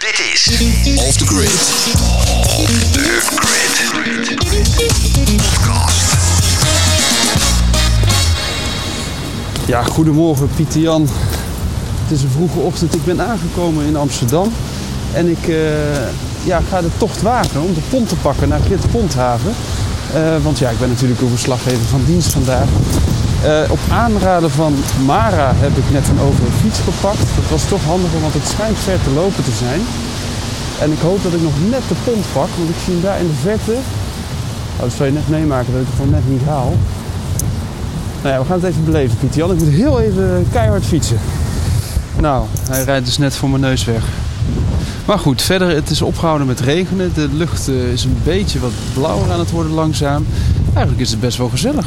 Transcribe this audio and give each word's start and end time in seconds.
Dit 0.00 0.20
is 0.32 0.48
Off 0.96 1.16
the 1.16 1.26
Grid. 1.26 1.50
Off 1.50 2.70
the 2.86 3.86
Grid. 3.92 4.36
Podcast. 5.36 6.12
Ja, 9.66 9.82
goedemorgen 9.82 10.48
Pieter 10.56 10.80
Jan. 10.80 11.08
Het 12.02 12.10
is 12.10 12.22
een 12.22 12.30
vroege 12.30 12.58
ochtend. 12.58 12.94
Ik 12.94 13.04
ben 13.04 13.20
aangekomen 13.20 13.84
in 13.84 13.96
Amsterdam. 13.96 14.52
En 15.12 15.28
ik 15.28 15.48
eh, 15.48 15.56
ja, 16.44 16.60
ga 16.68 16.80
de 16.80 16.90
tocht 16.98 17.22
wagen 17.22 17.62
om 17.62 17.74
de 17.74 17.82
pont 17.90 18.08
te 18.08 18.16
pakken 18.16 18.48
naar 18.48 18.60
Grit 18.60 18.90
Ponthaven. 18.90 19.54
Eh, 20.14 20.36
want 20.42 20.58
ja, 20.58 20.70
ik 20.70 20.78
ben 20.78 20.88
natuurlijk 20.88 21.20
een 21.20 21.28
verslaggever 21.28 21.86
van 21.90 22.04
dienst 22.06 22.32
vandaag. 22.32 22.68
Eh, 23.42 23.70
op 23.70 23.78
aanraden 23.90 24.50
van 24.50 24.74
Mara 25.04 25.52
heb 25.54 25.76
ik 25.76 25.90
net 25.90 26.08
een 26.08 26.20
over 26.20 26.44
fiets 26.60 26.78
gepakt. 26.78 27.26
Dat 27.38 27.48
was 27.50 27.68
toch 27.68 27.84
handiger, 27.84 28.20
want 28.20 28.34
het 28.34 28.48
schijnt 28.48 28.78
ver 28.78 29.02
te 29.04 29.10
lopen 29.10 29.44
te 29.44 29.56
zijn. 29.64 29.80
En 30.80 30.92
ik 30.92 30.98
hoop 30.98 31.22
dat 31.22 31.32
ik 31.32 31.42
nog 31.42 31.56
net 31.70 31.82
de 31.88 31.94
pont 32.04 32.24
pak, 32.32 32.48
want 32.58 32.68
ik 32.68 32.80
zie 32.84 32.92
hem 32.92 33.02
daar 33.02 33.20
in 33.20 33.26
de 33.26 33.40
verte. 33.48 33.76
Nou, 34.76 34.88
dat 34.88 34.92
zal 34.92 35.06
je 35.06 35.12
net 35.12 35.28
meemaken 35.28 35.72
dat 35.72 35.80
ik 35.82 35.86
het 35.90 35.98
dan 35.98 36.10
net 36.10 36.28
niet 36.28 36.46
haal. 36.46 36.72
Nou 38.22 38.34
ja, 38.34 38.40
we 38.40 38.46
gaan 38.46 38.60
het 38.60 38.70
even 38.70 38.84
beleven, 38.84 39.18
Pieter 39.18 39.38
Jan. 39.38 39.52
Ik 39.52 39.58
moet 39.58 39.68
heel 39.68 40.00
even 40.00 40.46
keihard 40.52 40.84
fietsen. 40.84 41.18
Nou, 42.20 42.44
hij 42.70 42.84
rijdt 42.84 43.06
dus 43.06 43.18
net 43.18 43.36
voor 43.36 43.48
mijn 43.50 43.62
neus 43.62 43.84
weg. 43.84 44.02
Maar 45.06 45.18
goed, 45.18 45.42
verder, 45.42 45.68
het 45.68 45.90
is 45.90 46.02
opgehouden 46.02 46.46
met 46.46 46.60
regenen. 46.60 47.10
De 47.14 47.28
lucht 47.32 47.68
eh, 47.68 47.92
is 47.92 48.04
een 48.04 48.18
beetje 48.24 48.60
wat 48.60 48.72
blauwer 48.94 49.32
aan 49.32 49.38
het 49.38 49.50
worden 49.50 49.72
langzaam. 49.72 50.26
Eigenlijk 50.72 51.00
is 51.00 51.10
het 51.10 51.20
best 51.20 51.38
wel 51.38 51.48
gezellig. 51.48 51.86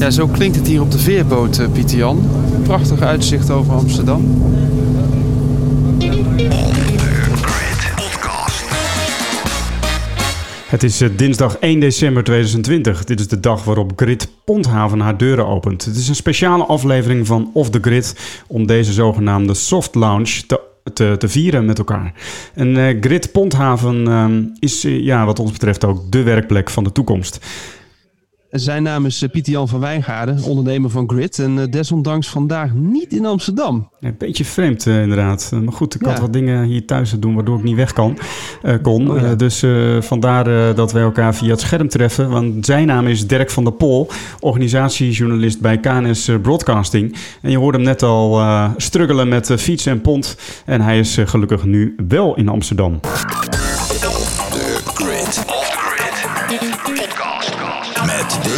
Ja, 0.00 0.10
zo 0.10 0.26
klinkt 0.26 0.56
het 0.56 0.66
hier 0.66 0.80
op 0.80 0.90
de 0.90 0.98
veerboot, 0.98 1.58
eh, 1.58 1.70
Pieter 1.72 1.96
Jan. 1.96 2.30
Prachtig 2.62 3.00
uitzicht 3.00 3.50
over 3.50 3.72
Amsterdam. 3.72 4.42
Het 10.66 10.82
is 10.82 11.00
eh, 11.00 11.08
dinsdag 11.16 11.56
1 11.58 11.80
december 11.80 12.24
2020. 12.24 13.04
Dit 13.04 13.20
is 13.20 13.28
de 13.28 13.40
dag 13.40 13.64
waarop 13.64 13.92
Grid 13.96 14.28
Ponthaven 14.44 15.00
haar 15.00 15.16
deuren 15.16 15.46
opent. 15.46 15.84
Het 15.84 15.96
is 15.96 16.08
een 16.08 16.14
speciale 16.14 16.64
aflevering 16.64 17.26
van 17.26 17.50
Off 17.54 17.70
the 17.70 17.78
Grid 17.80 18.40
om 18.46 18.66
deze 18.66 18.92
zogenaamde 18.92 19.54
soft 19.54 19.94
launch 19.94 20.30
te, 20.30 21.16
te, 21.18 21.28
vieren 21.28 21.64
met 21.64 21.78
elkaar. 21.78 22.12
En 22.54 22.76
eh, 22.76 22.96
Grid 23.00 23.32
Ponthaven 23.32 24.06
ehm, 24.08 24.42
is 24.58 24.82
ja, 24.82 25.24
wat 25.24 25.38
ons 25.38 25.52
betreft 25.52 25.84
ook 25.84 26.12
de 26.12 26.22
werkplek 26.22 26.70
van 26.70 26.84
de 26.84 26.92
toekomst. 26.92 27.38
Zijn 28.50 28.82
naam 28.82 29.06
is 29.06 29.22
eh, 29.22 29.30
Pieter 29.30 29.52
Jan 29.52 29.68
van 29.68 29.80
Wijngaarden, 29.80 30.42
ondernemer 30.42 30.90
van 30.90 31.08
Grid. 31.10 31.38
En 31.38 31.58
eh, 31.58 31.64
desondanks 31.70 32.28
vandaag 32.28 32.74
niet 32.74 33.12
in 33.12 33.26
Amsterdam. 33.26 33.90
Een 34.00 34.14
beetje 34.18 34.44
vreemd 34.44 34.86
eh, 34.86 35.02
inderdaad. 35.02 35.50
Maar 35.64 35.72
goed, 35.72 35.94
ik 35.94 36.02
had 36.02 36.20
wat 36.20 36.32
dingen 36.32 36.64
hier 36.64 36.86
thuis 36.86 37.10
te 37.10 37.18
doen 37.18 37.34
waardoor 37.34 37.58
ik 37.58 37.64
niet 37.64 37.76
weg 37.76 37.92
kan, 37.92 38.18
kon. 38.82 39.10
Oh 39.10 39.20
ja. 39.20 39.34
Dus 39.34 39.64
vandaar 40.00 40.74
dat 40.74 40.92
wij 40.92 41.02
elkaar 41.02 41.34
via 41.34 41.50
het 41.50 41.60
scherm 41.60 41.88
treffen. 41.88 42.30
Want 42.30 42.66
zijn 42.66 42.86
naam 42.86 43.06
is 43.06 43.26
Dirk 43.26 43.50
van 43.50 43.64
der 43.64 43.72
Pol, 43.72 44.08
organisatiejournalist 44.40 45.60
bij 45.60 45.78
KNS 45.78 46.30
Broadcasting. 46.42 47.16
En 47.42 47.50
je 47.50 47.58
hoorde 47.58 47.78
hem 47.78 47.86
net 47.86 48.02
al 48.02 48.40
struggelen 48.76 49.28
met 49.28 49.52
fiets 49.58 49.86
en 49.86 50.00
pont. 50.00 50.36
En 50.64 50.80
hij 50.80 50.98
is 50.98 51.18
gelukkig 51.24 51.64
nu 51.64 51.94
wel 52.08 52.36
in 52.36 52.48
Amsterdam. 52.48 53.00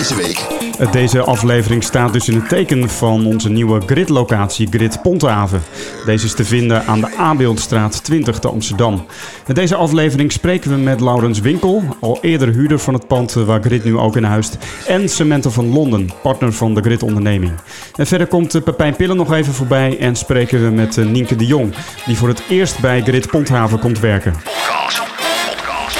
Deze 0.08 0.14
week 0.14 0.62
Deze 0.92 1.20
aflevering 1.20 1.84
staat 1.84 2.12
dus 2.12 2.28
in 2.28 2.34
het 2.34 2.48
teken 2.48 2.88
van 2.90 3.26
onze 3.26 3.48
nieuwe 3.48 3.80
gridlocatie 3.86 4.68
Grid 4.70 5.02
Ponthaven. 5.02 5.62
Deze 6.04 6.24
is 6.24 6.34
te 6.34 6.44
vinden 6.44 6.86
aan 6.86 7.00
de 7.00 7.16
Abeeldstraat 7.16 8.04
20 8.04 8.38
te 8.38 8.48
Amsterdam. 8.48 9.06
In 9.46 9.54
deze 9.54 9.74
aflevering 9.74 10.32
spreken 10.32 10.70
we 10.70 10.76
met 10.76 11.00
Laurens 11.00 11.40
Winkel, 11.40 11.82
al 12.00 12.18
eerder 12.22 12.48
huurder 12.48 12.78
van 12.78 12.94
het 12.94 13.06
pand 13.06 13.36
eh, 13.36 13.44
waar 13.44 13.62
Grid 13.62 13.84
nu 13.84 13.98
ook 13.98 14.16
in 14.16 14.24
huist, 14.24 14.58
en 14.86 15.08
Cemento 15.08 15.50
van 15.50 15.72
Londen, 15.72 16.10
partner 16.22 16.52
van 16.52 16.74
de 16.74 16.80
Grid 16.80 17.02
onderneming. 17.02 17.52
En 17.96 18.06
verder 18.06 18.26
komt 18.26 18.54
eh, 18.54 18.62
Pepijn 18.62 18.96
Pillen 18.96 19.16
nog 19.16 19.32
even 19.32 19.52
voorbij 19.52 19.98
en 19.98 20.16
spreken 20.16 20.64
we 20.64 20.70
met 20.70 20.98
eh, 20.98 21.04
Nienke 21.04 21.36
de 21.36 21.46
Jong, 21.46 21.74
die 22.06 22.16
voor 22.16 22.28
het 22.28 22.42
eerst 22.48 22.80
bij 22.80 23.02
Grid 23.02 23.30
Ponthaven 23.30 23.78
komt 23.78 24.00
werken. 24.00 24.32
podcast. 24.32 25.02
Podcast. 25.46 25.96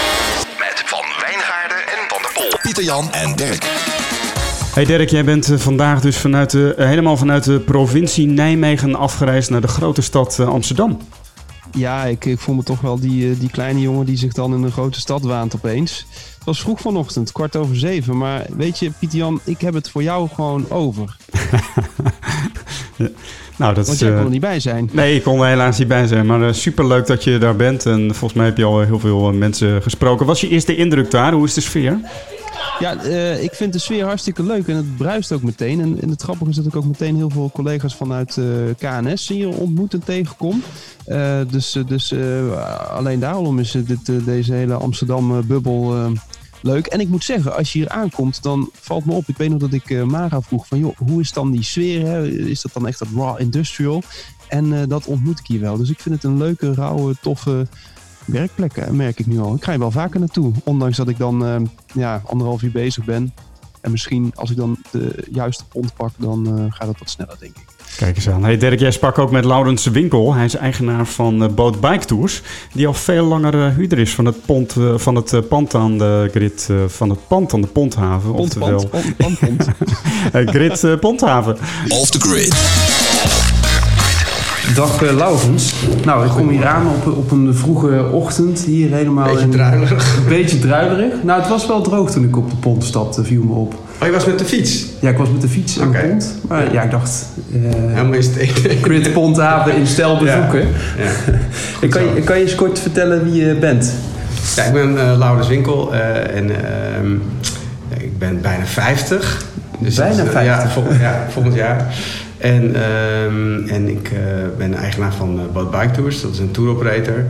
Met 0.59 0.83
Van 0.87 1.05
Wijngaarden 1.21 1.79
en 1.79 2.09
Van 2.09 2.23
der 2.23 2.31
Pol. 2.35 2.59
Pieter 2.63 2.85
Jan 2.85 3.13
en 3.13 3.37
Dirk. 3.37 3.72
Hey 4.73 4.85
Dirk, 4.85 5.11
jij 5.11 5.25
bent 5.25 5.51
eh, 5.51 5.59
vandaag 5.59 6.01
dus 6.01 6.17
vanuit 6.17 6.51
de, 6.51 6.75
eh, 6.75 6.87
helemaal 6.87 7.17
vanuit 7.17 7.45
de 7.45 7.61
provincie 7.61 8.27
Nijmegen 8.27 8.95
afgereisd 8.95 9.51
naar 9.51 9.61
de 9.61 9.69
grote 9.69 10.03
stad 10.03 10.39
eh, 10.39 10.49
Amsterdam. 10.49 10.99
Ja, 11.73 12.05
ik, 12.05 12.25
ik 12.25 12.39
voel 12.39 12.55
me 12.55 12.63
toch 12.63 12.81
wel 12.81 13.01
die, 13.01 13.39
die 13.39 13.51
kleine 13.51 13.81
jongen 13.81 14.07
die 14.07 14.17
zich 14.17 14.33
dan 14.33 14.55
in 14.55 14.63
een 14.63 14.73
grote 14.73 15.01
stad 15.01 15.23
waant 15.23 15.55
opeens. 15.55 16.07
Het 16.35 16.45
was 16.45 16.61
vroeg 16.61 16.81
vanochtend, 16.81 17.33
kwart 17.33 17.57
over 17.57 17.77
zeven. 17.77 18.17
Maar 18.17 18.47
weet 18.57 18.79
je, 18.79 18.91
Pieter 18.99 19.19
Jan, 19.19 19.41
ik 19.45 19.61
heb 19.61 19.75
het 19.75 19.91
voor 19.91 20.03
jou 20.03 20.29
gewoon 20.35 20.71
over. 20.71 21.17
Nou, 23.57 23.75
dat 23.75 23.87
Want 23.87 24.01
is, 24.01 24.07
jij 24.07 24.17
kon 24.17 24.25
er 24.25 24.31
niet 24.31 24.41
bij 24.41 24.61
zijn. 24.61 24.91
Nee, 24.93 25.15
ik 25.15 25.23
kon 25.23 25.41
er 25.41 25.49
helaas 25.49 25.79
niet 25.79 25.89
bij 25.89 26.07
zijn. 26.07 26.27
Maar 26.27 26.55
super 26.55 26.87
leuk 26.87 27.07
dat 27.07 27.25
je 27.25 27.39
daar 27.39 27.57
bent. 27.57 27.87
En 27.87 28.01
volgens 28.01 28.33
mij 28.33 28.45
heb 28.45 28.57
je 28.57 28.65
al 28.65 28.81
heel 28.81 28.99
veel 28.99 29.33
mensen 29.33 29.83
gesproken. 29.83 30.27
Wat 30.27 30.35
is 30.35 30.41
je 30.41 30.49
eerste 30.49 30.77
indruk 30.77 31.11
daar? 31.11 31.33
Hoe 31.33 31.45
is 31.45 31.55
de 31.55 31.61
sfeer? 31.61 32.01
Ja, 32.79 32.97
eh, 33.03 33.43
ik 33.43 33.53
vind 33.55 33.73
de 33.73 33.79
sfeer 33.79 34.05
hartstikke 34.05 34.43
leuk 34.43 34.69
en 34.69 34.77
het 34.77 34.97
bruist 34.97 35.33
ook 35.33 35.43
meteen. 35.43 35.81
En, 35.81 36.11
het 36.11 36.23
grappige 36.23 36.51
is 36.51 36.57
dat 36.57 36.67
ik 36.67 36.77
ook 36.77 36.85
meteen 36.85 37.17
heel 37.17 37.31
veel 37.31 37.51
collega's 37.53 37.95
vanuit 37.95 38.37
eh, 38.37 38.45
KNS 38.79 39.29
hier 39.29 39.49
ontmoet 39.49 39.95
en 39.95 40.05
tegenkom. 40.05 40.63
Eh, 41.05 41.41
dus 41.51 41.75
eh, 41.75 41.87
dus 41.87 42.13
eh, 42.13 42.91
alleen 42.91 43.21
daarom 43.21 43.59
is 43.59 43.75
eh, 43.75 43.87
dit, 43.87 44.09
eh, 44.09 44.25
deze 44.25 44.53
hele 44.53 44.75
Amsterdam-bubbel 44.75 45.95
eh, 45.95 46.11
leuk. 46.63 46.87
En 46.87 47.01
ik 47.01 47.09
moet 47.09 47.25
zeggen, 47.25 47.57
als 47.57 47.73
je 47.73 47.79
hier 47.79 47.89
aankomt, 47.89 48.43
dan 48.43 48.71
valt 48.73 49.05
me 49.05 49.13
op. 49.13 49.29
Ik 49.29 49.37
weet 49.37 49.51
nog 49.51 49.59
dat 49.59 49.73
ik 49.73 49.91
eh, 49.91 50.03
Mara 50.03 50.41
vroeg 50.41 50.67
van, 50.67 50.79
joh, 50.79 50.97
hoe 51.07 51.21
is 51.21 51.33
dan 51.33 51.51
die 51.51 51.63
sfeer? 51.63 52.07
Hè? 52.07 52.29
Is 52.29 52.63
dat 52.63 52.73
dan 52.73 52.87
echt 52.87 52.99
dat 52.99 53.09
raw 53.17 53.41
industrial? 53.41 54.03
En 54.49 54.73
eh, 54.81 54.89
dat 54.89 55.07
ontmoet 55.07 55.39
ik 55.39 55.47
hier 55.47 55.61
wel. 55.61 55.77
Dus 55.77 55.91
ik 55.91 56.01
vind 56.01 56.15
het 56.15 56.25
een 56.25 56.39
leuke, 56.39 56.75
rauwe, 56.75 57.15
toffe 57.23 57.67
werkplek, 58.25 58.77
eh, 58.77 58.91
merk 58.91 59.19
ik 59.19 59.27
nu 59.27 59.39
al. 59.39 59.55
Ik 59.55 59.65
ga 59.65 59.71
hier 59.71 59.81
wel 59.81 59.91
vaker 59.91 60.21
naartoe. 60.21 60.53
Ondanks 60.65 60.97
dat 60.97 61.09
ik 61.09 61.19
dan 61.19 61.47
eh, 61.47 61.57
ja, 61.95 62.23
anderhalf 62.25 62.63
uur 62.63 62.71
bezig 62.71 63.05
ben. 63.05 63.33
En 63.83 63.91
misschien 63.91 64.33
als 64.35 64.51
ik 64.51 64.57
dan 64.57 64.79
de 64.91 65.27
juiste 65.31 65.65
pont 65.65 65.95
pak, 65.95 66.11
dan 66.19 66.47
eh, 66.47 66.65
gaat 66.69 66.89
het 66.89 66.99
wat 66.99 67.11
sneller, 67.11 67.37
denk 67.39 67.57
ik. 67.57 67.73
Kijk 67.97 68.17
eens 68.17 68.29
aan. 68.29 68.45
Hey 68.45 68.57
Dirk, 68.57 68.81
jij 68.81 68.91
sprak 68.91 69.19
ook 69.19 69.31
met 69.31 69.45
Laurens 69.45 69.87
Winkel. 69.87 70.35
Hij 70.35 70.45
is 70.45 70.55
eigenaar 70.55 71.07
van 71.07 71.43
uh, 71.43 71.49
Boat 71.49 71.81
Bike 71.81 72.05
Tours. 72.05 72.43
Die 72.73 72.87
al 72.87 72.95
veel 72.95 73.25
langer 73.25 73.67
eh, 73.67 73.75
huurder 73.75 73.99
is 73.99 74.15
van 74.15 74.25
het, 74.25 74.47
pont, 74.47 74.75
van 74.97 75.15
het 75.15 75.33
eh, 75.33 75.41
pand 75.49 75.75
aan 75.75 75.99
de 75.99 76.29
grid. 76.31 76.69
van 76.87 77.11
het 77.11 77.29
pand 77.29 77.55
aan 77.55 77.61
de 77.61 77.67
Ponthaven. 77.67 78.33
Pont, 78.33 78.41
oftewel, 78.41 78.89
pont, 78.89 79.17
pont, 79.17 79.39
pont, 79.39 79.57
pont. 79.57 79.71
grid 80.55 81.01
Ponthaven. 81.01 81.57
Off 81.89 82.11
the 82.11 82.21
Grid. 82.21 83.52
Dag 84.75 85.03
uh, 85.03 85.13
Laurens. 85.17 85.75
Nou, 86.05 86.27
ik 86.27 86.31
kom 86.31 86.49
hier 86.49 86.67
aan 86.67 86.87
op, 86.87 87.17
op 87.17 87.31
een 87.31 87.55
vroege 87.55 88.09
ochtend. 88.13 88.61
Hier 88.61 88.93
helemaal 88.93 89.33
Beetje 89.33 89.49
druilerig. 89.49 90.17
Een 90.17 90.29
beetje 90.37 90.59
druilerig. 90.59 91.13
Nou, 91.23 91.41
het 91.41 91.49
was 91.51 91.67
wel 91.67 91.81
droog 91.83 92.11
toen 92.11 92.25
ik 92.25 92.37
op 92.37 92.51
de 92.51 92.57
pont 92.57 92.85
stapte, 92.85 93.25
viel 93.25 93.43
me 93.43 93.53
op. 93.53 93.75
Oh, 94.01 94.07
je 94.07 94.13
was 94.13 94.25
met 94.25 94.39
de 94.39 94.45
fiets? 94.45 94.87
Ja, 95.01 95.11
ik 95.11 95.17
was 95.17 95.31
met 95.31 95.41
de 95.41 95.49
fiets 95.49 95.81
aan 95.81 95.93
de 95.93 95.99
pont. 95.99 96.35
Maar 96.49 96.73
ja, 96.73 96.83
ik 96.83 96.91
dacht... 96.91 97.25
eh 97.53 97.61
Helemaal 97.73 98.13
is 98.19 98.27
het 98.27 99.13
Ponthaven 99.13 99.77
in 99.77 99.87
stijl 99.87 100.19
bezoeken. 100.25 100.61
Ja. 100.99 101.33
Ik 101.81 101.91
kan, 101.91 102.03
je, 102.15 102.21
kan 102.21 102.37
je 102.37 102.43
eens 102.43 102.55
kort 102.55 102.79
vertellen 102.79 103.25
wie 103.25 103.45
je 103.45 103.55
bent? 103.55 103.93
ja, 104.57 104.63
ik 104.65 104.73
ben 104.73 104.99
eh 104.99 105.19
Laurens 105.19 105.49
Winkel 105.49 105.95
en 105.95 106.51
ehm, 106.51 107.13
ik 107.99 108.19
ben 108.19 108.41
bijna 108.41 108.65
50. 108.65 109.45
Dus 109.79 109.95
Bijna 109.95 110.17
dat 110.17 110.27
is, 110.27 110.33
eh, 110.33 110.39
50? 110.41 110.65
Ja, 110.65 110.69
volgend, 110.71 111.01
ja, 111.01 111.27
volgend 111.31 111.55
jaar. 111.55 111.95
En, 112.43 112.75
ehm, 112.75 113.69
en 113.69 113.89
ik 113.89 114.11
eh, 114.11 114.19
ben 114.59 114.75
eigenaar 114.75 115.15
van 115.15 115.39
uh, 115.39 115.45
Boat 115.53 115.71
Bike 115.71 115.91
Tours, 115.91 116.21
dat 116.21 116.33
is 116.33 116.39
een 116.39 116.51
tour 116.51 116.71
operator. 116.71 117.25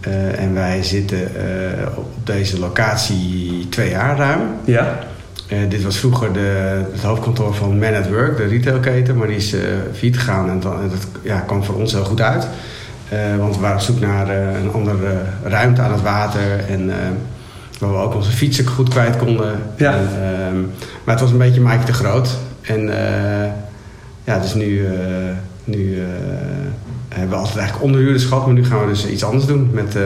Eh, 0.00 0.42
en 0.42 0.54
wij 0.54 0.82
zitten 0.82 1.36
eh, 1.36 1.86
op 1.94 2.06
deze 2.24 2.58
locatie 2.58 3.66
twee 3.68 3.90
jaar 3.90 4.16
ruim. 4.16 4.40
Ja. 4.64 4.98
Eh, 5.48 5.58
dit 5.68 5.82
was 5.82 5.98
vroeger 5.98 6.32
de, 6.32 6.80
het 6.92 7.02
hoofdkantoor 7.02 7.54
van 7.54 7.78
Man 7.78 7.94
at 7.94 8.08
Work, 8.08 8.36
de 8.36 8.46
retailketen, 8.46 9.16
maar 9.16 9.26
die 9.26 9.36
is 9.36 9.54
uh, 9.54 9.60
failliet 9.92 10.18
gegaan 10.18 10.48
en, 10.48 10.62
en 10.62 10.88
dat 10.90 11.06
ja, 11.22 11.38
kwam 11.38 11.64
voor 11.64 11.74
ons 11.74 11.92
heel 11.92 12.04
goed 12.04 12.20
uit. 12.20 12.48
Uh, 13.12 13.36
want 13.38 13.54
we 13.54 13.60
waren 13.60 13.76
op 13.76 13.82
zoek 13.82 14.00
naar 14.00 14.28
een 14.28 14.72
andere 14.72 15.22
ruimte 15.44 15.80
aan 15.80 15.92
het 15.92 16.02
water 16.02 16.64
en 16.68 16.92
waar 17.78 17.92
we 17.92 17.98
ook 17.98 18.14
onze 18.14 18.30
fietsen 18.30 18.66
goed 18.66 18.88
kwijt 18.88 19.16
konden. 19.16 19.58
Ja. 19.76 19.94
En, 19.94 20.70
maar 21.04 21.14
het 21.14 21.20
was 21.20 21.30
een 21.30 21.38
beetje 21.38 21.60
Mike 21.60 21.84
te 21.84 21.92
groot. 21.92 22.28
En 22.60 22.90
ja, 24.32 24.38
dus 24.38 24.54
nu, 24.54 24.84
nu 25.64 25.98
hebben 27.08 27.30
we 27.30 27.36
altijd 27.36 27.56
eigenlijk 27.56 27.84
onderhuurders 27.84 28.24
gehad, 28.24 28.46
maar 28.46 28.54
nu 28.54 28.64
gaan 28.64 28.80
we 28.80 28.86
dus 28.86 29.06
iets 29.06 29.24
anders 29.24 29.46
doen 29.46 29.70
met 29.72 29.96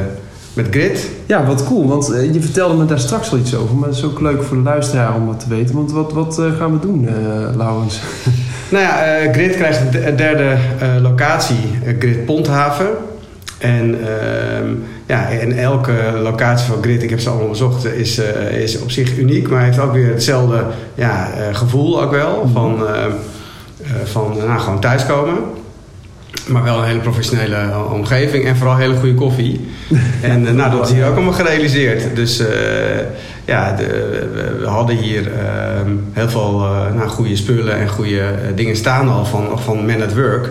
met 0.55 0.67
Grid. 0.71 1.11
Ja, 1.27 1.45
wat 1.45 1.65
cool. 1.65 1.89
Want 1.89 2.11
uh, 2.11 2.33
je 2.33 2.41
vertelde 2.41 2.75
me 2.75 2.85
daar 2.85 2.99
straks 2.99 3.33
al 3.33 3.39
iets 3.39 3.55
over. 3.55 3.77
Maar 3.77 3.89
het 3.89 3.97
is 3.97 4.05
ook 4.05 4.21
leuk 4.21 4.43
voor 4.43 4.57
de 4.57 4.63
luisteraar 4.63 5.15
om 5.15 5.27
wat 5.27 5.41
te 5.41 5.49
weten. 5.49 5.75
Want 5.75 5.93
wat, 5.93 6.13
wat 6.13 6.39
uh, 6.39 6.57
gaan 6.57 6.73
we 6.73 6.79
doen, 6.79 7.03
uh, 7.03 7.11
Laurens? 7.57 8.01
nou 8.73 8.85
ja, 8.85 9.33
Grid 9.33 9.57
krijgt 9.57 9.81
een 9.95 10.17
derde 10.17 10.57
locatie, 11.03 11.57
Grid 11.99 12.25
Ponthaven. 12.25 12.89
En, 13.65 13.99
ehm, 14.07 14.69
ja, 15.07 15.31
en 15.31 15.53
elke 15.53 15.93
locatie 16.23 16.73
van 16.73 16.83
Grid, 16.83 17.03
ik 17.03 17.11
heb 17.11 17.21
ze 17.21 17.29
allemaal 17.29 17.49
bezocht, 17.49 17.85
is, 17.85 18.19
eh, 18.19 18.63
is 18.63 18.81
op 18.81 18.91
zich 18.91 19.19
uniek. 19.19 19.49
Maar 19.49 19.65
heeft 19.65 19.79
ook 19.79 19.93
weer 19.93 20.09
hetzelfde 20.09 20.65
ja, 20.95 21.31
eh, 21.33 21.55
gevoel 21.55 22.03
ook 22.03 22.11
wel. 22.11 22.49
Van, 22.53 22.87
ehm, 22.87 23.11
eh, 23.11 23.13
van 24.05 24.37
nou, 24.47 24.61
gewoon 24.61 24.81
thuiskomen. 24.81 25.39
Maar 26.47 26.63
wel 26.63 26.79
een 26.79 26.85
hele 26.85 26.99
professionele 26.99 27.85
omgeving 27.93 28.45
en 28.45 28.57
vooral 28.57 28.77
hele 28.77 28.95
goede 28.95 29.15
koffie. 29.15 29.69
en 30.23 30.47
eh, 30.47 30.53
nou, 30.53 30.71
dat 30.71 30.89
is 30.89 30.95
hier 30.95 31.07
ook 31.07 31.15
allemaal 31.15 31.33
gerealiseerd. 31.33 32.17
Dus 32.17 32.39
eh, 32.39 32.47
ja, 33.45 33.73
de, 33.73 33.87
we, 34.61 34.67
hadden 34.67 34.97
hier 34.97 35.33
ehm, 35.33 35.91
heel 36.13 36.29
veel 36.29 36.65
eh, 36.65 36.95
nou, 36.95 37.09
goede 37.09 37.37
spullen 37.37 37.77
en 37.77 37.89
goede 37.89 38.21
eh, 38.21 38.57
dingen 38.57 38.77
staan 38.77 39.09
al 39.09 39.25
van, 39.25 39.61
van 39.61 39.87
Man 39.87 40.03
at 40.03 40.15
Work. 40.15 40.51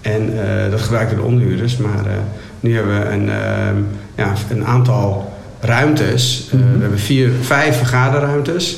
En 0.00 0.32
eh, 0.42 0.70
dat 0.70 0.80
gebruikten 0.80 1.16
de 1.16 1.22
onderhuurders. 1.22 1.76
Maar 1.76 2.06
eh, 2.06 2.12
nu 2.60 2.74
hebben 2.74 3.00
we 3.00 3.06
een, 3.08 3.28
ehm, 3.28 3.76
ja, 4.14 4.32
een 4.50 4.66
aantal 4.66 5.32
ruimtes. 5.60 6.48
Eh, 6.52 6.58
We 6.58 6.80
hebben 6.80 6.98
vier, 6.98 7.30
vijf 7.40 7.76
vergaderruimtes. 7.76 8.76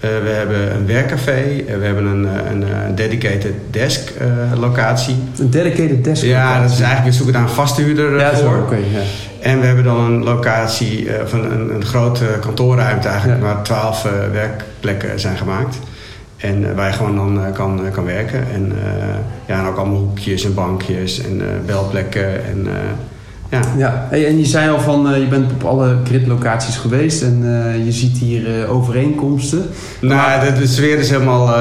Eh, 0.00 0.10
we 0.22 0.28
hebben 0.28 0.74
een 0.74 0.86
werkcafé. 0.86 1.32
Eh, 1.66 1.78
we 1.78 1.84
hebben 1.84 2.04
een, 2.06 2.26
eh, 2.26 2.50
een, 2.50 2.62
eh, 2.62 2.68
dedicated 2.94 3.52
desk 3.70 4.12
locatie. 4.58 5.16
Een 5.38 5.50
dedicated 5.50 6.04
desk. 6.04 6.22
Ja, 6.24 6.60
dat 6.62 6.70
is 6.70 6.80
eigenlijk, 6.80 7.08
we 7.10 7.12
zoeken 7.16 7.32
daar 7.34 7.42
een 7.42 7.48
vasthuurder 7.48 8.18
Ja, 8.18 8.34
voor. 8.36 8.58
oké. 8.58 8.74
ja. 8.74 9.00
En 9.40 9.60
we 9.60 9.66
hebben 9.66 9.84
dan 9.84 10.00
een 10.00 10.24
locatie 10.24 11.08
van 11.24 11.44
een, 11.44 11.74
een 11.74 11.84
grote 11.84 12.24
kantoorruimte 12.40 13.08
eigenlijk, 13.08 13.40
Ja. 13.40 13.46
waar 13.46 13.62
twaalf 13.62 14.06
werkplekken 14.32 15.20
zijn 15.20 15.36
gemaakt. 15.36 15.78
En 16.36 16.74
waar 16.74 16.86
je 16.86 16.92
gewoon 16.92 17.16
dan 17.16 17.52
kan, 17.52 17.80
kan 17.92 18.04
werken. 18.04 18.44
En, 18.54 18.72
ja, 19.46 19.60
en 19.60 19.66
ook 19.66 19.76
allemaal 19.76 19.98
hoekjes 19.98 20.44
en 20.44 20.54
bankjes 20.54 21.20
en 21.24 21.42
belplekken. 21.66 22.44
En, 22.44 22.66
ja. 23.50 23.60
Ja, 23.76 24.06
hey, 24.10 24.26
en 24.26 24.38
je 24.38 24.44
zei 24.44 24.70
al 24.70 24.80
van 24.80 25.10
eh, 25.10 25.18
je 25.20 25.26
bent 25.26 25.52
op 25.52 25.64
alle 25.64 25.96
gridlocaties 26.04 26.76
geweest 26.76 27.22
en 27.22 27.40
eh, 27.42 27.84
je 27.84 27.92
ziet 27.92 28.18
hier 28.18 28.62
eh, 28.62 28.74
overeenkomsten. 28.74 29.66
Nou, 30.00 30.44
de, 30.44 30.60
de 30.60 30.66
sfeer 30.66 30.98
is 30.98 31.10
helemaal... 31.10 31.54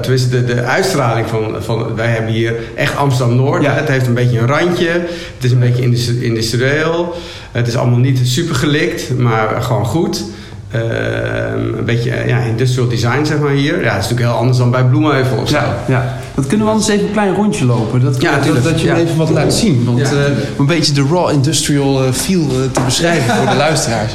tenminste, 0.00 0.30
de, 0.30 0.44
de 0.44 0.62
uitstraling 0.62 1.26
van, 1.26 1.56
van... 1.60 1.94
Wij 1.94 2.08
hebben 2.08 2.32
hier 2.32 2.54
echt 2.74 2.96
Amsterdam-Noord. 2.96 3.62
Ja. 3.62 3.72
Het 3.72 3.88
heeft 3.88 4.06
een 4.06 4.14
beetje 4.14 4.38
een 4.38 4.46
randje. 4.46 4.88
Het 4.88 5.44
is 5.44 5.50
een 5.50 5.58
beetje 5.58 5.82
industri- 5.82 6.24
industrieel. 6.24 7.14
Het 7.52 7.66
is 7.66 7.76
allemaal 7.76 7.98
niet 7.98 8.20
super 8.22 8.54
gelikt, 8.54 9.18
maar 9.18 9.62
gewoon 9.62 9.86
goed. 9.86 10.24
Ehm, 10.72 11.74
een 11.78 11.84
beetje 11.84 12.10
eh, 12.10 12.28
ja, 12.28 12.38
industrial 12.38 12.88
design, 12.88 13.24
zeg 13.24 13.38
maar, 13.38 13.50
hier. 13.50 13.82
Ja, 13.82 13.92
het 13.94 14.02
is 14.04 14.08
natuurlijk 14.10 14.20
heel 14.28 14.38
anders 14.38 14.58
dan 14.58 14.70
bij 14.70 14.84
Bloemheuvel 14.84 15.36
of 15.38 15.48
zo. 15.48 15.54
Ja, 15.56 15.74
ja. 15.88 16.18
Dat 16.34 16.46
kunnen 16.46 16.66
we 16.66 16.72
anders 16.72 16.90
even 16.90 17.06
een 17.06 17.12
klein 17.12 17.34
rondje 17.34 17.64
lopen. 17.64 18.00
Dat, 18.00 18.20
Ja, 18.20 18.38
dat, 18.38 18.64
dat 18.64 18.80
je 18.80 18.86
Ja. 18.86 18.96
even 18.96 19.16
wat 19.16 19.30
laat 19.30 19.54
zien. 19.54 19.84
Want 19.84 19.98
Ja, 19.98 20.04
eh, 20.04 20.10
om 20.30 20.34
een 20.56 20.66
beetje 20.66 20.92
de 20.92 21.06
raw 21.10 21.30
industrial 21.30 22.04
eh, 22.04 22.12
feel 22.12 22.46
te 22.72 22.80
beschrijven 22.84 23.34
voor 23.36 23.46
de 23.50 23.56
luisteraars. 23.66 24.12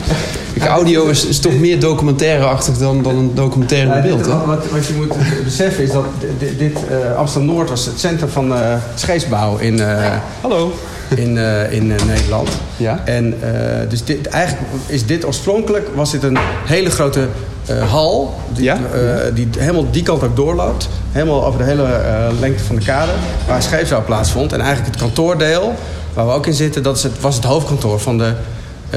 Kijk, 0.57 0.69
audio 0.69 1.05
is, 1.07 1.25
is 1.25 1.39
toch 1.39 1.59
meer 1.59 1.79
documentaire-achtig 1.79 2.77
dan, 2.77 3.01
dan 3.03 3.15
een 3.15 3.31
documentaire 3.35 3.93
dit- 3.93 4.03
beeld. 4.03 4.25
hè? 4.25 4.45
wat, 4.45 4.69
wat, 4.71 4.85
je 4.85 4.93
moet 4.93 5.13
beseffen 5.43 5.83
is 5.83 5.91
dat 5.91 6.05
dit, 6.39 6.59
dit 6.59 6.77
Amsterdam-Noord 7.17 7.69
was 7.69 7.85
het 7.85 7.99
centrum 7.99 8.29
van 8.29 8.53
eh 8.55 8.73
scheepsbouw 8.95 9.57
in, 9.57 9.79
eh, 9.79 10.05
Hallo. 10.41 10.73
In, 11.15 11.37
eh, 11.37 11.71
in 11.71 11.91
eh, 11.91 12.05
Nederland. 12.05 12.49
Ja. 12.77 13.01
En 13.05 13.33
eh, 13.41 13.89
dus 13.89 14.03
dit, 14.03 14.27
eigenlijk 14.27 14.67
is 14.85 15.05
dit 15.05 15.25
oorspronkelijk 15.25 15.89
was 15.95 16.11
dit 16.11 16.23
een 16.23 16.37
hele 16.65 16.89
grote 16.89 17.27
hal. 17.89 18.35
Die, 18.53 18.63
Ja? 18.63 18.77
die 19.33 19.47
helemaal 19.57 19.91
die 19.91 20.03
kant 20.03 20.23
ook 20.23 20.35
doorloopt. 20.35 20.89
Helemaal 21.11 21.45
over 21.45 21.59
de 21.59 21.65
hele 21.65 21.87
lengte 22.39 22.63
van 22.63 22.75
de 22.75 22.85
kade. 22.85 23.11
Waar 23.47 23.61
scheepsbouw 23.63 24.03
plaatsvond. 24.03 24.53
En 24.53 24.61
eigenlijk 24.61 24.89
het 24.95 25.03
kantoordeel, 25.03 25.73
waar 26.13 26.25
we 26.25 26.31
ook 26.31 26.45
in 26.45 26.53
zitten, 26.53 26.83
dat 26.83 26.97
is 26.97 27.03
het, 27.03 27.19
was 27.19 27.35
het 27.35 27.43
hoofdkantoor 27.43 27.99
van 27.99 28.17
de 28.17 28.33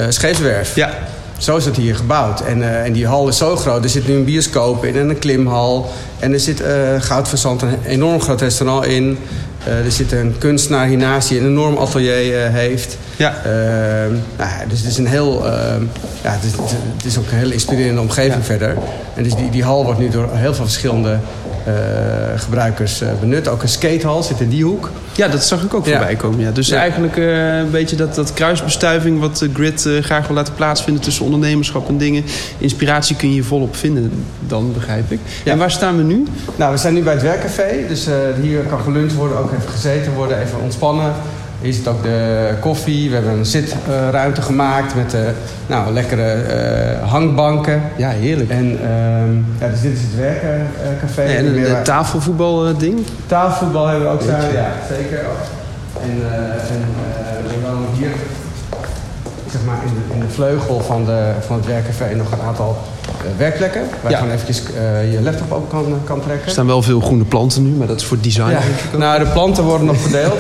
scheepswerf. 0.09 0.75
Ja. 0.75 0.91
Zo 1.39 1.57
is 1.57 1.65
het 1.65 1.77
hier 1.77 1.97
gebouwd. 1.97 2.41
En, 2.41 2.85
en 2.85 2.93
die 2.93 3.07
hal 3.07 3.29
is 3.29 3.37
zo 3.37 3.57
groot. 3.57 3.85
Er 3.85 3.91
zit 3.91 4.09
nu 4.09 4.15
een 4.15 4.25
bioscoop 4.25 4.85
in 4.85 4.97
en 4.97 5.09
een 5.09 5.19
klimhal. 5.19 5.91
En 6.19 6.33
er 6.33 6.41
zit 6.41 6.61
eh 6.61 6.73
Goudverzand, 6.99 7.63
een 7.63 7.79
enorm 7.87 8.21
groot 8.21 8.41
restaurant 8.41 8.85
in. 8.85 9.19
Eh, 9.65 9.85
er 9.85 9.93
zit 9.93 10.13
een 10.13 10.35
kunstenaar 10.39 10.87
hiernaast 10.87 11.29
die 11.29 11.39
een 11.41 11.47
enorm 11.47 11.77
atelier 11.77 12.45
eh, 12.45 12.53
heeft. 12.53 12.97
Ja. 13.17 13.35
Ehm, 13.45 14.13
nou, 14.39 14.69
dus 14.69 14.79
het 14.79 14.91
is 14.91 14.99
een 14.99 15.07
heel... 15.07 15.47
ehm, 15.47 15.83
ja, 16.23 16.31
het 16.31 16.45
is, 16.45 16.53
het 16.97 17.05
is 17.05 17.19
ook 17.19 17.31
een 17.31 17.39
heel 17.39 17.51
inspirerende 17.51 18.01
omgeving 18.01 18.35
Ja. 18.35 18.43
verder. 18.43 18.77
En 19.15 19.23
dus 19.23 19.35
die, 19.35 19.51
die 19.51 19.65
hal 19.65 19.85
wordt 19.85 20.01
nu 20.01 20.09
door 20.09 20.29
heel 20.33 20.55
veel 20.55 20.65
verschillende 20.65 21.19
gebruikers 22.37 23.01
eh, 23.01 23.09
benut. 23.21 23.49
Ook 23.49 23.63
een 23.63 23.69
skatehal 23.69 24.23
zit 24.23 24.41
in 24.41 24.49
die 24.49 24.65
hoek. 24.65 24.91
Ja, 25.13 25.29
dat 25.29 25.45
zag 25.45 25.63
ik 25.63 25.75
ook 25.75 25.87
Ja. 25.87 25.97
voorbij 25.97 26.15
komen. 26.17 26.41
Ja. 26.41 26.51
Dus 26.51 26.69
Ja. 26.69 26.77
eigenlijk 26.77 27.17
eh, 27.17 27.57
een 27.59 27.71
beetje 27.71 27.97
dat, 27.97 28.15
dat 28.15 28.33
kruisbestuiving 28.35 29.21
wat 29.21 29.37
de 29.39 29.51
Grid 29.55 29.87
eh, 29.87 30.03
graag 30.03 30.27
wil 30.27 30.37
laten 30.37 30.55
plaatsvinden 30.55 31.03
tussen 31.03 31.25
ondernemerschap 31.25 31.89
en 31.89 31.99
dingen. 31.99 32.25
Inspiratie 32.59 33.17
kun 33.17 33.29
je 33.29 33.35
hier 33.35 33.45
volop 33.45 33.77
vinden, 33.77 34.13
dan 34.47 34.73
begrijp 34.73 35.13
ik. 35.13 35.19
Ja. 35.45 35.53
En 35.53 35.59
waar 35.59 35.71
staan 35.71 35.97
we 35.97 36.03
nu? 36.03 36.25
Nou, 36.57 36.73
we 36.73 36.79
zijn 36.79 36.95
nu 36.95 37.03
bij 37.03 37.13
het 37.13 37.23
werkcafé. 37.23 37.85
Dus 37.89 38.07
eh, 38.07 38.15
hier 38.43 38.61
kan 38.61 38.81
geluncht 38.81 39.15
worden, 39.15 39.39
ook 39.39 39.53
even 39.53 39.71
gezeten 39.71 40.13
worden, 40.13 40.41
even 40.43 40.61
ontspannen. 40.63 41.13
Hier 41.61 41.73
zit 41.73 41.89
ook 41.89 42.03
de 42.03 42.51
koffie. 42.61 43.09
We 43.09 43.15
hebben 43.15 43.33
een 43.33 43.47
zitruimte 43.47 44.43
gemaakt 44.43 44.95
met 44.95 45.15
eh, 45.15 45.21
nou, 45.67 45.93
lekkere 45.93 46.33
eh, 46.33 47.09
hangbanken. 47.11 47.83
Ja, 47.97 48.09
heerlijk. 48.09 48.51
En 48.51 48.79
ehm, 48.83 49.35
ja, 49.61 49.69
dus 49.71 49.81
dit 49.81 49.93
is 49.93 50.01
het 50.03 50.17
werkcafé. 50.17 51.23
en 51.23 51.47
een, 51.47 51.53
Weer- 51.53 51.77
een 51.77 51.83
tafelvoetbal 51.83 52.67
eh, 52.67 52.79
ding. 52.79 52.99
Tafelvoetbal 53.27 53.87
hebben 53.87 54.07
we 54.09 54.13
ook 54.15 54.23
staan. 54.23 54.53
Ja, 54.53 54.73
zeker. 54.97 55.19
En, 56.03 56.19
eh, 56.33 56.39
en 56.75 56.83
eh, 56.83 57.43
we 57.45 57.51
hebben 57.53 57.79
hier 57.99 58.11
zeg 59.51 59.61
maar, 59.67 59.79
in, 59.87 59.93
de, 59.95 60.15
in 60.15 60.21
de 60.21 60.29
vleugel 60.29 60.81
van, 60.81 61.05
de, 61.05 61.33
van 61.47 61.57
het 61.57 61.67
werkcafé 61.67 62.15
nog 62.15 62.33
een 62.33 62.41
aantal 62.47 62.79
eh, 63.03 63.10
werkplekken. 63.37 63.83
Waar 64.03 64.11
je 64.11 64.17
gewoon 64.17 64.33
eventjes 64.33 64.63
eh, 64.77 65.13
je 65.13 65.21
laptop 65.23 65.53
open 65.53 65.69
kan, 65.69 65.95
kan 66.05 66.21
trekken. 66.23 66.47
Er 66.47 66.53
staan 66.53 66.67
wel 66.67 66.83
veel 66.83 67.01
groene 67.01 67.25
planten 67.25 67.63
nu, 67.63 67.71
maar 67.71 67.87
dat 67.87 68.01
is 68.01 68.07
voor 68.07 68.17
design. 68.21 68.43
Ja, 68.51 68.61
denk 68.61 68.63
ik 68.65 68.95
ook. 68.95 68.99
nou, 69.01 69.25
de 69.25 69.31
planten 69.31 69.65
worden 69.65 69.87
nog 69.87 70.01
verdeeld. 70.01 70.39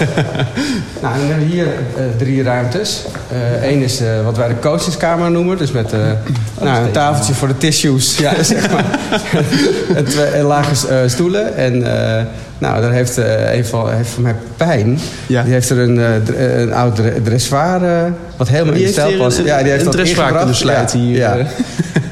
nou, 1.02 1.18
dan 1.18 1.26
hebben 1.28 1.46
we 1.48 1.52
hier 1.52 1.66
eh, 1.66 2.02
drie 2.18 2.42
ruimtes. 2.42 3.04
Eén 3.62 3.82
is 3.82 4.00
eh, 4.00 4.06
wat 4.24 4.36
wij 4.36 4.48
de 4.48 4.58
coachingskamer 4.60 5.30
noemen. 5.30 5.56
Dus 5.58 5.72
met 5.72 5.92
eh, 5.92 5.98
nou, 6.60 6.84
een 6.84 6.90
tafeltje 6.90 7.34
voor 7.34 7.48
de 7.48 7.56
tissues, 7.58 8.16
ja, 8.24 8.42
zeg 8.42 8.70
maar. 8.72 8.84
en 9.96 10.04
twee 10.04 10.24
en 10.26 10.44
lage 10.44 10.88
eh, 10.88 10.96
stoelen. 11.08 11.56
En 11.56 11.74
eh, 12.18 12.24
nou, 12.58 12.80
daar 12.80 12.92
heeft 12.92 13.18
eh, 13.18 13.54
een 13.54 13.64
van, 13.66 13.90
heeft 13.90 14.10
van 14.10 14.22
mij 14.22 14.34
pijn. 14.56 14.98
Ja. 15.26 15.42
Die 15.42 15.52
heeft 15.52 15.70
er 15.70 15.78
een, 15.78 15.98
eh, 15.98 16.16
eh, 16.16 16.60
een 16.60 16.72
oud 16.72 16.96
dre- 16.96 17.22
dressoir, 17.22 17.84
eh, 17.84 18.02
wat 18.36 18.48
helemaal 18.48 18.74
in 18.74 18.80
heeft 18.80 18.92
stijl 18.92 19.18
past. 19.18 19.38
Ja, 19.44 19.58
die 19.62 19.66
heeft 19.70 19.78
een 19.78 19.84
dat 19.84 19.92
dressoir 19.94 20.06
ingebracht. 20.28 20.36
kunnen 20.36 20.54
sluiten 20.54 20.98
ja, 20.98 21.04
hier, 21.34 21.38
Ja. 21.38 21.46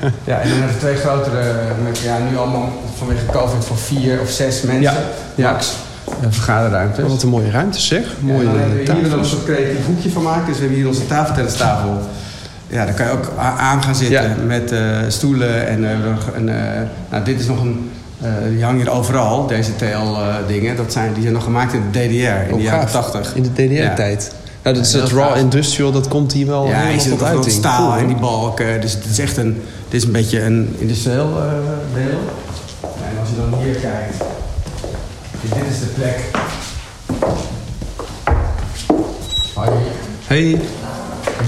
Eh. 0.01 0.09
ja, 0.25 0.41
en 0.41 0.49
dan 0.49 0.59
hebben 0.59 0.75
we 0.77 0.81
twee 0.81 0.97
grotere, 0.97 1.43
met, 1.85 1.99
ja, 1.99 2.17
nu 2.31 2.37
allemaal 2.37 2.73
vanwege 2.97 3.27
COVID 3.33 3.65
voor 3.65 3.77
vier 3.79 4.21
of 4.21 4.31
zes 4.31 4.63
mensen. 4.63 4.83
Ja. 4.83 4.95
Ja. 5.35 5.51
Max. 5.53 5.77
Eh, 6.21 6.27
vergaderruimtes. 6.31 7.09
Wat 7.09 7.23
een 7.23 7.29
mooie 7.29 7.51
ruimte 7.51 7.81
zeg. 7.81 8.03
Mooi. 8.21 8.45
Mooie 8.47 8.59
dan 8.59 8.69
eh, 8.71 8.77
hebben 8.77 8.87
we 8.95 9.01
hier 9.01 9.09
nog 9.11 9.19
een 9.19 9.25
soort 9.25 9.45
creatief 9.45 9.87
hoekje 9.87 10.11
van 10.11 10.23
maken. 10.23 10.47
Dus 10.47 10.55
we 10.55 10.61
hebben 10.61 10.79
hier 10.79 10.89
onze 10.89 11.07
tafeltennistafel. 11.07 12.01
Ja, 12.67 12.85
daar 12.85 12.95
kan 12.95 13.07
je 13.07 13.13
ook 13.13 13.33
aan 13.39 13.83
gaan 13.83 13.95
zitten 13.95 14.23
Ja. 14.23 14.35
met 14.47 14.73
eh, 14.73 14.81
stoelen. 15.09 15.67
En, 15.67 15.85
eh, 15.85 15.91
een, 16.37 16.49
eh, 16.49 16.81
nou, 17.11 17.25
dit 17.25 17.41
is 17.41 17.47
nog 17.47 17.61
een... 17.61 17.91
eh, 18.21 18.29
die 18.51 18.65
hangen 18.65 18.81
hier 18.81 18.91
overal, 18.91 19.47
deze 19.47 19.77
TL-dingen. 19.77 20.77
dat 20.77 20.93
zijn, 20.93 21.13
die 21.13 21.23
zijn 21.23 21.35
nog 21.35 21.45
gemaakt 21.45 21.73
in 21.73 21.83
de 21.93 21.99
DDR, 21.99 22.13
in 22.13 22.51
Oh, 22.53 22.57
de 22.57 22.63
jaren 22.63 22.89
gaaf. 22.89 23.11
80. 23.11 23.35
In 23.35 23.43
de 23.43 23.53
DDR-tijd. 23.53 24.33
Dat 24.75 24.87
is 24.87 24.93
Ja, 24.93 25.01
het 25.01 25.13
raw 25.13 25.37
industrial, 25.37 25.93
dat 25.93 26.09
komt 26.09 26.33
hier 26.33 26.47
wel 26.47 26.63
Ja, 26.67 26.69
je 26.71 26.75
helemaal 26.77 27.01
ziet 27.01 27.11
tot 27.11 27.23
uiting. 27.23 27.45
het 27.45 27.55
staal 27.55 27.87
Cool, 27.89 27.99
en 28.01 28.07
die 28.07 28.17
balken. 28.17 28.81
Dus 28.81 28.93
het 28.93 29.05
is 29.11 29.19
echt 29.19 29.37
een, 29.37 29.63
dit 29.89 30.01
is 30.01 30.05
een 30.07 30.13
beetje 30.13 30.43
een 30.43 30.77
industrieel 30.79 31.29
eh, 31.37 31.43
deel. 31.95 32.19
Ja, 32.83 32.89
en 33.11 33.19
als 33.21 33.29
je 33.29 33.37
dan 33.51 33.61
hier 33.63 33.75
kijkt, 33.75 34.17
dit 35.43 35.65
is 35.71 35.79
de 35.79 35.87
plek. 35.95 36.21
Hoi. 39.55 39.71
Hey. 40.27 40.61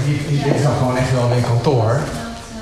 Hier, 0.05 0.17
hier, 0.27 0.55
is 0.55 0.63
dan 0.63 0.71
gewoon 0.77 0.97
echt 0.97 1.11
wel 1.13 1.29
weer 1.29 1.41
kantoor. 1.47 1.99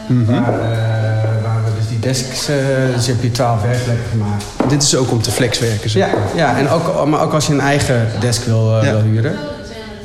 Mhm. 0.08 0.32
waar, 0.32 0.54
eh, 0.54 1.44
waar 1.44 1.64
we 1.66 1.70
dus 1.80 1.88
die 1.90 2.00
desks, 2.00 2.48
eh, 2.48 2.56
dus 2.96 3.06
je 3.06 3.12
hebt 3.12 3.24
hier 3.24 3.32
twaalf 3.32 3.62
werkplekken 3.62 4.06
gemaakt. 4.12 4.44
Dit 4.68 4.84
is 4.84 4.96
ook 4.96 5.12
om 5.12 5.22
te 5.22 5.32
flexwerken. 5.32 5.90
zeg 5.90 6.08
Ja, 6.08 6.14
maar. 6.16 6.28
ja 6.36 6.58
en 6.58 6.70
ook, 6.70 7.06
maar 7.06 7.22
ook 7.22 7.34
als 7.34 7.48
je 7.48 7.54
een 7.54 7.60
eigen 7.60 8.08
desk 8.20 8.44
wil, 8.46 8.78
eh, 8.78 8.84
Ja. 8.86 8.92
wil 8.92 9.02
huren, 9.02 9.36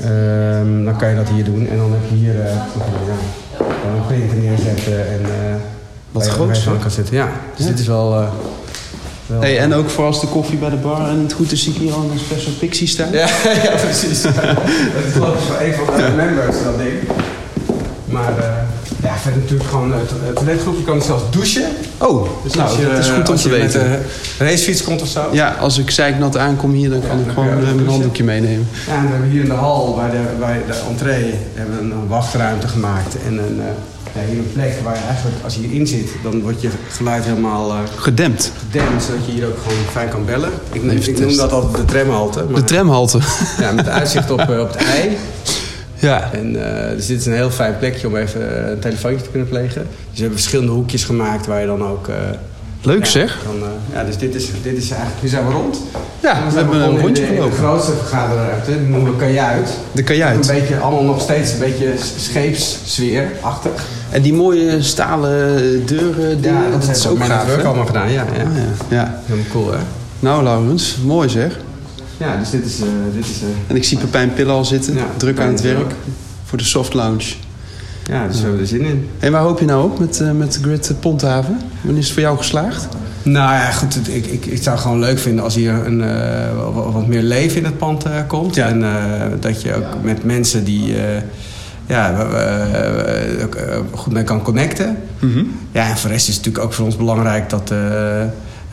ehm, 0.05 0.85
dan 0.85 0.97
kan 0.97 1.09
je 1.09 1.17
dat 1.17 1.29
hier 1.29 1.45
doen. 1.45 1.69
En 1.69 1.77
dan 1.77 1.91
heb 1.93 2.01
je 2.09 2.15
hier 2.15 2.41
eh, 2.41 2.53
nog 2.77 2.87
een, 2.87 3.07
ja, 3.07 3.97
een 3.97 4.07
printer 4.07 4.37
neerzetten 4.39 5.07
en 5.09 5.21
eh 5.25 6.23
je- 6.25 6.31
groot, 6.31 6.59
van 6.59 6.79
kan 6.79 6.91
zitten. 6.91 7.15
Ja, 7.15 7.29
dus 7.57 7.65
Ja. 7.67 7.71
dit 7.71 7.81
is 7.81 7.87
wel. 7.87 8.15
eh, 8.21 8.29
wel 9.27 9.41
Hey, 9.41 9.59
en 9.59 9.75
ook 9.75 9.91
voor 9.91 10.05
als 10.05 10.21
de 10.21 10.27
koffie 10.27 10.59
bij 10.59 10.71
de 10.71 10.77
bar 10.77 11.09
en 11.09 11.21
niet 11.21 11.33
goed 11.33 11.53
is, 11.53 11.63
zie 11.63 11.73
ik 11.73 11.79
hier 11.81 11.93
al 11.93 12.03
een 12.03 12.11
espresso 12.15 12.51
pixie 12.59 12.87
staan. 12.89 13.13
Ja, 13.13 13.27
ja 13.65 13.71
precies. 13.83 14.23
dat 14.23 14.33
is 15.07 15.13
geloof 15.13 15.35
ik 15.35 15.41
voor 15.45 15.61
een 15.61 15.75
van 15.75 15.87
de 15.97 16.13
members, 16.17 16.57
dat 16.65 16.79
ding. 16.79 16.93
Maar 18.05 18.39
eh, 18.39 18.45
verder 19.25 19.41
natuurlijk 19.43 19.71
gewoon 19.71 19.93
het, 19.93 20.35
toiletgroep. 20.35 20.77
Je 20.79 20.85
kan 20.85 21.03
zelfs 21.03 21.23
douchen. 21.31 21.65
Oh, 21.99 22.29
Dus 22.43 22.55
nou, 22.55 22.69
als 22.69 22.79
je, 22.79 22.87
dat 22.89 22.99
is 22.99 23.09
goed 23.09 23.27
om 23.27 23.33
als 23.33 23.43
te 23.43 23.49
je 23.49 23.55
weten. 23.55 23.91
met 23.91 23.99
de 24.39 24.45
racefiets 24.45 24.83
komt 24.85 25.03
of 25.03 25.09
zo. 25.09 25.29
Ja, 25.33 25.57
als 25.61 25.79
ik 25.79 25.91
zeiknat 25.91 26.37
aankom 26.37 26.73
hier, 26.73 26.91
dan 26.91 27.01
kan 27.09 27.19
ik 27.19 27.25
dan 27.25 27.35
gewoon 27.35 27.49
je 27.61 27.67
eh, 27.67 27.75
mijn 27.75 27.89
handdoekje 27.89 28.25
meenemen. 28.25 28.69
Ja, 28.87 28.95
en 28.97 29.03
we 29.03 29.09
hebben 29.09 29.29
hier 29.31 29.43
in 29.43 29.49
de 29.49 29.55
hal, 29.55 29.95
bij 29.95 30.11
de, 30.11 30.23
bij 30.39 30.63
de 30.67 30.75
entree, 30.91 31.35
hebben 31.55 31.77
we 31.77 31.83
een, 31.83 32.07
wachtruimte 32.09 32.69
gemaakt. 32.69 33.17
En 33.27 33.33
een, 33.39 33.61
eh, 33.61 33.67
ja, 34.15 34.21
hier 34.29 34.39
een 34.39 34.53
plek 34.53 34.75
waar 34.85 34.95
je 34.95 35.01
eigenlijk, 35.09 35.37
als 35.45 35.55
je 35.55 35.61
hierin 35.61 35.87
zit, 35.87 36.09
dan 36.23 36.43
wordt 36.43 36.61
je 36.61 36.69
geluid 36.91 37.25
helemaal 37.25 37.71
eh 37.71 37.79
Gedempt. 37.97 38.53
gedempt. 38.71 39.03
Zodat 39.05 39.27
je 39.27 39.33
hier 39.33 39.47
ook 39.47 39.59
gewoon 39.63 39.79
fijn 39.93 40.09
kan 40.09 40.25
bellen. 40.25 40.51
Ik, 40.73 40.83
noem- 40.83 40.97
ik 40.97 41.37
dat 41.37 41.53
altijd 41.53 41.77
de 41.77 41.85
tramhalte. 41.85 42.45
Maar, 42.51 42.61
De 42.61 42.67
tramhalte. 42.67 43.19
ja, 43.61 43.73
met 43.73 43.89
uitzicht 43.89 44.31
op, 44.31 44.41
eh, 44.41 44.61
op 44.61 44.73
het 44.73 44.77
ei. 44.85 45.17
Ja. 46.05 46.31
En, 46.33 46.79
eh, 46.89 46.97
dus 46.97 47.07
dit 47.07 47.21
is 47.21 47.27
een 47.27 47.33
heel 47.33 47.51
fijn 47.51 47.79
plekje 47.79 48.07
om 48.07 48.17
even 48.17 48.71
een 48.71 48.79
telefoontje 48.79 49.25
te 49.25 49.31
kunnen 49.31 49.49
plegen. 49.49 49.83
Dus 49.83 50.15
we 50.15 50.21
hebben 50.21 50.39
verschillende 50.39 50.73
hoekjes 50.73 51.05
gemaakt 51.05 51.47
waar 51.47 51.61
je 51.61 51.67
dan 51.67 51.85
ook... 51.85 52.09
eh, 52.09 52.15
Leuk 52.85 53.05
ja, 53.05 53.11
zeg. 53.11 53.39
Eh, 53.45 53.95
ja, 53.95 54.05
dus 54.05 54.19
dit 54.19 54.35
is, 54.35 54.47
dit 54.63 54.77
is 54.77 54.91
eigenlijk... 54.91 55.23
Nu 55.23 55.29
zijn 55.29 55.47
we 55.47 55.53
rond. 55.53 55.81
Ja, 56.23 56.35
we 56.45 56.51
zijn 56.51 56.65
hebben 56.65 56.83
een 56.83 56.99
rondje 57.01 57.25
gelopen. 57.25 57.51
De 57.51 57.57
grootste 57.57 57.93
vergaderruimte, 57.93 58.71
die 58.79 58.89
noemen 58.89 59.13
we 59.13 59.19
kajuit. 59.19 59.69
De 59.93 60.03
kajuit. 60.03 60.49
Een 60.49 60.55
beetje, 60.61 60.79
allemaal 60.79 61.05
nog 61.05 61.21
steeds 61.21 61.53
een 61.53 61.59
beetje 61.59 61.93
scheepssfeer-achtig. 62.17 63.85
En 64.11 64.23
die 64.23 64.33
mooie 64.33 64.83
stalen 64.83 65.87
deuren, 65.87 66.41
dingen, 66.41 66.71
dat, 66.71 66.97
is 66.97 67.07
ook 67.07 67.25
gaaf, 67.25 67.47
werk 67.47 67.61
hè? 67.61 67.67
allemaal 67.67 67.87
gedaan, 67.87 68.13
ja. 68.13 68.25
ja. 68.37 68.43
Ah, 68.43 68.57
ja. 68.57 68.97
ja. 68.97 69.21
Helemaal 69.25 69.51
cool, 69.53 69.73
hè? 69.73 69.79
Nou, 70.21 70.43
Laurens, 70.43 70.97
mooi 71.05 71.29
zeg. 71.29 71.59
Ja, 72.25 72.37
dus 72.37 72.51
dit 72.51 72.65
is... 72.65 72.81
eh, 72.81 72.87
dit 73.15 73.25
is 73.25 73.41
eh, 73.43 73.49
En 73.67 73.77
ik 73.77 73.85
zie 73.85 73.99
Pepijn 73.99 74.33
Pillen 74.35 74.55
al 74.55 74.65
zitten, 74.65 74.95
Ja, 74.95 75.05
druk 75.17 75.39
aan 75.41 75.49
het 75.49 75.61
werk. 75.61 75.93
Voor 76.45 76.59
de 76.59 76.65
soft 76.65 76.95
lounge. 76.95 77.35
ja, 78.07 78.27
dus 78.27 78.37
we 78.37 78.43
hebben 78.43 78.61
er 78.61 78.67
zin 78.67 78.81
in. 78.85 79.09
En 79.19 79.33
waar 79.33 79.43
hoop 79.43 79.59
je 79.61 79.65
nou 79.67 79.85
op 79.85 79.99
met, 79.99 80.21
eh, 80.21 80.31
met 80.31 80.53
de 80.53 80.59
Grid 80.63 80.93
Ponthaven? 81.01 81.61
Wanneer 81.81 81.99
is 82.01 82.05
het 82.05 82.15
voor 82.15 82.23
jou 82.23 82.37
geslaagd? 82.37 82.87
Nou 83.23 83.53
ja, 83.53 83.71
goed. 83.71 83.95
het- 83.95 84.09
Ik, 84.09 84.27
ik, 84.27 84.47
ik 84.47 84.63
zou 84.63 84.75
het 84.77 84.85
gewoon 84.85 84.99
leuk 85.01 85.19
vinden 85.19 85.45
als 85.45 85.55
hier 85.55 85.73
een, 85.87 86.03
eh, 86.03 86.75
wat, 86.75 87.07
meer 87.07 87.23
leven 87.23 87.57
in 87.59 87.65
het 87.65 87.79
pand 87.79 88.05
eh, 88.05 88.13
komt. 88.27 88.55
Ja. 88.55 88.67
En 88.69 88.83
eh, 88.85 88.91
dat 89.41 89.63
je 89.63 89.75
ook 89.75 89.85
met 90.03 90.25
mensen 90.25 90.65
die... 90.65 90.97
eh, 90.97 91.23
ja, 91.87 92.17
we- 92.17 92.25
we- 92.29 93.43
ook, 93.45 93.55
eh, 93.55 93.79
goed 93.91 94.13
mee 94.13 94.23
kan 94.25 94.43
connecten. 94.43 94.97
Ja, 95.73 95.89
en 95.89 95.97
voor 95.99 96.09
de 96.09 96.15
rest 96.15 96.29
is 96.29 96.35
het 96.35 96.45
natuurlijk 96.45 96.65
ook 96.65 96.73
voor 96.73 96.85
ons 96.85 96.97
belangrijk 96.97 97.51
dat... 97.51 97.73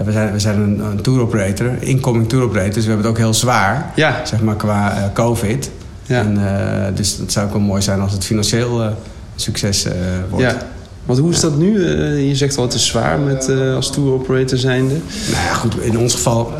we 0.05 0.11
zijn, 0.11 0.31
we 0.31 0.39
zijn 0.39 0.59
een, 0.59 0.79
een 0.79 1.01
tour 1.01 1.21
operator, 1.21 1.71
incoming 1.79 2.29
tour 2.29 2.43
operator. 2.43 2.73
Dus 2.73 2.83
we 2.83 2.89
hebben 2.89 3.07
het 3.07 3.15
ook 3.15 3.21
heel 3.23 3.33
zwaar, 3.33 3.91
Ja. 3.95 4.25
zeg 4.25 4.41
maar, 4.41 4.55
qua 4.55 4.91
eh, 4.97 5.03
COVID. 5.13 5.71
Ja. 6.05 6.19
En, 6.19 6.37
eh, 6.37 6.95
dus 6.95 7.17
het 7.17 7.31
zou 7.31 7.45
ook 7.45 7.51
wel 7.51 7.61
mooi 7.61 7.81
zijn 7.81 7.99
als 7.99 8.11
het 8.11 8.25
financieel 8.25 8.81
een 8.81 8.93
succes 9.35 9.85
wordt. 10.29 10.45
Ja. 10.45 10.57
Want 11.05 11.19
hoe 11.19 11.31
is 11.31 11.39
dat 11.39 11.57
nu? 11.57 11.87
Je 12.27 12.35
zegt 12.35 12.57
al, 12.57 12.63
het 12.63 12.73
is 12.73 12.85
zwaar 12.85 13.19
met, 13.19 13.49
als 13.75 13.91
tour 13.91 14.11
operator 14.13 14.57
zijnde. 14.57 14.93
Nou 15.31 15.45
ja, 15.45 15.53
goed, 15.53 15.79
in 15.81 15.97
ons 15.97 16.13
geval 16.13 16.53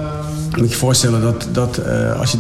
moet 0.50 0.60
je 0.60 0.70
je 0.70 0.76
voorstellen 0.76 1.22
dat, 1.22 1.48
dat 1.52 1.82
als 2.20 2.32
je, 2.32 2.38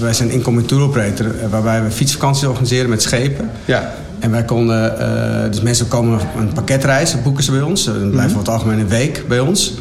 wij 0.00 0.12
zijn 0.12 0.30
incoming 0.30 0.66
tour 0.68 0.82
operator, 0.82 1.26
waarbij 1.50 1.82
we 1.82 1.90
fietsvakanties 1.90 2.44
organiseren 2.44 2.90
met 2.90 3.02
schepen. 3.02 3.50
Ja. 3.64 3.94
En 4.18 4.30
wij 4.30 4.44
konden, 4.44 4.94
dus 5.50 5.60
mensen 5.60 5.88
komen 5.88 6.18
een 6.38 6.52
pakketreis, 6.52 7.22
boeken 7.22 7.44
ze 7.44 7.50
bij 7.50 7.62
ons. 7.62 7.84
Dan 7.84 8.10
blijven 8.10 8.32
we 8.32 8.38
het 8.38 8.48
algemeen 8.48 8.78
een 8.78 8.88
week 8.88 9.24
bij 9.28 9.40
ons. 9.40 9.74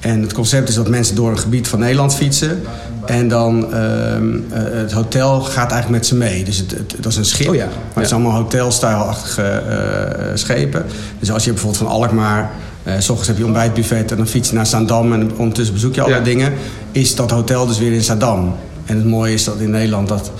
En 0.00 0.22
het 0.22 0.32
concept 0.32 0.68
is 0.68 0.74
dat 0.74 0.88
mensen 0.88 1.14
door 1.14 1.30
een 1.30 1.38
gebied 1.38 1.68
van 1.68 1.78
Nederland 1.78 2.14
fietsen. 2.14 2.62
En 3.06 3.28
dan 3.28 3.72
ehm, 3.74 4.34
eh, 4.50 4.62
het 4.72 4.92
hotel 4.92 5.40
gaat 5.40 5.70
eigenlijk 5.72 5.90
met 5.90 6.06
ze 6.06 6.14
mee. 6.14 6.44
Dus 6.44 6.56
het, 6.58 6.70
het- 6.70 6.94
dat 7.00 7.12
is 7.12 7.18
een 7.18 7.24
schip. 7.24 7.48
Oh 7.48 7.54
ja, 7.54 7.64
Maar 7.66 7.74
het 7.94 8.04
is 8.04 8.12
allemaal 8.12 8.32
hotelstijlachtige 8.32 9.42
eh, 9.42 10.26
schepen. 10.34 10.84
Dus 11.18 11.30
als 11.30 11.44
je 11.44 11.50
bijvoorbeeld 11.50 11.82
van 11.82 11.90
Alkmaar... 11.92 12.50
eh, 12.82 12.94
s 12.98 13.08
ochtends 13.08 13.28
heb 13.28 13.38
je 13.38 13.44
ontbijtbuffet 13.44 14.10
en 14.10 14.16
dan 14.16 14.26
fiets 14.26 14.48
je 14.48 14.54
naar 14.54 14.66
Zaandam... 14.66 15.12
en 15.12 15.30
ondertussen 15.36 15.74
bezoek 15.74 15.94
je 15.94 16.02
alle 16.02 16.14
Ja. 16.14 16.20
dingen... 16.20 16.52
is 16.92 17.14
dat 17.14 17.30
hotel 17.30 17.66
dus 17.66 17.78
weer 17.78 17.92
in 17.92 18.02
Zaandam. 18.02 18.54
En 18.84 18.96
het 18.96 19.06
mooie 19.06 19.32
is 19.32 19.44
dat 19.44 19.58
in 19.58 19.70
Nederland 19.70 20.08
dat... 20.08 20.30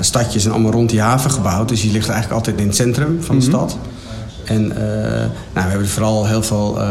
stadjes 0.00 0.42
zijn 0.42 0.54
allemaal 0.54 0.72
rond 0.72 0.90
die 0.90 1.00
haven 1.00 1.30
gebouwd. 1.30 1.68
Dus 1.68 1.82
je 1.82 1.90
ligt 1.90 2.08
eigenlijk 2.08 2.32
altijd 2.38 2.60
in 2.60 2.66
het 2.66 2.76
centrum 2.76 3.16
van 3.22 3.36
Mhm. 3.36 3.44
de 3.44 3.50
stad. 3.50 3.76
En 4.44 4.72
eh, 4.76 5.18
nou, 5.52 5.64
we 5.64 5.70
hebben 5.70 5.88
vooral 5.88 6.26
heel 6.26 6.42
veel 6.42 6.80
eh, 6.80 6.86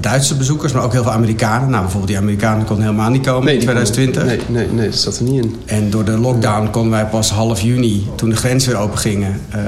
Duitse 0.00 0.36
bezoekers, 0.36 0.72
maar 0.72 0.82
ook 0.82 0.92
heel 0.92 1.02
veel 1.02 1.12
Amerikanen. 1.12 1.68
Nou, 1.68 1.80
bijvoorbeeld 1.80 2.10
die 2.10 2.20
Amerikanen 2.20 2.64
konden 2.64 2.84
helemaal 2.84 3.10
niet 3.10 3.26
komen 3.26 3.52
in 3.52 3.58
die 3.58 3.68
2020. 3.68 4.24
Nee, 4.24 4.40
nee, 4.48 4.66
nee, 4.72 4.88
dat 4.88 4.98
zat 4.98 5.18
er 5.18 5.24
niet 5.24 5.44
in. 5.44 5.56
En 5.66 5.90
door 5.90 6.04
de 6.04 6.18
lockdown 6.18 6.70
konden 6.70 6.90
wij 6.90 7.06
pas 7.06 7.30
half 7.30 7.60
juni, 7.60 8.06
toen 8.14 8.30
de 8.30 8.36
grenzen 8.36 8.72
weer 8.72 8.80
open 8.80 8.98
gingen, 8.98 9.40
eh, 9.50 9.60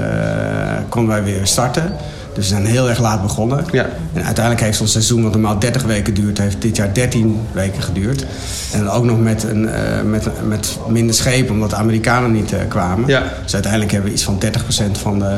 konden 0.89 1.11
wij 1.11 1.23
weer 1.23 1.47
starten. 1.47 1.93
Dus 2.35 2.43
we 2.49 2.53
zijn 2.55 2.65
heel 2.65 2.89
erg 2.89 2.99
laat 2.99 3.21
begonnen. 3.21 3.65
Ja. 3.71 3.85
En 4.13 4.23
uiteindelijk 4.25 4.65
heeft 4.65 4.81
ons 4.81 4.91
seizoen, 4.91 5.23
wat 5.23 5.31
normaal 5.31 5.59
30 5.59 5.83
weken 5.83 6.13
duurt, 6.13 6.37
heeft 6.37 6.61
dit 6.61 6.75
jaar 6.75 6.93
13 6.93 7.39
weken 7.51 7.81
geduurd. 7.83 8.25
En 8.71 8.83
dan 8.83 8.89
ook 8.93 9.03
nog 9.03 9.19
met, 9.19 9.43
een, 9.43 9.69
eh, 9.69 10.01
met, 10.05 10.27
met 10.47 10.77
minder 10.87 11.15
schepen, 11.15 11.53
omdat 11.53 11.69
de 11.69 11.75
Amerikanen 11.75 12.31
niet 12.31 12.53
eh, 12.53 12.59
kwamen. 12.67 13.07
Ja. 13.09 13.23
Dus 13.43 13.53
uiteindelijk 13.53 13.91
hebben 13.91 14.09
we 14.09 14.15
iets 14.15 14.25
van 14.25 14.39
30% 14.97 14.97
van 15.01 15.19
de 15.19 15.35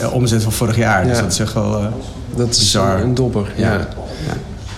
eh, 0.00 0.12
omzet 0.14 0.42
van 0.42 0.52
vorig 0.52 0.76
jaar. 0.76 1.04
Dus 1.06 1.16
Ja. 1.16 1.22
dat 1.22 1.32
is 1.32 1.38
echt 1.38 1.52
wel... 1.52 1.74
eh, 1.78 1.86
Dat 2.36 2.48
is 2.50 2.58
Bizar. 2.58 3.00
een 3.00 3.14
dobber. 3.14 3.52
Ja. 3.56 3.72
ja. 3.72 3.86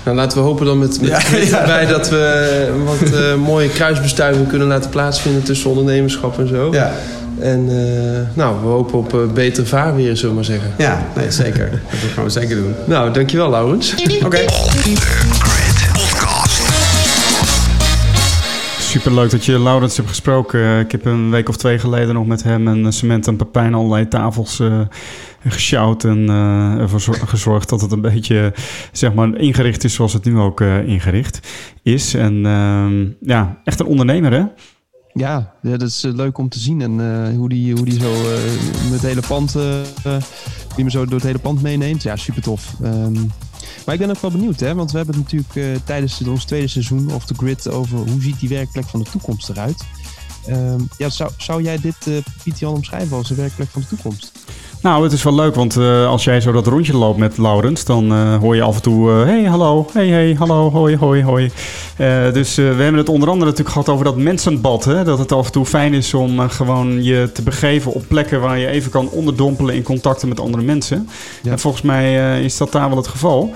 Nou, 0.05 0.17
laten 0.19 0.39
we 0.39 0.45
hopen 0.45 0.67
dan 0.67 0.79
met, 0.79 1.01
met 1.01 1.11
Ja, 1.11 1.19
ja. 1.37 1.61
erbij 1.61 1.87
dat 1.87 2.09
we 2.09 2.83
wat 2.85 3.37
mooie 3.37 3.69
kruisbestuivingen 3.69 4.49
kunnen 4.49 4.69
laten 4.69 4.91
plaatsvinden 4.91 5.43
tussen 5.43 5.71
ondernemerschap 5.71 6.39
en 6.39 6.49
zo. 6.49 6.69
Ja, 6.73 6.93
En 7.39 7.69
eh, 7.69 8.37
nou, 8.37 8.61
we 8.61 8.67
hopen 8.67 8.99
op 8.99 9.15
eh, 9.15 9.21
betere 9.35 9.67
vaarweer, 9.67 10.17
zullen 10.17 10.29
we 10.31 10.35
maar 10.35 10.45
zeggen. 10.45 10.71
ja 10.79 11.07
nee, 11.17 11.31
zeker. 11.31 11.71
Dat 11.71 12.11
gaan 12.15 12.25
we 12.25 12.31
zeker 12.31 12.57
doen. 12.57 12.75
Nou, 12.87 13.13
dankjewel 13.13 13.51
Laurens. 13.51 13.95
Oké. 14.25 14.45
Superleuk 18.79 19.31
dat 19.31 19.45
je 19.45 19.61
Laurens 19.61 19.97
hebt 19.97 20.09
gesproken. 20.09 20.79
Ik 20.81 20.93
heb 20.93 21.05
een 21.05 21.31
week 21.31 21.49
of 21.49 21.57
twee 21.57 21.79
geleden 21.79 22.15
nog 22.15 22.27
met 22.27 22.43
hem 22.43 22.69
en 22.69 22.93
Cement 22.93 23.27
en 23.27 23.37
Pepijn 23.37 23.75
allerlei 23.75 24.09
tafels 24.09 24.61
eh 24.61 24.81
gesjouwd 25.49 26.05
en 26.05 26.29
eh, 26.29 26.81
ervoor 26.81 27.01
zor- 27.01 27.19
gezorgd 27.27 27.69
dat 27.69 27.81
het 27.81 27.93
een 27.93 28.01
beetje 28.01 28.53
zeg 28.93 29.15
maar, 29.15 29.37
ingericht 29.39 29.85
is 29.85 29.95
zoals 29.95 30.13
het 30.13 30.25
nu 30.25 30.39
ook 30.39 30.61
eh, 30.61 30.89
ingericht 30.89 31.41
is. 31.83 32.15
En 32.15 32.47
ehm, 32.47 33.05
ja, 33.31 33.59
echt 33.65 33.81
een 33.81 33.87
ondernemer 33.87 34.33
hè? 34.33 34.43
Ja, 35.17 35.55
dat 35.63 35.83
is 35.83 36.05
eh, 36.05 36.13
leuk 36.13 36.39
om 36.39 36.49
te 36.49 36.59
zien. 36.59 36.81
En 36.81 37.01
eh, 37.01 37.37
hoe, 37.37 37.49
die, 37.49 37.75
hoe 37.75 37.85
die 37.85 38.01
zo 38.01 38.13
eh, 38.13 38.43
met 38.83 38.93
het 38.93 39.03
hele 39.03 39.21
pand, 39.21 39.55
eh, 39.55 40.17
die 40.75 40.85
me 40.85 40.91
zo 40.91 41.05
door 41.05 41.15
het 41.15 41.27
hele 41.27 41.39
pand 41.39 41.63
meeneemt. 41.63 42.03
Ja, 42.03 42.17
super 42.17 42.43
tof. 42.43 42.75
Ehm, 42.83 43.13
maar 43.85 43.95
ik 43.95 44.01
ben 44.01 44.11
ook 44.11 44.21
wel 44.21 44.31
benieuwd, 44.31 44.61
hè, 44.61 44.75
want 44.75 44.91
we 44.91 44.97
hebben 44.97 45.15
het 45.15 45.33
natuurlijk 45.33 45.85
tijdens 45.85 46.23
ons 46.23 46.45
tweede 46.45 46.69
seizoen 46.69 47.13
of 47.13 47.25
The 47.25 47.35
Grid 47.35 47.69
over 47.69 47.99
hoe 47.99 48.23
ziet 48.23 48.41
die 48.41 48.49
werkplek 48.49 48.85
van 48.85 49.01
de 49.01 49.11
toekomst 49.11 49.49
eruit. 49.49 49.85
Ehm, 50.47 50.81
ja, 50.99 51.09
zou, 51.09 51.31
zou 51.37 51.63
jij 51.63 51.81
dit, 51.81 52.25
Piet 52.43 52.59
Jan, 52.59 52.75
omschrijven 52.75 53.17
als 53.17 53.29
de 53.29 53.35
werkplek 53.35 53.69
van 53.69 53.81
de 53.81 53.87
toekomst? 53.87 54.33
Nou, 54.87 55.03
het 55.03 55.13
is 55.13 55.23
wel 55.23 55.35
leuk, 55.35 55.55
want 55.55 55.77
eh, 55.77 56.07
als 56.07 56.25
jij 56.25 56.41
zo 56.41 56.53
dat 56.53 56.67
rondje 56.67 56.97
loopt 56.97 57.19
met 57.19 57.39
Laurens, 57.39 57.85
dan 57.85 58.13
eh, 58.13 58.37
hoor 58.37 58.57
je 58.57 58.63
af 58.63 58.77
en 58.77 58.83
toe: 58.83 59.11
eh, 59.11 59.23
hey, 59.23 59.45
hallo, 59.45 59.87
hey, 59.93 60.09
hey, 60.09 60.35
hallo, 60.39 60.71
hoi, 60.71 60.97
hoi, 60.97 61.23
hoi. 61.23 61.51
Dus 62.33 62.55
we 62.55 62.63
hebben 62.63 62.95
het 62.95 63.09
onder 63.09 63.29
andere 63.29 63.51
natuurlijk 63.51 63.75
gehad 63.77 63.89
over 63.89 64.05
dat 64.05 64.17
mensenbad. 64.17 64.85
Hè? 64.85 65.05
Dat 65.05 65.19
het 65.19 65.33
af 65.33 65.47
en 65.47 65.53
toe 65.53 65.67
fijn 65.67 65.95
is 65.95 66.15
om 66.15 66.49
gewoon 66.49 67.05
je 67.05 67.31
te 67.33 67.43
begeven 67.43 67.93
op 67.93 68.05
plekken 68.09 68.41
waar 68.41 68.59
je 68.59 68.67
even 68.67 68.91
kan 68.91 69.09
onderdompelen 69.09 69.75
in 69.75 69.83
contacten 69.83 70.29
met 70.29 70.41
andere 70.41 70.63
mensen. 70.63 71.09
Ja. 71.43 71.51
En 71.51 71.59
volgens 71.59 71.83
mij 71.83 72.41
is 72.45 72.57
dat 72.57 72.73
daar 72.73 72.89
wel 72.89 72.97
het 72.97 73.09
geval. 73.09 73.55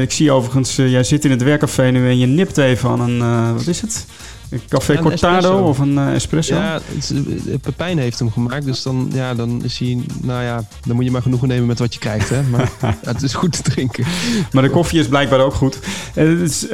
Ik 0.00 0.12
zie 0.12 0.30
overigens, 0.30 0.76
jij 0.76 1.02
zit 1.02 1.24
in 1.24 1.30
het 1.30 1.42
werkcafé 1.42 1.90
nu 1.90 2.08
en 2.08 2.18
je 2.18 2.26
nipt 2.26 2.58
even 2.58 2.90
aan 2.90 3.00
een, 3.00 3.54
wat 3.54 3.66
is 3.66 3.80
het? 3.80 4.06
Een 4.50 4.60
café 4.68 4.92
Ja, 4.92 4.98
een 4.98 5.04
Cortado 5.04 5.58
of 5.58 5.78
een 5.78 5.98
eh, 5.98 6.14
espresso? 6.14 6.54
Ja, 6.54 6.80
het 6.94 7.12
eh, 7.12 7.54
Pepijn 7.60 7.98
heeft 7.98 8.18
hem 8.18 8.30
gemaakt, 8.30 8.64
dus 8.64 8.82
dan, 8.82 9.10
ja, 9.14 9.34
dan 9.34 9.64
is 9.64 9.78
hij, 9.78 9.98
nou 10.22 10.42
ja, 10.42 10.64
dan 10.86 10.96
moet 10.96 11.04
je 11.04 11.10
maar 11.10 11.22
genoegen 11.22 11.48
nemen 11.48 11.66
met 11.66 11.78
wat 11.78 11.94
je 11.94 12.00
krijgt, 12.00 12.28
hè. 12.28 12.42
Maar 12.42 12.70
ja, 12.80 12.96
het 13.12 13.22
is 13.22 13.34
goed 13.34 13.52
te 13.52 13.62
drinken. 13.62 14.04
Maar 14.52 14.62
de 14.62 14.70
koffie 14.70 15.00
is 15.00 15.08
blijkbaar 15.08 15.40
ook 15.40 15.54
goed. 15.54 15.78
Eh, 16.14 16.24
dus, 16.24 16.66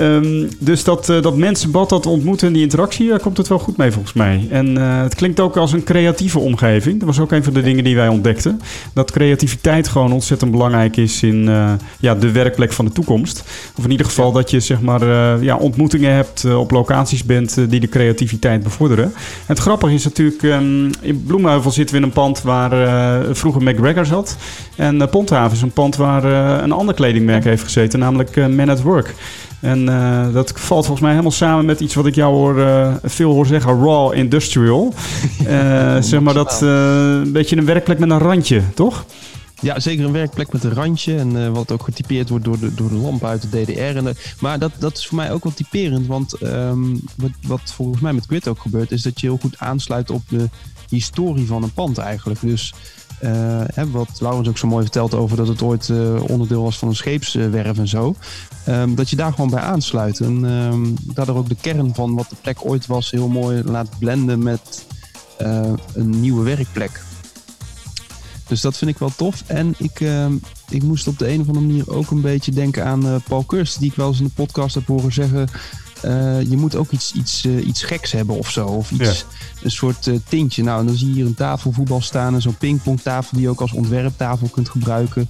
dus 0.58 0.84
dat, 0.84 1.08
eh, 1.08 1.22
dat 1.22 1.36
mensenbad, 1.36 1.88
dat 1.88 2.06
ontmoeten 2.06 2.46
en 2.46 2.52
die 2.52 2.62
interactie, 2.62 3.08
daar 3.08 3.20
komt 3.20 3.36
het 3.36 3.48
wel 3.48 3.58
goed 3.58 3.76
mee 3.76 3.90
volgens 3.90 4.12
mij. 4.12 4.46
En 4.50 4.78
eh, 4.78 5.02
het 5.02 5.14
klinkt 5.14 5.40
ook 5.40 5.56
als 5.56 5.72
een 5.72 5.84
creatieve 5.84 6.38
omgeving. 6.38 6.98
Dat 6.98 7.08
was 7.08 7.18
ook 7.18 7.32
een 7.32 7.44
van 7.44 7.52
de 7.52 7.62
dingen 7.62 7.84
die 7.84 7.96
wij 7.96 8.08
ontdekten. 8.08 8.60
Dat 8.92 9.10
creativiteit 9.10 9.88
gewoon 9.88 10.12
ontzettend 10.12 10.50
belangrijk 10.50 10.96
is 10.96 11.22
in 11.22 11.48
eh, 11.48 11.72
ja, 11.98 12.14
de 12.14 12.30
werkplek 12.30 12.72
van 12.72 12.84
de 12.84 12.92
toekomst. 12.92 13.44
Of 13.78 13.84
in 13.84 13.90
ieder 13.90 14.06
geval 14.06 14.32
dat 14.32 14.50
je 14.50 14.60
zeg 14.60 14.80
maar, 14.80 15.02
eh, 15.02 15.42
ja, 15.42 15.56
ontmoetingen 15.56 16.12
hebt, 16.12 16.44
eh, 16.44 16.58
op 16.58 16.70
locaties 16.70 17.24
bent 17.24 17.58
eh, 17.58 17.63
die 17.68 17.80
de 17.80 17.88
creativiteit 17.88 18.62
bevorderen. 18.62 19.12
Het 19.46 19.58
grappige 19.58 19.94
is 19.94 20.04
natuurlijk, 20.04 20.42
ehm, 20.42 20.90
in 21.00 21.24
Bloemheuvel 21.26 21.70
zitten 21.70 21.94
we 21.94 22.00
in 22.00 22.06
een 22.06 22.14
pand 22.14 22.42
waar 22.42 22.72
eh, 22.72 23.34
vroeger 23.34 23.62
McGregor 23.62 24.06
zat. 24.06 24.36
En 24.76 24.94
uh, 24.96 25.06
Ponthaven 25.06 25.56
is 25.56 25.62
een 25.62 25.70
pand 25.70 25.96
waar 25.96 26.24
eh, 26.24 26.62
een 26.62 26.72
ander 26.72 26.94
kledingmerk 26.94 27.44
heeft 27.44 27.62
gezeten, 27.62 27.98
namelijk 27.98 28.36
Man 28.36 28.68
at 28.68 28.82
Work. 28.82 29.14
En 29.60 29.84
dat 30.32 30.52
valt 30.54 30.84
volgens 30.84 31.00
mij 31.00 31.10
helemaal 31.10 31.32
samen 31.32 31.64
met 31.64 31.80
iets 31.80 31.94
wat 31.94 32.06
ik 32.06 32.14
jou 32.14 32.34
hoor, 32.34 32.66
veel 33.02 33.32
hoor 33.32 33.46
zeggen, 33.46 33.82
raw 33.84 34.14
industrial. 34.14 34.94
Zeg 36.00 36.20
maar 36.20 36.34
dat 36.34 36.60
een 36.60 37.32
beetje 37.32 37.56
een 37.56 37.64
werkplek 37.64 37.98
met 37.98 38.10
een 38.10 38.18
randje, 38.18 38.60
toch? 38.74 39.04
Ja, 39.60 39.80
zeker 39.80 40.04
een 40.04 40.12
werkplek 40.12 40.52
met 40.52 40.64
een 40.64 40.72
randje. 40.74 41.16
En 41.16 41.44
eh, 41.44 41.50
wat 41.52 41.72
ook 41.72 41.82
getypeerd 41.82 42.28
wordt 42.28 42.44
door 42.44 42.58
de, 42.58 42.74
door 42.74 42.88
de 42.88 42.94
lamp 42.94 43.24
uit 43.24 43.50
de 43.50 43.62
DDR. 43.62 43.80
En, 43.80 44.04
de- 44.04 44.14
maar 44.40 44.58
dat, 44.58 44.72
dat 44.78 44.96
is 44.98 45.06
voor 45.06 45.16
mij 45.16 45.32
ook 45.32 45.44
wel 45.44 45.54
typerend. 45.54 46.06
Want 46.06 46.32
ehm, 46.32 46.82
wat, 47.16 47.30
wat 47.46 47.60
volgens 47.72 48.00
mij 48.00 48.12
met 48.12 48.26
Grid 48.26 48.48
ook 48.48 48.60
gebeurt, 48.60 48.90
is 48.90 49.02
dat 49.02 49.20
je 49.20 49.26
heel 49.26 49.38
goed 49.40 49.58
aansluit 49.58 50.10
op 50.10 50.22
de 50.28 50.48
historie 50.88 51.46
van 51.46 51.62
een 51.62 51.72
pand 51.72 51.98
eigenlijk. 51.98 52.40
Dus 52.40 52.74
eh, 53.18 53.30
hè, 53.74 53.90
wat 53.90 54.08
Laurens 54.20 54.48
ook 54.48 54.58
zo 54.58 54.66
mooi 54.66 54.82
vertelt 54.82 55.14
over 55.14 55.36
dat 55.36 55.48
het 55.48 55.62
ooit 55.62 55.88
eh, 55.88 56.22
onderdeel 56.28 56.62
was 56.62 56.78
van 56.78 56.88
een 56.88 56.96
scheepswerf 56.96 57.78
en 57.78 57.88
zo. 57.88 58.14
Ehm, 58.64 58.94
dat 58.94 59.10
je 59.10 59.16
daar 59.16 59.32
gewoon 59.32 59.50
bij 59.50 59.60
aansluit. 59.62 60.20
En 60.20 60.44
ehm, 60.44 60.84
daardoor 61.14 61.36
ook 61.36 61.48
de 61.48 61.56
kern 61.60 61.94
van 61.94 62.14
wat 62.14 62.28
de 62.30 62.36
plek 62.40 62.58
ooit 62.64 62.86
was 62.86 63.10
heel 63.10 63.28
mooi 63.28 63.62
laat 63.64 63.98
blenden 63.98 64.42
met 64.42 64.84
een 65.94 66.20
nieuwe 66.20 66.42
werkplek. 66.44 67.02
Dus 68.48 68.60
dat 68.60 68.76
vind 68.76 68.90
ik 68.90 68.98
wel 68.98 69.12
tof. 69.16 69.42
En 69.46 69.74
ik, 69.78 70.00
ehm, 70.00 70.32
ik 70.68 70.82
moest 70.82 71.06
op 71.06 71.18
de 71.18 71.28
een 71.28 71.40
of 71.40 71.46
andere 71.46 71.66
manier 71.66 71.90
ook 71.90 72.10
een 72.10 72.20
beetje 72.20 72.50
denken 72.52 72.84
aan 72.84 73.06
eh, 73.06 73.14
Paul 73.28 73.42
Kurs, 73.44 73.76
die 73.76 73.90
ik 73.90 73.96
wel 73.96 74.08
eens 74.08 74.18
in 74.18 74.24
de 74.24 74.30
podcast 74.34 74.74
heb 74.74 74.86
horen 74.86 75.12
zeggen. 75.12 75.48
eh, 76.02 76.42
je 76.42 76.56
moet 76.56 76.76
ook 76.76 76.90
iets, 76.90 77.12
iets, 77.12 77.44
eh, 77.44 77.66
iets 77.66 77.82
geks 77.82 78.12
hebben 78.12 78.36
of 78.36 78.50
zo. 78.50 78.66
Of 78.66 78.90
iets, 78.90 79.24
een 79.62 79.70
soort 79.70 80.10
tintje. 80.28 80.62
Nou, 80.62 80.80
en 80.80 80.86
dan 80.86 80.96
zie 80.96 81.08
je 81.08 81.14
hier 81.14 81.26
een 81.26 81.34
tafelvoetbal 81.34 82.00
staan 82.00 82.34
en 82.34 82.42
zo'n 82.42 82.56
pingpongtafel 82.56 83.30
die 83.32 83.42
je 83.42 83.48
ook 83.48 83.60
als 83.60 83.72
ontwerptafel 83.72 84.48
kunt 84.48 84.68
gebruiken. 84.68 85.28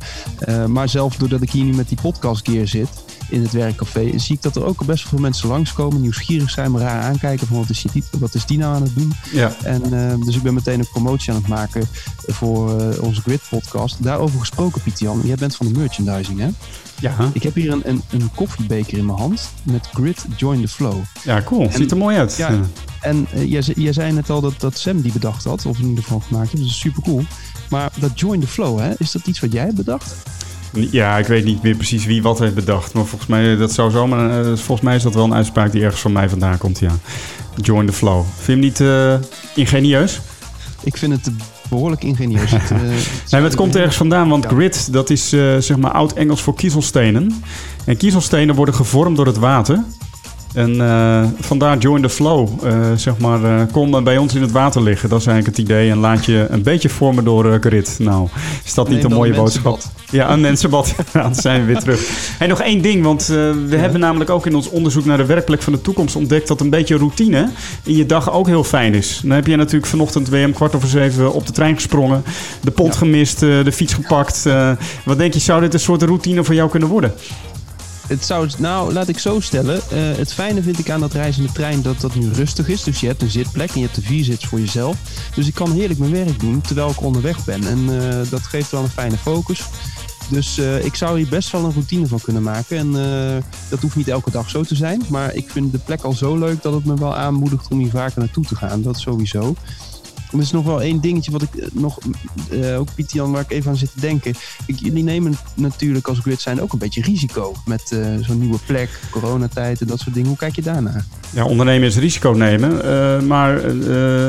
Maar 0.66 0.88
zelf 0.88 1.16
doordat 1.16 1.42
ik 1.42 1.50
hier 1.50 1.64
nu 1.64 1.74
met 1.74 1.88
die 1.88 1.98
podcast 2.02 2.48
gear 2.48 2.68
zit 2.68 2.88
in 3.28 3.42
het 3.42 3.52
werkcafé, 3.52 4.18
zie 4.18 4.36
ik 4.36 4.42
dat 4.42 4.56
er 4.56 4.64
ook 4.64 4.84
best 4.84 5.02
wel 5.02 5.10
veel 5.10 5.18
mensen 5.18 5.48
langskomen, 5.48 6.00
nieuwsgierig 6.00 6.50
zijn, 6.50 6.72
me 6.72 6.78
raar 6.78 7.02
aankijken 7.02 7.46
van 7.46 7.56
wat 7.56 7.70
is 7.70 7.84
die, 7.92 8.04
wat 8.18 8.34
is 8.34 8.46
die 8.46 8.58
nou 8.58 8.74
aan 8.74 8.82
het 8.82 8.94
doen. 8.94 9.12
Ja. 9.32 9.52
En 9.62 9.82
eh, 9.82 10.24
dus 10.24 10.36
ik 10.36 10.42
ben 10.42 10.54
meteen 10.54 10.78
een 10.78 10.88
promotie 10.92 11.32
aan 11.32 11.38
het 11.38 11.48
maken 11.48 11.86
voor 12.26 12.80
eh, 12.80 13.02
onze 13.02 13.20
Grid 13.20 13.40
podcast. 13.50 14.02
Daarover 14.02 14.38
gesproken, 14.38 14.82
Pieter 14.82 15.06
Jan, 15.06 15.20
jij 15.24 15.36
bent 15.36 15.56
van 15.56 15.66
de 15.66 15.78
merchandising, 15.78 16.38
hè? 16.40 16.48
Ja, 17.00 17.30
Ik 17.32 17.42
heb 17.42 17.54
hier 17.54 17.72
een, 17.72 17.82
een, 17.84 18.02
een 18.10 18.30
koffiebeker 18.34 18.98
in 18.98 19.06
mijn 19.06 19.18
hand 19.18 19.50
met 19.62 19.88
Grid 19.92 20.24
Join 20.36 20.60
the 20.60 20.68
Flow. 20.68 20.96
ja 21.22 21.42
cool. 21.42 21.70
Ziet 21.72 21.90
er 21.90 21.96
mooi 21.96 22.16
uit. 22.16 22.36
Ja. 22.36 22.60
En 23.00 23.26
eh, 23.32 23.50
jij, 23.50 23.62
jij 23.76 23.92
zei 23.92 24.12
net 24.12 24.30
al 24.30 24.40
dat, 24.40 24.60
dat 24.60 24.78
Sam 24.78 25.00
die 25.00 25.12
bedacht 25.12 25.44
had, 25.44 25.66
of 25.66 25.78
in 25.78 25.88
ieder 25.88 26.04
geval 26.04 26.20
gemaakt 26.20 26.50
heeft. 26.50 26.62
Dat 26.62 26.72
is 26.72 26.78
super 26.78 27.02
cool. 27.02 27.22
Maar 27.70 27.92
dat 28.00 28.20
Join 28.20 28.40
the 28.40 28.46
Flow, 28.46 28.78
hè, 28.78 28.92
is 28.98 29.10
dat 29.10 29.26
iets 29.26 29.40
wat 29.40 29.52
jij 29.52 29.64
hebt 29.64 29.76
bedacht? 29.76 30.14
Ja, 30.74 31.18
ik 31.18 31.26
weet 31.26 31.44
niet 31.44 31.62
meer 31.62 31.74
precies 31.76 32.04
wie 32.04 32.22
wat 32.22 32.38
heeft 32.38 32.54
bedacht. 32.54 32.92
Maar 32.94 33.04
volgens 33.04 33.30
mij, 33.30 33.56
dat 33.56 33.72
zou 33.72 33.90
zomaar, 33.90 34.40
eh, 34.40 34.46
volgens 34.46 34.80
mij 34.80 34.96
is 34.96 35.02
dat 35.02 35.14
wel 35.14 35.24
een 35.24 35.34
uitspraak 35.34 35.72
die 35.72 35.82
ergens 35.82 36.00
van 36.00 36.12
mij 36.12 36.28
vandaan 36.28 36.58
komt, 36.58 36.78
ja. 36.78 36.90
Join 37.56 37.86
the 37.86 37.92
flow. 37.92 38.24
Vind 38.38 38.46
je 38.46 38.52
hem 38.52 38.60
niet 38.60 38.80
eh, 38.80 39.14
ingenieus? 39.64 40.20
Ik 40.82 40.96
vind 40.96 41.12
het 41.12 41.30
behoorlijk 41.68 42.04
ingenieus. 42.04 42.50
Het, 42.50 42.70
eh, 42.70 42.78
Nee, 43.30 43.42
het 43.42 43.54
komt 43.54 43.76
ergens 43.76 43.96
vandaan, 43.96 44.28
want 44.28 44.44
Ja. 44.44 44.50
grit, 44.50 44.92
dat 44.92 45.10
is 45.10 45.32
eh, 45.32 45.56
zeg 45.58 45.76
maar 45.76 45.90
oud-Engels 45.90 46.42
voor 46.42 46.54
kiezelstenen. 46.54 47.42
En 47.84 47.96
kiezelstenen 47.96 48.54
worden 48.54 48.74
gevormd 48.74 49.16
door 49.16 49.26
het 49.26 49.38
water. 49.38 49.84
En 50.54 50.80
eh, 50.80 51.24
vandaar 51.40 51.78
join 51.78 52.02
the 52.02 52.08
flow, 52.08 52.48
eh, 52.62 52.90
zeg 52.96 53.18
maar, 53.18 53.44
eh, 53.44 53.62
kom 53.72 54.04
bij 54.04 54.18
ons 54.18 54.34
in 54.34 54.42
het 54.42 54.52
water 54.52 54.82
liggen. 54.82 55.08
Dat 55.08 55.20
is 55.20 55.26
eigenlijk 55.26 55.56
het 55.56 55.66
idee. 55.66 55.90
En 55.90 55.98
laat 55.98 56.24
je 56.24 56.46
een 56.50 56.62
beetje 56.62 56.88
vormen 56.88 57.24
door 57.24 57.58
grit. 57.60 57.96
Nou, 57.98 58.28
is 58.64 58.74
dat 58.74 58.88
niet 58.88 59.04
een 59.04 59.12
mooie 59.12 59.30
een 59.30 59.36
boodschap? 59.36 59.80
Ja, 60.10 60.30
een 60.30 60.40
mensenbad. 60.40 60.94
Dan 61.12 61.34
zijn 61.34 61.60
we 61.60 61.66
weer 61.66 61.78
terug. 61.78 62.08
En 62.38 62.48
nog 62.48 62.60
één 62.60 62.82
ding, 62.82 63.02
want 63.02 63.26
we 63.68 63.76
hebben 63.76 64.00
namelijk 64.00 64.30
ook 64.30 64.46
in 64.46 64.54
ons 64.54 64.68
onderzoek 64.68 65.04
naar 65.04 65.16
de 65.16 65.26
werkplek 65.26 65.62
van 65.62 65.72
de 65.72 65.80
toekomst 65.80 66.16
ontdekt 66.16 66.48
dat 66.48 66.60
een 66.60 66.70
beetje 66.70 66.96
routine 66.96 67.48
in 67.82 67.96
je 67.96 68.06
dag 68.06 68.32
ook 68.32 68.46
heel 68.46 68.64
fijn 68.64 68.94
is. 68.94 69.20
Dan 69.22 69.30
heb 69.30 69.46
je 69.46 69.56
natuurlijk 69.56 69.86
vanochtend 69.86 70.28
WM 70.28 70.52
kwart 70.52 70.74
over 70.74 70.88
zeven 70.88 71.32
op 71.32 71.46
de 71.46 71.52
trein 71.52 71.74
gesprongen, 71.74 72.24
de 72.60 72.70
pont 72.70 72.96
gemist, 72.96 73.40
de 73.40 73.72
fiets 73.72 73.94
gepakt. 73.94 74.46
Wat 75.04 75.18
denk 75.18 75.32
je, 75.32 75.40
zou 75.40 75.60
dit 75.60 75.74
een 75.74 75.80
soort 75.80 76.02
routine 76.02 76.44
voor 76.44 76.54
jou 76.54 76.70
kunnen 76.70 76.88
worden? 76.88 77.12
Het 78.06 78.24
zou, 78.24 78.48
nou, 78.58 78.92
laat 78.92 79.08
ik 79.08 79.18
zo 79.18 79.40
stellen. 79.40 79.76
eh, 79.76 80.16
het 80.16 80.32
fijne 80.32 80.62
vind 80.62 80.78
ik 80.78 80.90
aan 80.90 81.00
dat 81.00 81.12
reizen 81.12 81.40
in 81.42 81.46
de 81.46 81.54
trein 81.54 81.82
dat 81.82 82.00
dat 82.00 82.14
nu 82.14 82.32
rustig 82.32 82.68
is. 82.68 82.82
Dus 82.82 83.00
je 83.00 83.06
hebt 83.06 83.22
een 83.22 83.30
zitplek 83.30 83.68
en 83.68 83.80
je 83.80 83.84
hebt 83.84 83.94
de 83.94 84.02
vier 84.02 84.24
zits 84.24 84.46
voor 84.46 84.60
jezelf. 84.60 84.96
Dus 85.34 85.46
ik 85.46 85.54
kan 85.54 85.72
heerlijk 85.72 86.00
mijn 86.00 86.12
werk 86.12 86.40
doen 86.40 86.60
terwijl 86.60 86.90
ik 86.90 87.02
onderweg 87.02 87.44
ben. 87.44 87.66
En 87.66 88.00
eh, 88.00 88.30
dat 88.30 88.42
geeft 88.42 88.70
wel 88.70 88.82
een 88.82 88.88
fijne 88.88 89.16
focus. 89.16 89.62
Dus 90.28 90.58
eh, 90.58 90.84
ik 90.84 90.94
zou 90.94 91.18
hier 91.18 91.28
best 91.28 91.50
wel 91.50 91.64
een 91.64 91.72
routine 91.72 92.06
van 92.06 92.20
kunnen 92.20 92.42
maken. 92.42 92.76
En 92.78 92.92
dat 93.68 93.80
hoeft 93.80 93.96
niet 93.96 94.08
elke 94.08 94.30
dag 94.30 94.50
zo 94.50 94.62
te 94.62 94.74
zijn. 94.74 95.02
Maar 95.08 95.34
ik 95.34 95.50
vind 95.50 95.72
de 95.72 95.78
plek 95.78 96.02
al 96.02 96.12
zo 96.12 96.38
leuk 96.38 96.62
dat 96.62 96.74
het 96.74 96.84
me 96.84 96.94
wel 96.94 97.16
aanmoedigt 97.16 97.68
om 97.70 97.78
hier 97.78 97.90
vaker 97.90 98.18
naartoe 98.18 98.44
te 98.44 98.56
gaan. 98.56 98.82
Dat 98.82 98.98
sowieso. 98.98 99.54
Er 100.34 100.40
is 100.40 100.50
nog 100.50 100.64
wel 100.64 100.82
één 100.82 101.00
dingetje 101.00 101.30
wat 101.30 101.42
ik 101.42 101.54
eh, 101.54 101.66
nog, 101.72 101.98
eh, 102.50 102.78
ook 102.78 102.88
Pieter 102.94 103.16
Jan, 103.16 103.32
waar 103.32 103.40
ik 103.40 103.50
even 103.50 103.70
aan 103.70 103.76
zit 103.76 103.90
te 103.94 104.00
denken. 104.00 104.34
Ik, 104.66 104.78
jullie 104.78 105.02
nemen 105.02 105.36
natuurlijk 105.54 106.08
als 106.08 106.18
grid 106.18 106.40
zijn 106.40 106.60
ook 106.60 106.72
een 106.72 106.78
beetje 106.78 107.02
risico 107.02 107.52
met 107.64 107.92
eh, 107.92 107.98
zo'n 108.20 108.38
nieuwe 108.38 108.58
plek, 108.66 109.00
coronatijd 109.10 109.80
en 109.80 109.86
dat 109.86 110.00
soort 110.00 110.14
dingen. 110.14 110.28
Hoe 110.28 110.38
kijk 110.38 110.54
je 110.56 110.62
daarnaar? 110.62 111.04
Ja, 111.30 111.44
ondernemen 111.44 111.88
is 111.88 111.96
risico 111.96 112.30
nemen. 112.30 112.72
maar 113.26 113.74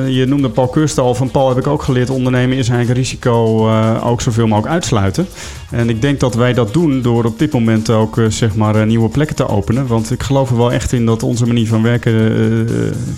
je 0.09 0.25
noemde 0.27 0.49
Paul 0.49 0.67
Kurst 0.67 0.97
al. 0.97 1.15
Van 1.15 1.31
Paul 1.31 1.49
heb 1.49 1.57
ik 1.57 1.67
ook 1.67 1.83
geleerd. 1.83 2.09
Ondernemen 2.09 2.57
is 2.57 2.69
eigenlijk 2.69 2.99
risico 2.99 3.69
ook 3.99 4.21
zoveel 4.21 4.47
mogelijk 4.47 4.73
uitsluiten. 4.73 5.27
En 5.71 5.89
ik 5.89 6.01
denk 6.01 6.19
dat 6.19 6.35
wij 6.35 6.53
dat 6.53 6.73
doen 6.73 7.01
door 7.01 7.25
op 7.25 7.39
dit 7.39 7.53
moment 7.53 7.89
ook 7.89 8.21
zeg 8.29 8.55
maar 8.55 8.85
nieuwe 8.85 9.09
plekken 9.09 9.35
te 9.35 9.47
openen. 9.47 9.87
Want 9.87 10.11
ik 10.11 10.23
geloof 10.23 10.49
er 10.49 10.57
wel 10.57 10.71
echt 10.71 10.91
in 10.91 11.05
dat 11.05 11.23
onze 11.23 11.45
manier 11.45 11.67
van 11.67 11.81
werken 11.81 12.13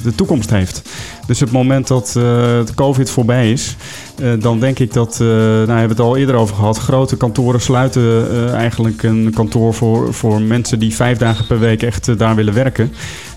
de 0.04 0.16
toekomst 0.16 0.50
heeft. 0.50 0.82
Dus 1.28 1.40
het 1.40 1.52
moment 1.52 1.88
dat 1.88 2.14
het 2.14 2.74
COVID 2.78 3.10
voorbij 3.10 3.52
is, 3.52 3.76
eh, 4.22 4.32
dan 4.40 4.60
denk 4.60 4.80
ik 4.80 4.94
dat, 4.94 5.14
eh, 5.22 5.28
nou 5.28 5.68
hebben 5.68 5.96
we 5.98 6.04
het 6.04 6.12
al 6.12 6.18
eerder 6.18 6.36
over 6.36 6.56
gehad, 6.56 6.78
grote 6.78 7.18
kantoren 7.18 7.62
sluiten 7.62 8.02
eh, 8.32 8.54
eigenlijk 8.54 9.04
een 9.04 9.32
kantoor 9.34 9.74
voor, 9.74 10.14
voor 10.14 10.42
mensen 10.42 10.80
die 10.80 10.96
vijf 10.96 11.18
dagen 11.18 11.48
per 11.48 11.60
week 11.60 11.84
echt 11.84 12.18
daar 12.18 12.36
willen 12.36 12.54
werken. 12.54 12.94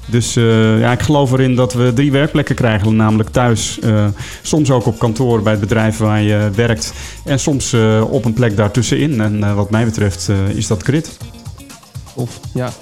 Dus 0.06 0.34
ja, 0.34 0.92
ik 0.92 1.00
geloof 1.00 1.32
erin 1.32 1.54
dat 1.54 1.72
we 1.72 1.92
drie 1.92 2.12
werkplekken 2.12 2.54
krijgen, 2.54 2.96
namelijk 2.96 3.28
thuis, 3.28 3.78
soms 4.42 4.70
ook 4.70 4.86
op 4.86 4.98
kantoor 4.98 5.42
bij 5.42 5.52
het 5.52 5.60
bedrijf 5.60 5.96
waar 5.96 6.22
je 6.22 6.50
werkt 6.54 6.92
en 7.24 7.38
soms 7.38 7.74
op 8.10 8.24
een 8.24 8.32
plek 8.32 8.56
daartussenin. 8.56 9.20
En 9.20 9.54
wat 9.54 9.70
mij 9.70 9.84
betreft 9.84 10.30
is 10.54 10.66
dat 10.66 10.82
grid. 10.82 11.18
Of 12.14 12.40
ja, 12.54 12.72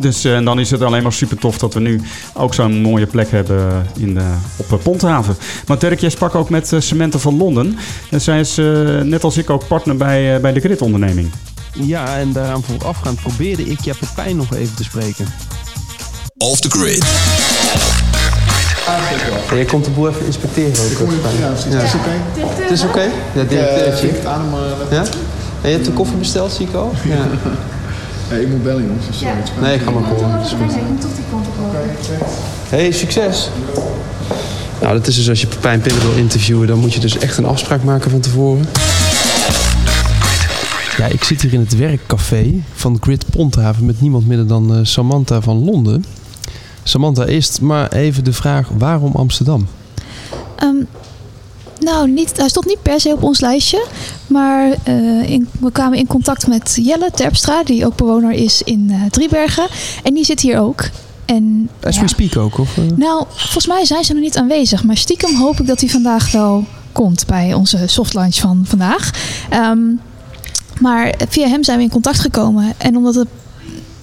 Dus 0.00 0.24
eh, 0.24 0.36
en 0.36 0.44
dan 0.44 0.60
is 0.60 0.70
het 0.70 0.82
alleen 0.82 1.02
maar 1.02 1.12
super 1.12 1.36
tof 1.38 1.58
dat 1.58 1.74
we 1.74 1.80
nu 1.80 2.00
ook 2.34 2.54
zo'n 2.54 2.80
mooie 2.80 3.06
plek 3.06 3.30
hebben 3.30 3.86
in 3.98 4.14
de, 4.14 4.22
op 4.56 4.72
eh, 4.72 4.78
Ponthaven. 4.82 5.36
Maar 5.66 5.78
Dirk, 5.78 6.00
jij 6.00 6.10
sprak 6.10 6.34
ook 6.34 6.50
met 6.50 6.72
uh, 6.72 6.80
Cementen 6.80 7.20
van 7.20 7.36
Londen. 7.36 7.78
En 8.10 8.20
zij 8.20 8.40
is 8.40 8.58
eh, 8.58 8.64
net 9.00 9.24
als 9.24 9.36
ik 9.36 9.50
ook 9.50 9.66
partner 9.66 9.96
bij, 9.96 10.34
uh, 10.34 10.40
bij 10.40 10.52
de 10.52 10.60
Grid-onderneming. 10.60 11.30
ja, 11.72 12.16
en 12.16 12.32
daaraan 12.32 12.62
voorafgaand 12.62 13.20
probeerde 13.20 13.62
ik 13.64 13.80
Jeppe 13.80 14.06
Pijn 14.14 14.36
nog 14.36 14.54
even 14.54 14.74
te 14.76 14.84
spreken. 14.84 15.26
Off 16.36 16.60
the 16.60 16.70
grid. 16.70 17.04
Ja, 18.86 19.54
jij 19.56 19.64
komt 19.64 19.84
de 19.84 19.90
boel 19.90 20.08
even 20.08 20.26
inspecteren 20.26 20.84
ook. 20.84 21.10
Ja, 21.40 21.48
precies. 21.48 21.74
Het 21.74 21.82
is 21.82 21.94
oké. 21.94 22.10
Het 22.62 22.70
is 22.70 22.84
oké? 22.84 23.00
Ja, 23.34 23.44
Eh, 23.44 24.02
ik 24.04 24.10
het 24.16 24.24
adem, 24.26 24.52
eh, 24.54 24.90
Ja? 24.90 25.02
En 25.62 25.68
je 25.68 25.74
hebt 25.74 25.84
de 25.84 25.92
koffie 25.92 26.16
besteld, 26.16 26.52
zie 26.52 26.66
ik 26.68 26.74
al? 26.74 26.92
Ja. 27.04 27.26
Ja, 28.30 28.36
ik 28.36 28.48
moet 28.48 28.62
bellen 28.62 28.86
jongens. 28.86 29.06
Dus. 29.06 29.20
Nee, 29.60 29.78
ga 29.78 29.90
maar 29.90 30.02
komen. 30.02 30.36
Dat 30.36 30.46
is 30.46 30.52
goed. 30.52 30.76
Ik 30.76 30.88
moet 30.88 31.00
toch 31.00 31.14
die 31.14 31.24
kant 31.30 31.46
op 31.46 31.54
lopen. 31.60 32.26
Hey, 32.68 32.90
succes! 32.90 33.48
Nou, 34.80 34.92
dat 34.94 35.06
is 35.06 35.16
dus 35.16 35.28
als 35.28 35.40
je 35.40 35.46
Pepijn 35.46 35.80
Pillen 35.80 36.00
wil 36.00 36.16
interviewen, 36.16 36.66
dan 36.66 36.78
moet 36.78 36.94
je 36.94 37.00
dus 37.00 37.18
echt 37.18 37.36
een 37.38 37.44
afspraak 37.44 37.82
maken 37.82 38.10
van 38.10 38.20
tevoren. 38.20 38.64
Ja, 40.96 41.06
ik 41.06 41.24
zit 41.24 41.42
hier 41.42 41.52
in 41.52 41.60
het 41.60 41.76
werkcafé 41.76 42.62
van 42.72 42.98
Grid 43.00 43.24
Ponthaven 43.30 43.86
met 43.86 44.00
niemand 44.00 44.26
minder 44.26 44.46
dan 44.46 44.74
eh, 44.74 44.80
Samantha 44.82 45.40
van 45.40 45.64
Londen. 45.64 46.04
Samantha, 46.82 47.24
eerst 47.24 47.60
maar 47.60 47.92
even 47.92 48.24
de 48.24 48.32
vraag, 48.32 48.68
waarom 48.78 49.12
Amsterdam? 49.12 49.66
Ehm, 50.56 50.76
nou, 51.80 52.10
niet, 52.10 52.36
hij 52.36 52.48
stond 52.48 52.66
niet 52.66 52.82
per 52.82 53.00
se 53.00 53.12
op 53.12 53.22
ons 53.22 53.40
lijstje. 53.40 53.86
Maar 54.26 54.72
eh, 54.82 55.30
in, 55.30 55.48
we 55.60 55.72
kwamen 55.72 55.98
in 55.98 56.06
contact 56.06 56.46
met 56.46 56.78
Jelle 56.82 57.10
Terpstra, 57.14 57.62
die 57.64 57.86
ook 57.86 57.96
bewoner 57.96 58.32
is 58.32 58.62
in 58.62 58.86
eh, 58.90 59.10
Driebergen. 59.10 59.66
En 60.02 60.14
die 60.14 60.24
zit 60.24 60.40
hier 60.40 60.58
ook. 60.60 60.88
En, 61.24 61.70
As 61.82 61.94
ja, 61.96 62.02
we 62.02 62.08
speak 62.08 62.36
ook, 62.36 62.58
of? 62.58 62.78
eh? 62.78 62.84
Nou, 62.96 63.24
volgens 63.34 63.66
mij 63.66 63.84
zijn 63.84 64.04
ze 64.04 64.12
nog 64.12 64.22
niet 64.22 64.36
aanwezig. 64.36 64.84
Maar 64.84 64.96
stiekem 64.96 65.34
hoop 65.34 65.60
ik 65.60 65.66
dat 65.66 65.80
hij 65.80 65.88
vandaag 65.88 66.32
wel 66.32 66.64
komt 66.92 67.26
bij 67.26 67.54
onze 67.54 67.78
soft 67.86 68.14
lunch 68.14 68.34
van 68.34 68.62
vandaag. 68.66 69.10
Ehm, 69.50 69.78
maar 70.80 71.14
via 71.28 71.46
hem 71.48 71.64
zijn 71.64 71.78
we 71.78 71.82
in 71.84 71.90
contact 71.90 72.18
gekomen. 72.18 72.72
En 72.76 72.96
omdat 72.96 73.14
het. 73.14 73.28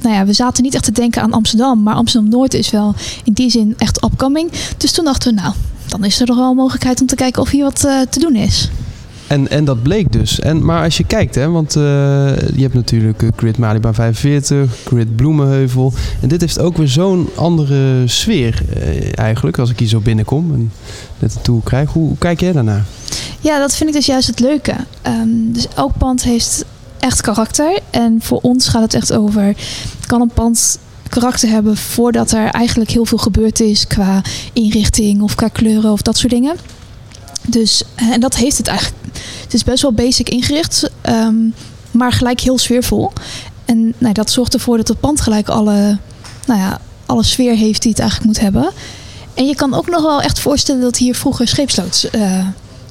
Nou 0.02 0.16
ja, 0.16 0.26
we 0.26 0.34
zaten 0.34 0.64
niet 0.64 0.74
echt 0.74 0.84
te 0.84 0.92
denken 0.92 1.22
aan 1.22 1.34
Amsterdam. 1.34 1.84
Maar 1.84 1.96
Amsterdam-Noord 1.96 2.54
is 2.54 2.70
wel 2.70 2.96
in 3.24 3.34
die 3.34 3.50
zin 3.50 3.74
echt 3.78 4.04
upcoming. 4.04 4.52
Dus 4.78 4.92
toen 4.92 5.06
dachten 5.06 5.36
we, 5.36 5.42
nou, 5.42 5.54
dan 5.88 6.04
is 6.04 6.20
er 6.20 6.26
toch 6.26 6.38
wel 6.38 6.50
een 6.50 6.56
mogelijkheid 6.56 7.02
om 7.02 7.08
te 7.08 7.16
kijken 7.16 7.42
of 7.42 7.50
hier 7.50 7.64
wat 7.64 7.84
eh, 7.84 8.02
te 8.10 8.20
doen 8.20 8.36
is. 8.36 8.70
En, 9.28 9.50
en 9.50 9.66
dat 9.66 9.84
bleek 9.84 10.12
dus. 10.12 10.40
En, 10.40 10.66
maar 10.66 10.84
als 10.84 10.98
je 10.98 11.04
kijkt, 11.04 11.36
hè, 11.36 11.50
want 11.50 11.76
eh, 11.76 11.82
je 12.56 12.62
hebt 12.62 12.74
natuurlijk 12.74 13.24
eh, 13.24 13.30
Grid 13.36 13.58
Malibaan 13.58 13.94
45, 13.94 14.78
Grid 14.86 15.16
Bloemenheuvel. 15.16 15.94
En 16.22 16.28
dit 16.28 16.42
heeft 16.42 16.60
ook 16.60 16.78
weer 16.78 16.88
zo'n 16.88 17.30
andere 17.36 18.08
sfeer 18.08 18.62
eigenlijk, 19.14 19.58
als 19.58 19.70
ik 19.70 19.80
hier 19.80 19.88
zo 19.88 20.00
binnenkom 20.00 20.54
en 20.54 20.72
net 21.20 21.36
een 21.36 21.42
tour 21.42 21.62
krijg. 21.64 21.92
Hoe, 21.92 22.08
hoe 22.08 22.18
kijk 22.18 22.40
jij 22.40 22.52
daarnaar? 22.52 22.86
Ja, 23.40 23.60
dat 23.60 23.76
vind 23.76 23.90
ik 23.90 23.96
dus 23.96 24.06
juist 24.06 24.28
het 24.28 24.40
leuke. 24.40 24.76
Ehm, 25.02 25.28
dus 25.52 25.68
elk 25.76 25.98
pand 25.98 26.24
heeft 26.24 26.66
echt 27.00 27.22
karakter. 27.22 27.80
En 27.90 28.18
voor 28.22 28.40
ons 28.42 28.68
gaat 28.68 28.82
het 28.82 28.94
echt 28.94 29.14
over... 29.14 29.56
kan 30.06 30.22
een 30.22 30.32
pand 30.34 30.80
karakter 31.08 31.50
hebben 31.50 31.78
voordat 31.78 32.32
er 32.32 32.50
eigenlijk 32.50 32.92
heel 32.92 33.06
veel 33.06 33.18
gebeurd 33.18 33.60
is... 33.60 33.88
qua 33.88 34.22
inrichting 34.54 35.22
of 35.22 35.36
qua 35.36 35.48
kleuren 35.48 35.92
of 35.92 36.02
dat 36.02 36.18
soort 36.18 36.34
dingen. 36.34 36.56
Dus, 37.48 37.84
en 37.96 38.20
dat 38.20 38.36
heeft 38.36 38.58
het 38.58 38.68
eigenlijk. 38.68 38.98
Het 39.44 39.54
is 39.54 39.64
best 39.64 39.82
wel 39.82 39.94
basic 39.94 40.30
ingericht, 40.30 40.90
ehm, 41.02 41.36
maar 41.92 42.12
gelijk 42.12 42.40
heel 42.40 42.58
sfeervol. 42.58 43.12
En 43.66 43.94
nou, 43.98 44.14
dat 44.14 44.30
zorgt 44.30 44.54
ervoor 44.54 44.78
dat 44.78 44.88
het 44.88 45.00
pand 45.00 45.22
gelijk 45.22 45.50
alle, 45.50 45.98
nou 46.46 46.60
ja, 46.60 46.80
alle 47.06 47.24
sfeer 47.24 47.56
heeft 47.56 47.82
die 47.82 47.92
het 47.92 48.00
eigenlijk 48.00 48.30
moet 48.30 48.40
hebben. 48.40 48.72
En 49.34 49.46
je 49.46 49.56
kan 49.56 49.74
ook 49.74 49.90
nog 49.90 50.02
wel 50.02 50.22
echt 50.22 50.40
voorstellen 50.40 50.82
dat 50.82 50.98
hier 50.98 51.16
vroeger 51.16 51.48
scheepsloods 51.48 52.08
uh, 52.12 52.48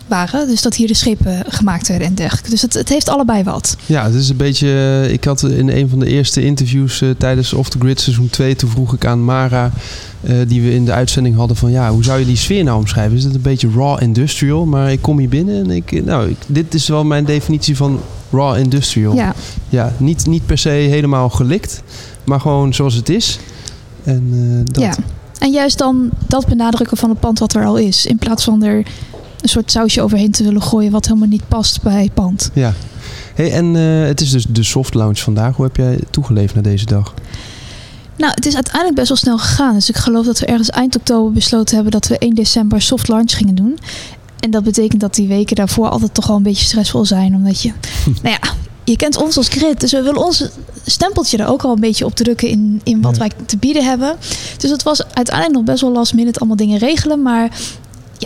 waren. 0.09 0.47
Dus 0.49 0.63
dat 0.63 0.75
hier 0.75 0.87
de 0.87 0.95
schepen 0.95 1.45
gemaakt 1.49 1.89
werden 1.89 2.07
en 2.07 2.15
dergelijke. 2.15 2.51
Dus 2.51 2.63
het, 2.63 2.75
het 2.75 2.89
heeft 2.89 3.09
allebei 3.09 3.43
wat. 3.43 3.77
Ja, 3.87 4.05
het 4.05 4.15
is 4.15 4.29
een 4.29 4.37
beetje... 4.37 4.69
eh, 4.69 5.13
Ik 5.13 5.25
had 5.25 5.43
in 5.43 5.69
een 5.69 5.89
van 5.89 5.99
de 5.99 6.07
eerste 6.07 6.43
interviews 6.45 7.01
uh, 7.01 7.11
tijdens 7.19 7.53
Off 7.53 7.69
the 7.69 7.79
Grid 7.79 8.01
seizoen 8.01 8.31
2... 8.31 8.57
toen 8.57 8.71
vroeg 8.71 8.95
ik 8.95 9.05
aan 9.07 9.25
Mara, 9.25 9.71
uh, 10.21 10.37
die 10.49 10.63
we 10.63 10.75
in 10.75 10.85
de 10.85 10.93
uitzending 10.93 11.37
hadden... 11.37 11.57
van 11.57 11.71
ja, 11.71 11.91
hoe 11.91 12.05
zou 12.05 12.19
je 12.19 12.25
die 12.27 12.37
sfeer 12.37 12.65
nou 12.65 12.79
omschrijven? 12.79 13.17
Is 13.17 13.25
het 13.25 13.35
een 13.35 13.41
beetje 13.41 13.71
raw 13.75 14.03
industrial? 14.03 14.67
Maar 14.67 14.93
ik 14.93 15.03
kom 15.03 15.19
hier 15.19 15.29
binnen 15.29 15.65
en 15.65 15.71
ik... 15.71 16.05
Nou, 16.05 16.29
ik, 16.31 16.37
dit 16.47 16.75
is 16.75 16.89
wel 16.89 17.05
mijn 17.05 17.25
definitie 17.25 17.77
van 17.77 18.01
raw 18.31 18.57
industrial. 18.57 19.15
Ja. 19.15 19.35
Ja, 19.69 19.93
niet, 19.97 20.27
niet 20.27 20.47
per 20.47 20.59
se 20.59 20.69
helemaal 20.69 21.29
gelikt, 21.29 21.83
maar 22.25 22.41
gewoon 22.41 22.75
zoals 22.75 22.95
het 22.95 23.09
is. 23.09 23.39
En 24.05 24.29
uh, 24.33 24.61
dat... 24.65 24.83
Ja. 24.83 24.95
En 25.39 25.51
juist 25.53 25.79
dan 25.79 26.11
dat 26.27 26.47
benadrukken 26.47 26.97
van 26.97 27.11
het 27.11 27.21
pand 27.21 27.39
wat 27.39 27.55
er 27.55 27.65
al 27.65 27.77
is. 27.77 28.07
In 28.07 28.17
plaats 28.19 28.45
van 28.45 28.63
er 28.63 28.83
een 29.47 29.53
soort 29.53 29.71
sausje 29.71 30.03
overheen 30.03 30.31
te 30.31 30.45
willen 30.45 30.63
gooien 30.63 30.91
wat 30.91 31.07
helemaal 31.07 31.29
niet 31.29 31.49
past 31.49 31.83
bij 31.83 32.03
het 32.03 32.15
pand. 32.15 32.51
Ja. 32.53 32.75
Hey, 33.35 33.53
en 33.53 33.75
uh, 33.75 34.07
het 34.07 34.21
is 34.21 34.31
dus 34.31 34.47
de 34.49 34.63
soft 34.63 34.95
launch 34.95 35.19
vandaag. 35.19 35.57
Hoe 35.57 35.65
heb 35.65 35.77
jij 35.77 35.99
toegeleefd 36.11 36.55
naar 36.55 36.63
deze 36.63 36.85
dag? 36.85 37.15
Nou, 38.17 38.33
het 38.35 38.47
is 38.47 38.55
uiteindelijk 38.55 38.95
best 38.95 39.09
wel 39.09 39.17
snel 39.17 39.39
gegaan. 39.39 39.75
Dus 39.75 39.89
ik 39.89 39.97
geloof 39.97 40.27
dat 40.27 40.39
we 40.39 40.47
ergens 40.47 40.71
eind 40.71 40.97
oktober 40.97 41.33
besloten 41.33 41.75
hebben 41.75 41.93
dat 41.93 42.07
we 42.07 42.19
1 42.19 42.35
december 42.35 42.83
soft 42.83 43.09
launch 43.09 43.37
gingen 43.37 43.55
doen. 43.55 43.79
En 44.41 44.51
dat 44.51 44.65
betekent 44.65 45.01
dat 45.01 45.15
die 45.15 45.29
weken 45.29 45.57
daarvoor 45.57 45.89
altijd 45.89 46.15
toch 46.15 46.27
wel 46.27 46.37
een 46.37 46.43
beetje 46.43 46.65
stressvol 46.65 47.05
zijn. 47.05 47.35
Omdat 47.35 47.63
je, 47.63 47.73
nou 48.23 48.37
ja, 48.41 48.53
je 48.85 48.97
kent 48.97 49.17
ons 49.17 49.37
als 49.37 49.49
grid. 49.49 49.81
Dus 49.81 49.93
we 49.93 50.03
willen 50.03 50.25
ons 50.25 50.49
stempeltje 50.87 51.37
er 51.37 51.47
ook 51.47 51.63
al 51.63 51.73
een 51.73 51.81
beetje 51.81 52.05
op 52.05 52.15
drukken 52.15 52.49
in, 52.49 52.81
in 52.85 53.03
wat 53.03 53.13
ja. 53.13 53.19
wij 53.19 53.31
te 53.47 53.57
bieden 53.57 53.85
hebben. 53.85 54.17
Dus 54.59 54.71
het 54.71 54.83
was 54.83 55.05
uiteindelijk 55.05 55.55
nog 55.55 55.65
best 55.65 55.81
wel 55.81 55.93
last 55.93 56.15
minute 56.15 56.39
allemaal 56.39 56.57
dingen 56.57 56.79
regelen. 56.79 57.23
Maar 57.23 57.51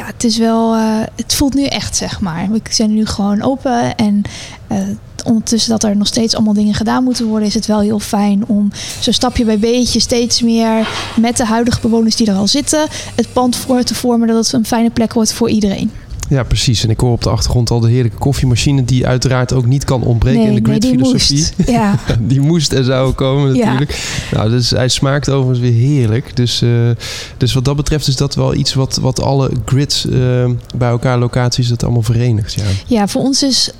ja, 0.01 0.07
het 0.07 0.25
is 0.25 0.37
wel, 0.37 0.77
uh, 0.77 1.01
het 1.17 1.35
voelt 1.35 1.55
nu 1.55 1.65
echt, 1.65 1.97
zeg 1.97 2.21
maar. 2.21 2.49
We 2.51 2.61
zijn 2.71 2.95
nu 2.95 3.07
gewoon 3.07 3.43
open 3.43 3.97
en 3.97 4.23
uh, 4.73 4.79
ondertussen 5.25 5.71
dat 5.71 5.85
er 5.85 5.97
nog 5.97 6.07
steeds 6.07 6.35
allemaal 6.35 6.55
dingen 6.55 6.75
gedaan 6.75 7.05
moeten 7.05 7.27
worden, 7.27 7.49
is 7.49 7.55
het 7.55 7.67
wel 7.67 7.81
heel 7.81 7.99
fijn 7.99 8.47
om 8.47 8.71
zo 9.01 9.13
stapje 9.13 9.45
bij 9.45 9.59
beetje 9.59 10.01
steeds 10.01 10.43
meer 10.43 10.89
met 11.17 11.37
de 11.37 11.45
huidige 11.45 11.81
bewoners 11.81 12.17
die 12.17 12.27
er 12.27 12.37
al 12.37 12.47
zitten, 12.47 12.87
het 13.15 13.33
pand 13.33 13.57
voor 13.57 13.83
te 13.83 13.95
vormen 13.95 14.29
dat 14.29 14.45
het 14.45 14.53
een 14.53 14.67
fijne 14.67 14.91
plek 14.91 15.13
wordt 15.13 15.33
voor 15.33 15.51
iedereen. 15.51 15.91
Ja, 16.31 16.43
precies. 16.43 16.85
En 16.85 16.91
ik 16.91 17.01
hoor 17.01 17.13
op 17.13 17.23
de 17.23 17.31
achtergrond 17.31 17.71
al 17.71 17.81
de 17.81 17.89
heerlijke 17.89 18.19
koffiemachine... 18.19 18.85
die 18.85 19.07
uiteraard 19.07 19.53
ook 19.53 19.67
niet 19.67 19.85
kan 19.85 20.03
ontbreken 20.03 20.41
nee, 20.41 20.57
in 20.57 20.63
de 20.63 20.71
grid-filosofie. 20.71 21.37
Nee, 21.57 21.67
die, 21.67 21.75
ja. 21.75 21.99
die 22.21 22.41
moest 22.41 22.73
en 22.73 22.85
zou 22.85 23.13
komen 23.13 23.57
natuurlijk. 23.57 23.93
Ja. 24.31 24.37
Nou, 24.37 24.51
dus 24.51 24.71
hij 24.71 24.89
smaakt 24.89 25.29
overigens 25.29 25.59
weer 25.59 25.89
heerlijk. 25.89 26.37
Dus, 26.37 26.63
uh, 26.63 26.91
dus 27.37 27.55
wat 27.55 27.65
dat 27.65 27.77
betreft 27.77 28.09
is 28.09 28.17
dat 28.17 28.35
wel 28.35 28.55
iets 28.55 28.75
wat, 28.75 28.97
wat 28.97 29.21
alle 29.21 29.51
grids 29.65 30.07
uh, 30.07 30.51
bij 30.77 30.89
elkaar 30.89 31.19
locaties... 31.19 31.69
dat 31.69 31.83
allemaal 31.83 32.03
verenigt. 32.03 32.55
Ja, 32.55 32.65
ja 32.87 33.09
voor 33.09 33.23
ons 33.23 33.43
is 33.43 33.71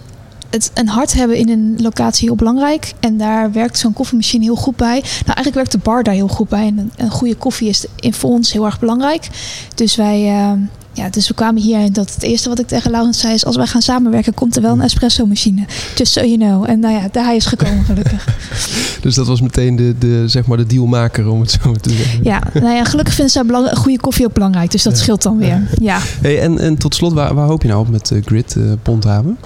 het 0.51 0.71
een 0.75 0.89
hart 0.89 1.13
hebben 1.13 1.37
in 1.37 1.49
een 1.49 1.77
locatie 1.79 2.29
heel 2.29 2.37
belangrijk. 2.37 2.93
En 3.01 3.17
daar 3.17 3.53
werkt 3.53 3.79
zo'n 3.79 3.93
koffiemachine 3.93 4.45
heel 4.45 4.57
goed 4.57 4.77
bij. 4.77 5.01
Nou, 5.01 5.25
eigenlijk 5.25 5.55
werkt 5.55 5.73
de 5.73 5.79
bar 5.79 6.03
daar 6.03 6.15
heel 6.15 6.29
goed 6.29 6.49
bij. 6.49 6.67
En 6.67 6.79
een, 6.79 6.93
een 6.97 7.11
goede 7.11 7.35
koffie 7.35 7.69
is 7.69 7.87
in, 7.97 8.15
voor 8.15 8.31
ons 8.31 8.53
heel 8.53 8.65
erg 8.65 8.81
belangrijk. 8.81 9.29
Dus 9.75 9.97
wij... 9.97 10.23
Uh, 10.23 10.53
ja, 10.93 11.09
dus 11.09 11.29
we 11.29 11.35
kwamen 11.35 11.63
hier 11.63 11.79
en 11.79 11.93
dat 11.93 12.15
het 12.15 12.23
eerste 12.23 12.49
wat 12.49 12.59
ik 12.59 12.67
tegen 12.67 12.91
Laurens 12.91 13.21
zei 13.21 13.35
is... 13.35 13.45
als 13.45 13.57
wij 13.57 13.67
gaan 13.67 13.83
samenwerken, 13.83 14.35
komt 14.35 14.57
er 14.57 14.63
wel 14.63 14.73
een 14.73 14.81
espresso-machine. 14.81 15.65
Just 15.95 16.13
so 16.13 16.21
you 16.21 16.37
know. 16.37 16.71
En 16.71 16.81
nou 16.81 16.95
ja, 16.95 17.09
daar 17.13 17.25
hij 17.25 17.37
is 17.37 17.47
gekomen 17.47 17.85
gelukkig. 17.85 18.25
dus 19.03 19.15
dat 19.15 19.27
was 19.27 19.41
meteen 19.41 19.77
de, 19.77 19.95
de, 19.99 20.29
zeg 20.29 20.47
maar 20.47 20.57
de 20.57 20.67
dealmaker, 20.67 21.29
om 21.29 21.41
het 21.41 21.59
zo 21.63 21.73
te 21.73 21.91
zeggen. 21.91 22.25
Ja, 22.25 22.43
nou 22.55 22.75
ja 22.75 22.85
gelukkig 22.85 23.15
vinden 23.15 23.33
zij 23.33 23.45
belang- 23.45 23.77
goede 23.77 24.01
koffie 24.01 24.27
ook 24.27 24.33
belangrijk. 24.33 24.71
Dus 24.71 24.83
dat 24.83 24.93
ja. 24.93 24.99
scheelt 24.99 25.23
dan 25.23 25.39
weer. 25.39 25.69
Ja. 25.81 25.99
Hey, 26.21 26.41
en, 26.41 26.59
en 26.59 26.77
tot 26.77 26.95
slot, 26.95 27.13
waar, 27.13 27.35
waar 27.35 27.47
hoop 27.47 27.63
je 27.63 27.69
nou 27.69 27.81
op 27.81 27.89
met 27.89 28.11
uh, 28.11 28.23
Grid 28.25 28.55
uh, 28.55 28.73
Ponthaven? 28.83 29.39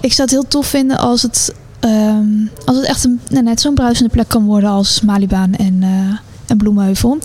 Ik 0.00 0.12
zou 0.12 0.22
het 0.22 0.30
heel 0.30 0.48
tof 0.48 0.66
vinden 0.66 0.98
als 0.98 1.22
het, 1.22 1.54
um, 1.80 2.50
als 2.64 2.76
het 2.76 2.86
echt 2.86 3.04
een, 3.04 3.20
nou, 3.28 3.44
net 3.44 3.60
zo'n 3.60 3.74
bruisende 3.74 4.10
plek 4.10 4.28
kan 4.28 4.44
worden 4.44 4.70
als 4.70 5.00
Malibaan 5.00 5.54
en... 5.54 5.82
Uh, 5.82 5.88
en 6.46 6.56
Bloemheuvel. 6.56 7.18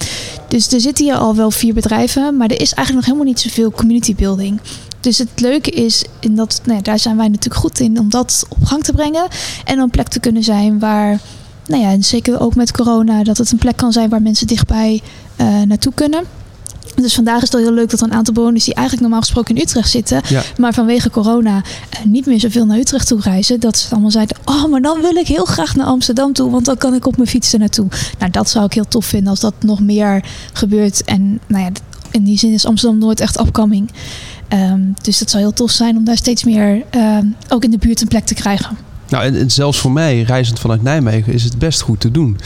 Dus 0.47 0.71
er 0.71 0.81
zitten 0.81 1.05
hier 1.05 1.15
al 1.15 1.35
wel 1.35 1.51
vier 1.51 1.73
bedrijven, 1.73 2.37
maar 2.37 2.47
er 2.47 2.61
is 2.61 2.73
eigenlijk 2.73 2.93
nog 2.93 3.05
helemaal 3.05 3.33
niet 3.33 3.39
zoveel 3.39 3.71
community 3.71 4.15
building. 4.15 4.59
Dus 4.99 5.17
het 5.17 5.39
leuke 5.39 5.71
is, 5.71 6.03
in 6.19 6.35
dat, 6.35 6.61
nou 6.63 6.77
ja, 6.77 6.83
daar 6.83 6.99
zijn 6.99 7.17
wij 7.17 7.27
natuurlijk 7.27 7.61
goed 7.61 7.79
in 7.79 7.99
om 7.99 8.09
dat 8.09 8.45
op 8.49 8.63
gang 8.63 8.83
te 8.83 8.91
brengen. 8.91 9.27
En 9.65 9.79
een 9.79 9.89
plek 9.89 10.07
te 10.07 10.19
kunnen 10.19 10.43
zijn 10.43 10.79
waar, 10.79 11.19
nou 11.67 11.81
ja, 11.81 11.91
en 11.91 12.03
zeker 12.03 12.39
ook 12.39 12.55
met 12.55 12.71
corona, 12.71 13.23
dat 13.23 13.37
het 13.37 13.51
een 13.51 13.57
plek 13.57 13.77
kan 13.77 13.91
zijn 13.91 14.09
waar 14.09 14.21
mensen 14.21 14.47
dichtbij 14.47 15.01
uh, 15.41 15.61
naartoe 15.61 15.93
kunnen. 15.93 16.23
Dus 17.01 17.15
vandaag 17.15 17.35
is 17.35 17.41
het 17.41 17.51
wel 17.51 17.61
heel 17.61 17.73
leuk 17.73 17.89
dat 17.89 17.99
er 17.99 18.07
een 18.07 18.13
aantal 18.13 18.33
bewoners 18.33 18.63
die 18.63 18.73
eigenlijk 18.73 19.07
normaal 19.07 19.25
gesproken 19.25 19.55
in 19.55 19.61
Utrecht 19.61 19.89
zitten, 19.89 20.21
ja. 20.27 20.41
maar 20.57 20.73
vanwege 20.73 21.09
corona 21.09 21.55
uh, 21.55 22.05
niet 22.05 22.25
meer 22.25 22.39
zoveel 22.39 22.65
naar 22.65 22.77
Utrecht 22.77 23.07
toe 23.07 23.21
reizen, 23.21 23.59
dat 23.59 23.77
ze 23.77 23.91
allemaal 23.91 24.11
zeiden: 24.11 24.37
Oh, 24.45 24.65
maar 24.65 24.81
dan 24.81 25.01
wil 25.01 25.15
ik 25.15 25.27
heel 25.27 25.45
graag 25.45 25.75
naar 25.75 25.85
Amsterdam 25.85 26.33
toe, 26.33 26.51
want 26.51 26.65
dan 26.65 26.77
kan 26.77 26.93
ik 26.93 27.05
op 27.05 27.17
mijn 27.17 27.29
fiets 27.29 27.53
er 27.53 27.59
naartoe. 27.59 27.87
Nou, 28.19 28.31
dat 28.31 28.49
zou 28.49 28.65
ik 28.65 28.73
heel 28.73 28.87
tof 28.87 29.05
vinden 29.05 29.29
als 29.29 29.39
dat 29.39 29.53
nog 29.59 29.79
meer 29.79 30.23
gebeurt. 30.53 31.03
En 31.03 31.39
nou 31.47 31.63
ja, 31.63 31.69
in 32.11 32.23
die 32.23 32.37
zin 32.37 32.53
is 32.53 32.65
Amsterdam 32.65 32.99
nooit 32.99 33.19
echt 33.19 33.39
upcoming. 33.39 33.91
Um, 34.53 34.93
dus 35.01 35.19
dat 35.19 35.29
zou 35.29 35.43
heel 35.43 35.53
tof 35.53 35.71
zijn 35.71 35.97
om 35.97 36.03
daar 36.03 36.17
steeds 36.17 36.43
meer 36.43 36.83
um, 36.95 37.35
ook 37.49 37.63
in 37.63 37.71
de 37.71 37.77
buurt 37.77 38.01
een 38.01 38.07
plek 38.07 38.25
te 38.25 38.33
krijgen. 38.33 38.77
Nou, 39.09 39.23
en, 39.23 39.35
en, 39.35 39.51
zelfs 39.51 39.79
voor 39.79 39.91
mij, 39.91 40.21
reizend 40.21 40.59
vanuit 40.59 40.83
Nijmegen, 40.83 41.33
is 41.33 41.43
het 41.43 41.57
best 41.57 41.81
goed 41.81 41.99
te 41.99 42.11
doen. 42.11 42.37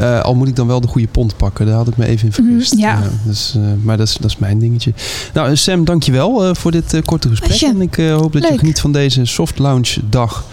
Uh, 0.00 0.20
al 0.20 0.34
moet 0.34 0.48
ik 0.48 0.56
dan 0.56 0.66
wel 0.66 0.80
de 0.80 0.86
goede 0.86 1.06
pont 1.06 1.36
pakken. 1.36 1.66
Daar 1.66 1.74
had 1.74 1.88
ik 1.88 1.96
me 1.96 2.06
even 2.06 2.26
in 2.26 2.32
vergist. 2.32 2.72
Mm, 2.72 2.80
ja. 2.80 2.98
Uh, 2.98 3.06
dus, 3.24 3.54
uh, 3.56 3.62
maar 3.82 3.96
dat 3.96 4.08
is, 4.08 4.16
dat 4.16 4.30
is 4.30 4.38
mijn 4.38 4.58
dingetje. 4.58 4.92
Nou, 5.34 5.56
Sam, 5.56 5.84
dankjewel 5.84 6.48
uh, 6.48 6.54
voor 6.54 6.70
dit 6.70 7.00
korte 7.04 7.28
gesprek. 7.28 7.50
Asje. 7.50 7.66
En 7.66 7.80
ik 7.80 7.96
hoop 7.96 8.32
dat 8.32 8.42
Leuk. 8.42 8.50
je 8.50 8.58
geniet 8.58 8.80
van 8.80 8.92
deze 8.92 9.24
soft 9.24 9.58
launch 9.58 9.96
dag. 10.08 10.44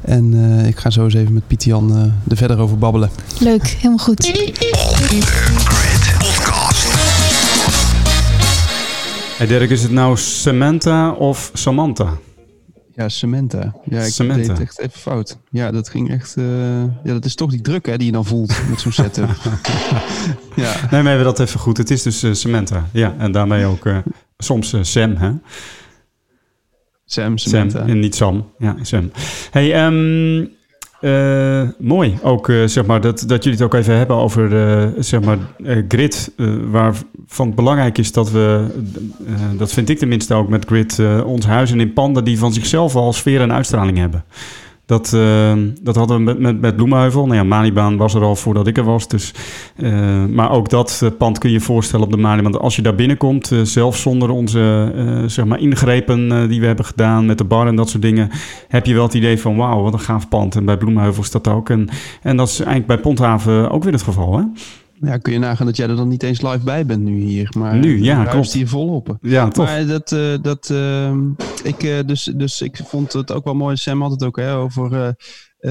En 0.00 0.34
ik 0.66 0.78
ga 0.78 0.90
zo 0.90 1.04
eens 1.04 1.14
even 1.14 1.32
met 1.32 1.46
Piet 1.46 1.64
Jan 1.64 2.12
er 2.28 2.36
verder 2.36 2.58
over 2.58 2.78
babbelen. 2.78 3.10
Leuk, 3.38 3.66
helemaal 3.66 3.98
goed. 3.98 4.32
Hey 9.36 9.46
Dirk, 9.46 9.70
is 9.70 9.82
het 9.82 9.92
nou 9.92 10.16
Samantha 10.16 11.10
of 11.10 11.50
Samantha? 11.52 12.18
Ja, 12.94 13.08
Samantha. 13.08 13.74
Ja, 13.84 14.00
ik 14.00 14.12
Samantha. 14.12 14.42
deed 14.42 14.50
het 14.50 14.60
echt 14.60 14.78
even 14.78 14.98
fout. 15.00 15.38
Ja, 15.50 15.70
dat 15.70 15.88
ging 15.88 16.10
echt... 16.10 16.36
Uh, 16.36 16.82
ja, 16.82 17.12
dat 17.12 17.24
is 17.24 17.34
toch 17.34 17.50
die 17.50 17.60
druk 17.60 17.86
hè, 17.86 17.96
die 17.96 18.06
je 18.06 18.12
dan 18.12 18.24
voelt 18.24 18.68
met 18.68 18.80
zo'n 18.80 18.92
setup. 18.92 19.28
ja. 20.56 20.74
Nee, 20.74 20.88
maar 20.90 21.02
we 21.02 21.08
hebben 21.08 21.24
dat 21.24 21.40
even 21.40 21.60
goed. 21.60 21.76
Het 21.76 21.90
is 21.90 22.02
dus 22.02 22.24
uh, 22.24 22.32
Samantha. 22.32 22.88
Ja, 22.92 23.14
en 23.18 23.32
daarmee 23.32 23.64
ook 23.64 23.84
uh, 23.84 23.98
soms 24.38 24.74
Sam, 24.80 25.16
hè? 25.16 25.32
Sam, 27.04 27.38
Samantha. 27.38 27.78
Sam 27.78 27.88
en 27.88 27.98
niet 27.98 28.14
Sam. 28.14 28.52
Ja, 28.58 28.76
Sam. 28.82 29.10
Hey, 29.50 29.86
um, 29.86 30.50
uh, 31.02 31.62
mooi 31.78 32.18
ook, 32.22 32.48
uh, 32.48 32.66
zeg 32.66 32.86
maar, 32.86 33.00
dat, 33.00 33.24
dat 33.26 33.44
jullie 33.44 33.58
het 33.58 33.66
ook 33.66 33.80
even 33.80 33.96
hebben 33.96 34.16
over, 34.16 34.52
uh, 34.52 34.88
zeg 34.98 35.20
maar, 35.20 35.38
grid. 35.88 36.32
waarvan 36.70 37.54
belangrijk 37.54 37.98
is 37.98 38.12
dat 38.12 38.30
we, 38.30 38.66
dat 39.56 39.72
vind 39.72 39.88
ik 39.88 39.98
tenminste 39.98 40.34
ook 40.34 40.48
met 40.48 40.64
grid, 40.64 41.00
ons 41.24 41.46
huizen 41.46 41.80
in 41.80 41.92
panden 41.92 42.24
die 42.24 42.38
van 42.38 42.52
zichzelf 42.52 42.94
al 42.94 43.12
sfeer 43.12 43.40
en 43.40 43.52
uitstraling 43.52 43.98
hebben. 43.98 44.24
Dat, 44.92 45.12
uh, 45.14 45.52
dat 45.82 45.96
hadden 45.96 46.16
we 46.16 46.22
met, 46.22 46.38
met, 46.38 46.60
met 46.60 46.76
Bloemenheuvel. 46.76 47.24
Nou 47.26 47.36
ja, 47.36 47.44
Malibaan 47.44 47.96
was 47.96 48.14
er 48.14 48.22
al 48.22 48.36
voordat 48.36 48.66
ik 48.66 48.76
er 48.76 48.84
was. 48.84 49.08
Dus, 49.08 49.34
uh, 49.76 50.24
maar 50.24 50.50
ook 50.50 50.68
dat 50.68 51.00
uh, 51.04 51.10
pand 51.18 51.38
kun 51.38 51.50
je 51.50 51.60
voorstellen 51.60 52.04
op 52.04 52.12
de 52.12 52.18
Malibaan. 52.18 52.60
Als 52.60 52.76
je 52.76 52.82
daar 52.82 52.94
binnenkomt, 52.94 53.52
zelfs 53.62 54.00
zonder 54.00 54.30
onze 54.30 54.92
zeg 55.26 55.44
maar 55.44 55.58
ingrepen 55.60 56.48
die 56.48 56.60
we 56.60 56.66
hebben 56.66 56.84
gedaan 56.84 57.26
met 57.26 57.38
de 57.38 57.44
bar 57.44 57.66
en 57.66 57.76
dat 57.76 57.88
soort 57.88 58.02
dingen, 58.02 58.30
heb 58.68 58.86
je 58.86 58.94
wel 58.94 59.02
het 59.02 59.14
idee 59.14 59.40
van 59.40 59.56
wauw, 59.56 59.82
wat 59.82 59.92
een 59.92 60.00
gaaf 60.00 60.28
pand. 60.28 60.56
En 60.56 60.64
bij 60.64 60.76
Bloemenheuvel 60.76 61.22
is 61.22 61.30
dat 61.30 61.48
ook. 61.48 61.70
En, 61.70 61.88
en 62.22 62.36
dat 62.36 62.48
is 62.48 62.54
eigenlijk 62.54 62.86
bij 62.86 62.98
Ponthaven 62.98 63.70
ook 63.70 63.84
weer 63.84 63.92
het 63.92 64.02
geval, 64.02 64.36
hè? 64.36 64.44
Ja, 65.02 65.18
kun 65.18 65.32
je 65.32 65.38
nagaan 65.38 65.66
dat 65.66 65.76
jij 65.76 65.88
er 65.88 65.96
dan 65.96 66.08
niet 66.08 66.22
eens 66.22 66.42
live 66.42 66.64
bij 66.64 66.86
bent 66.86 67.02
nu 67.02 67.20
hier. 67.20 67.54
Maar 67.58 67.76
nu, 67.76 68.02
ja, 68.02 68.24
klopt. 68.24 68.52
hier 68.52 68.68
volop. 68.68 69.16
Ja, 69.20 69.48
toch. 69.48 69.66
Maar 69.66 69.86
dat, 69.86 70.12
uh, 70.12 70.34
dat 70.42 70.68
uh, 70.68 71.16
ik, 71.62 71.82
uh, 71.82 71.98
dus, 72.06 72.24
dus 72.24 72.62
ik 72.62 72.80
vond 72.84 73.12
het 73.12 73.32
ook 73.32 73.44
wel 73.44 73.54
mooi. 73.54 73.76
Sam 73.76 74.02
had 74.02 74.10
het 74.10 74.24
ook 74.24 74.36
hè, 74.36 74.54
over 74.56 75.14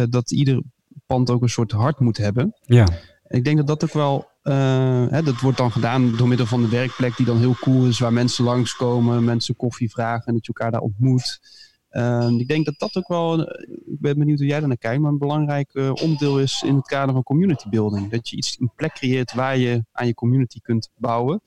dat 0.10 0.32
ieder 0.32 0.62
pand 1.06 1.30
ook 1.30 1.42
een 1.42 1.50
soort 1.50 1.72
hart 1.72 2.00
moet 2.00 2.18
hebben. 2.18 2.56
Ja. 2.62 2.88
Ik 3.28 3.44
denk 3.44 3.58
dat 3.58 3.68
dat 3.68 3.84
ook 3.84 3.94
wel 3.94 4.30
Eh, 4.42 5.06
hè, 5.10 5.24
dat 5.24 5.40
wordt 5.40 5.58
dan 5.58 5.72
gedaan 5.72 6.16
door 6.16 6.28
middel 6.28 6.46
van 6.46 6.62
de 6.62 6.70
werkplek 6.70 7.18
die 7.18 7.26
dan 7.26 7.38
heel 7.38 7.56
cool 7.60 7.88
is, 7.88 8.00
waar 8.00 8.14
mensen 8.14 8.44
langskomen, 8.44 9.24
mensen 9.24 9.56
koffie 9.56 9.90
vragen 9.90 10.26
en 10.26 10.34
dat 10.34 10.46
je 10.46 10.54
elkaar 10.54 10.72
daar 10.72 10.82
ontmoet. 10.82 11.40
Ehm, 11.92 12.40
ik 12.40 12.48
denk 12.48 12.66
dat 12.66 12.76
dat 12.78 12.98
ook 12.98 13.08
wel, 13.08 13.46
eh, 13.46 13.76
ik 13.86 14.00
ben 14.00 14.18
benieuwd 14.18 14.38
hoe 14.38 14.48
jij 14.48 14.60
daar 14.60 14.68
naar 14.68 14.78
kijkt, 14.78 15.02
maar 15.02 15.12
een 15.12 15.18
belangrijk 15.18 15.74
eh, 15.74 15.92
onderdeel 16.02 16.40
is 16.40 16.64
in 16.66 16.76
het 16.76 16.88
kader 16.88 17.14
van 17.14 17.24
community 17.24 17.70
building. 17.70 18.10
Dat 18.10 18.30
je 18.30 18.36
iets, 18.36 18.58
een 18.60 18.72
plek 18.76 18.94
creëert 18.94 19.34
waar 19.34 19.58
je 19.58 19.84
aan 19.92 20.08
je 20.08 20.14
community 20.14 20.60
kunt 20.62 20.90
bouwen. 20.96 21.42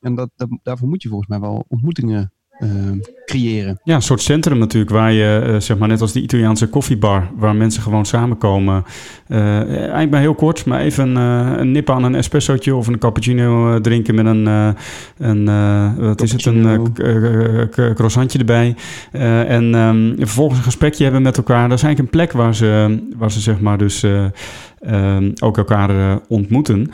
En 0.00 0.14
dat, 0.14 0.30
daarvoor 0.62 0.88
moet 0.88 1.02
je 1.02 1.08
volgens 1.08 1.28
mij 1.28 1.40
wel 1.40 1.64
ontmoetingen 1.68 2.32
eh, 2.50 2.92
creëren. 3.28 3.80
Ja, 3.84 3.94
een 3.94 4.02
soort 4.02 4.22
centrum 4.22 4.58
natuurlijk, 4.58 4.92
waar 4.92 5.12
je, 5.12 5.42
eh, 5.46 5.60
zeg 5.60 5.78
maar 5.78 5.88
net 5.88 6.00
als 6.00 6.12
die 6.12 6.22
Italiaanse 6.22 6.68
koffiebar, 6.68 7.28
waar 7.36 7.54
mensen 7.56 7.82
gewoon 7.82 8.06
samenkomen. 8.06 8.84
Eh, 9.28 9.68
eigenlijk 9.70 10.10
maar 10.10 10.20
heel 10.20 10.34
kort, 10.34 10.64
maar 10.64 10.80
even 10.80 11.16
eh, 11.16 11.52
een 11.56 11.72
nip 11.72 11.90
aan 11.90 12.04
een 12.04 12.14
espressootje 12.14 12.74
of 12.74 12.86
een 12.86 12.98
cappuccino 12.98 13.80
drinken 13.80 14.14
met 14.14 14.26
een, 14.26 14.46
eh, 14.46 14.68
een 15.18 15.44
wat 15.96 16.22
is 16.22 16.32
het, 16.32 16.44
een 16.44 16.92
croissantje 17.94 18.38
erbij. 18.38 18.74
En 19.46 19.74
ehm, 19.74 20.14
vervolgens 20.16 20.58
een 20.58 20.64
gesprekje 20.64 21.02
hebben 21.02 21.22
met 21.22 21.36
elkaar. 21.36 21.68
Dat 21.68 21.78
is 21.78 21.84
eigenlijk 21.84 21.98
een 21.98 22.18
plek 22.18 22.32
waar 22.32 22.54
ze, 22.54 22.98
waar 23.16 23.30
ze 23.30 23.40
zeg 23.40 23.60
maar 23.60 23.78
dus... 23.78 24.02
eh, 24.02 24.24
ehm, 24.80 25.30
ook 25.42 25.56
elkaar 25.56 26.18
ontmoeten. 26.28 26.90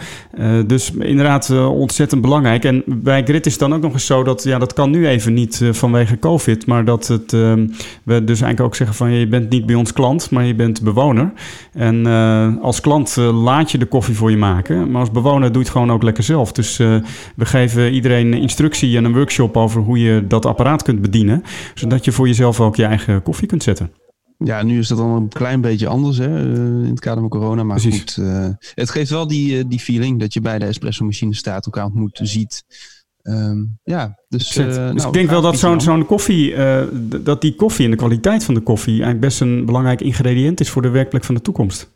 Dus 0.66 0.90
inderdaad 0.90 1.50
ontzettend 1.68 2.20
belangrijk. 2.20 2.64
En 2.64 2.82
bij 2.86 3.22
Grit 3.24 3.46
is 3.46 3.52
het 3.52 3.60
dan 3.60 3.74
ook 3.74 3.82
nog 3.82 3.92
eens 3.92 4.06
zo 4.06 4.22
dat, 4.22 4.42
ja, 4.42 4.58
dat 4.58 4.72
kan 4.72 4.90
nu 4.90 5.08
even 5.08 5.34
niet 5.34 5.64
vanwege 5.70 6.16
COVID, 6.24 6.66
maar 6.66 6.84
dat 6.84 7.06
het, 7.06 7.32
ehm, 7.32 7.66
we 8.02 8.24
dus 8.24 8.40
eigenlijk 8.40 8.60
ook 8.60 8.74
zeggen 8.74 8.96
van 8.96 9.12
je 9.12 9.28
bent 9.28 9.50
niet 9.50 9.66
bij 9.66 9.74
ons 9.74 9.92
klant, 9.92 10.30
maar 10.30 10.44
je 10.44 10.54
bent 10.54 10.82
bewoner. 10.82 11.32
En 11.72 12.06
eh, 12.06 12.62
als 12.62 12.80
klant 12.80 13.16
eh, 13.16 13.42
laat 13.42 13.70
je 13.70 13.78
de 13.78 13.86
koffie 13.86 14.14
voor 14.14 14.30
je 14.30 14.36
maken, 14.36 14.90
maar 14.90 15.00
als 15.00 15.10
bewoner 15.10 15.48
doe 15.48 15.52
je 15.52 15.58
het 15.58 15.76
gewoon 15.76 15.92
ook 15.92 16.02
lekker 16.02 16.24
zelf. 16.24 16.52
Dus 16.52 16.78
eh, 16.78 16.96
we 17.36 17.44
geven 17.44 17.92
iedereen 17.92 18.32
een 18.32 18.40
instructie 18.40 18.96
en 18.96 19.04
een 19.04 19.12
workshop 19.12 19.56
over 19.56 19.80
hoe 19.80 19.98
je 19.98 20.26
dat 20.26 20.46
apparaat 20.46 20.82
kunt 20.82 21.00
bedienen, 21.00 21.42
zodat 21.74 22.04
je 22.04 22.12
voor 22.12 22.26
jezelf 22.26 22.60
ook 22.60 22.76
je 22.76 22.84
eigen 22.84 23.22
koffie 23.22 23.48
kunt 23.48 23.62
zetten. 23.62 23.90
Ja, 24.38 24.62
nu 24.62 24.78
is 24.78 24.88
dat 24.88 24.98
dan 24.98 25.10
een 25.10 25.28
klein 25.28 25.60
beetje 25.60 25.86
anders 25.86 26.18
hè, 26.18 26.40
in 26.84 26.90
het 26.90 27.00
kader 27.00 27.20
van 27.20 27.28
corona. 27.28 27.62
Maar 27.62 27.80
Precies. 27.80 28.00
goed, 28.00 28.24
het 28.74 28.90
geeft 28.90 29.10
wel 29.10 29.26
die, 29.26 29.68
die 29.68 29.80
feeling 29.80 30.20
dat 30.20 30.32
je 30.34 30.40
bij 30.40 30.58
de 30.58 30.64
espresso 30.64 31.04
machine 31.04 31.34
staat, 31.34 31.64
elkaar 31.64 31.84
ontmoet, 31.84 32.20
ziet. 32.22 32.64
Ehm, 33.24 33.64
ja, 33.82 34.18
dus, 34.28 34.56
eh, 34.56 34.64
dus 34.64 34.76
nou, 34.76 35.06
ik 35.06 35.12
denk 35.12 35.30
wel 35.30 35.40
dat 35.40 35.58
zo'n 35.58 35.80
zo'n 35.80 36.06
koffie, 36.06 36.54
eh, 36.54 36.82
dat 37.20 37.40
die 37.40 37.54
koffie 37.54 37.84
en 37.84 37.90
de 37.90 37.96
kwaliteit 37.96 38.44
van 38.44 38.54
de 38.54 38.60
koffie 38.60 38.92
eigenlijk 38.92 39.20
best 39.20 39.40
een 39.40 39.64
belangrijk 39.64 40.00
ingrediënt 40.00 40.60
is 40.60 40.70
voor 40.70 40.82
de 40.82 40.88
werkplek 40.88 41.24
van 41.24 41.34
de 41.34 41.40
toekomst. 41.40 41.92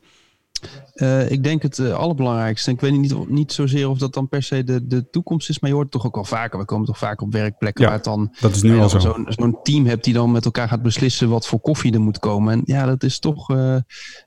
Eh, 0.93 1.31
ik 1.31 1.43
denk 1.43 1.63
het 1.63 1.81
allerbelangrijkste. 1.81 2.71
En 2.71 2.75
ik 2.75 2.81
weet 2.81 2.93
niet, 2.93 3.29
niet 3.29 3.53
zozeer 3.53 3.89
of 3.89 3.99
dat 3.99 4.15
dan 4.15 4.29
per 4.29 4.43
se 4.43 4.65
de, 4.65 4.87
de 4.87 5.11
toekomst 5.11 5.49
is, 5.49 5.61
maar 5.61 5.71
je 5.71 5.77
hoort 5.77 5.87
het 5.93 5.95
toch 5.97 6.07
ook 6.07 6.15
wel 6.15 6.25
vaker. 6.25 6.59
We 6.59 6.65
komen 6.65 6.87
toch 6.87 6.99
vaak 6.99 7.21
op 7.23 7.33
werkplekken 7.33 7.83
Ja, 7.83 7.89
waar 7.89 7.99
het 7.99 8.07
dan 8.07 8.35
Dat 8.41 8.55
is 8.55 8.63
nu 8.63 8.77
nou 8.77 8.89
zo. 8.89 8.99
zo'n 8.99 9.27
zo'n 9.29 9.59
team 9.63 9.87
hebt 9.87 10.05
die 10.05 10.15
dan 10.15 10.33
met 10.33 10.45
elkaar 10.45 10.69
gaat 10.69 10.83
beslissen 10.83 11.29
wat 11.29 11.47
voor 11.47 11.61
koffie 11.61 11.93
er 11.93 12.01
moet 12.01 12.19
komen. 12.19 12.53
En 12.53 12.63
ja, 12.65 12.87
dat 12.87 13.03
is 13.03 13.19
toch 13.19 13.55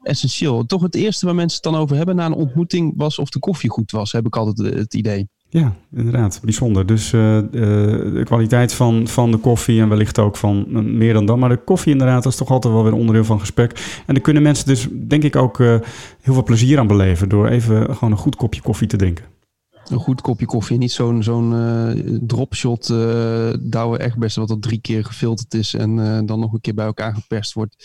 essentieel. 0.01 0.65
Toch 0.65 0.81
het 0.81 0.95
eerste 0.95 1.25
waar 1.25 1.35
mensen 1.35 1.61
het 1.63 1.71
dan 1.71 1.81
over 1.81 1.95
hebben 1.95 2.15
na 2.15 2.25
een 2.25 2.33
ontmoeting 2.33 2.93
was 2.95 3.19
of 3.19 3.29
de 3.29 3.39
koffie 3.39 3.69
goed 3.69 3.91
was, 3.91 4.11
heb 4.11 4.25
ik 4.25 4.35
altijd 4.35 4.75
het 4.75 4.93
idee. 4.93 5.29
Ja, 5.53 5.73
inderdaad. 5.95 6.39
Bijzonder. 6.43 6.85
Dus 6.85 7.05
eh, 7.05 7.37
de 7.51 8.21
kwaliteit 8.23 8.73
van, 8.73 9.07
van 9.07 9.31
de 9.31 9.37
koffie 9.37 9.81
en 9.81 9.89
wellicht 9.89 10.19
ook 10.19 10.37
van 10.37 10.65
eh, 10.67 10.75
meer 10.75 11.13
dan 11.13 11.25
dat. 11.25 11.37
Maar 11.37 11.49
de 11.49 11.57
koffie 11.57 11.91
inderdaad, 11.91 12.25
is 12.25 12.35
toch 12.35 12.49
altijd 12.49 12.73
wel 12.73 12.83
weer 12.83 12.93
onderdeel 12.93 13.23
van 13.23 13.39
gesprek. 13.39 13.71
En 14.05 14.13
daar 14.13 14.23
kunnen 14.23 14.43
mensen 14.43 14.65
dus 14.65 14.87
denk 14.91 15.23
ik 15.23 15.35
ook 15.35 15.59
eh, 15.59 15.67
heel 16.21 16.33
veel 16.33 16.43
plezier 16.43 16.79
aan 16.79 16.87
beleven... 16.87 17.29
door 17.29 17.47
even 17.47 17.95
gewoon 17.95 18.11
een 18.11 18.17
goed 18.17 18.35
kopje 18.35 18.61
koffie 18.61 18.87
te 18.87 18.97
drinken. 18.97 19.25
Een 19.91 19.99
goed 19.99 20.21
kopje 20.21 20.45
koffie, 20.45 20.77
niet 20.77 20.91
zo'n 20.91 21.23
zo'n 21.23 21.53
eh, 21.53 22.17
dropshot 22.21 22.89
uh, 22.89 22.97
douwe 23.59 23.97
echt 23.97 24.35
wat 24.35 24.49
al 24.49 24.59
drie 24.59 24.81
keer 24.81 25.05
gefilterd 25.05 25.53
is 25.53 25.73
en 25.73 25.99
eh, 25.99 26.19
dan 26.25 26.39
nog 26.39 26.53
een 26.53 26.61
keer 26.61 26.73
bij 26.73 26.85
elkaar 26.85 27.13
geperst 27.13 27.53
wordt. 27.53 27.75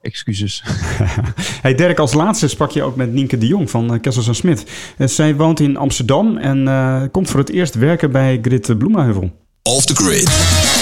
Excuses. 0.00 0.62
hey 1.62 1.74
Dirk, 1.74 1.98
als 1.98 2.12
laatste 2.12 2.48
sprak 2.48 2.70
je 2.70 2.82
ook 2.82 2.96
met 2.96 3.12
Nienke 3.12 3.38
de 3.38 3.46
Jong 3.46 3.70
van 3.70 4.00
Kessels 4.00 4.36
Smit. 4.36 4.64
Uh, 4.98 5.06
zij 5.06 5.36
woont 5.36 5.60
in 5.60 5.76
Amsterdam 5.76 6.36
en 6.36 6.58
uh, 6.58 7.02
komt 7.10 7.30
voor 7.30 7.40
het 7.40 7.50
eerst 7.50 7.74
werken 7.74 8.12
bij 8.12 8.38
Grit 8.42 8.78
Bloemenheuvel. 8.78 9.30
Off 9.62 9.84
the 9.84 9.94
grid. 9.94 10.81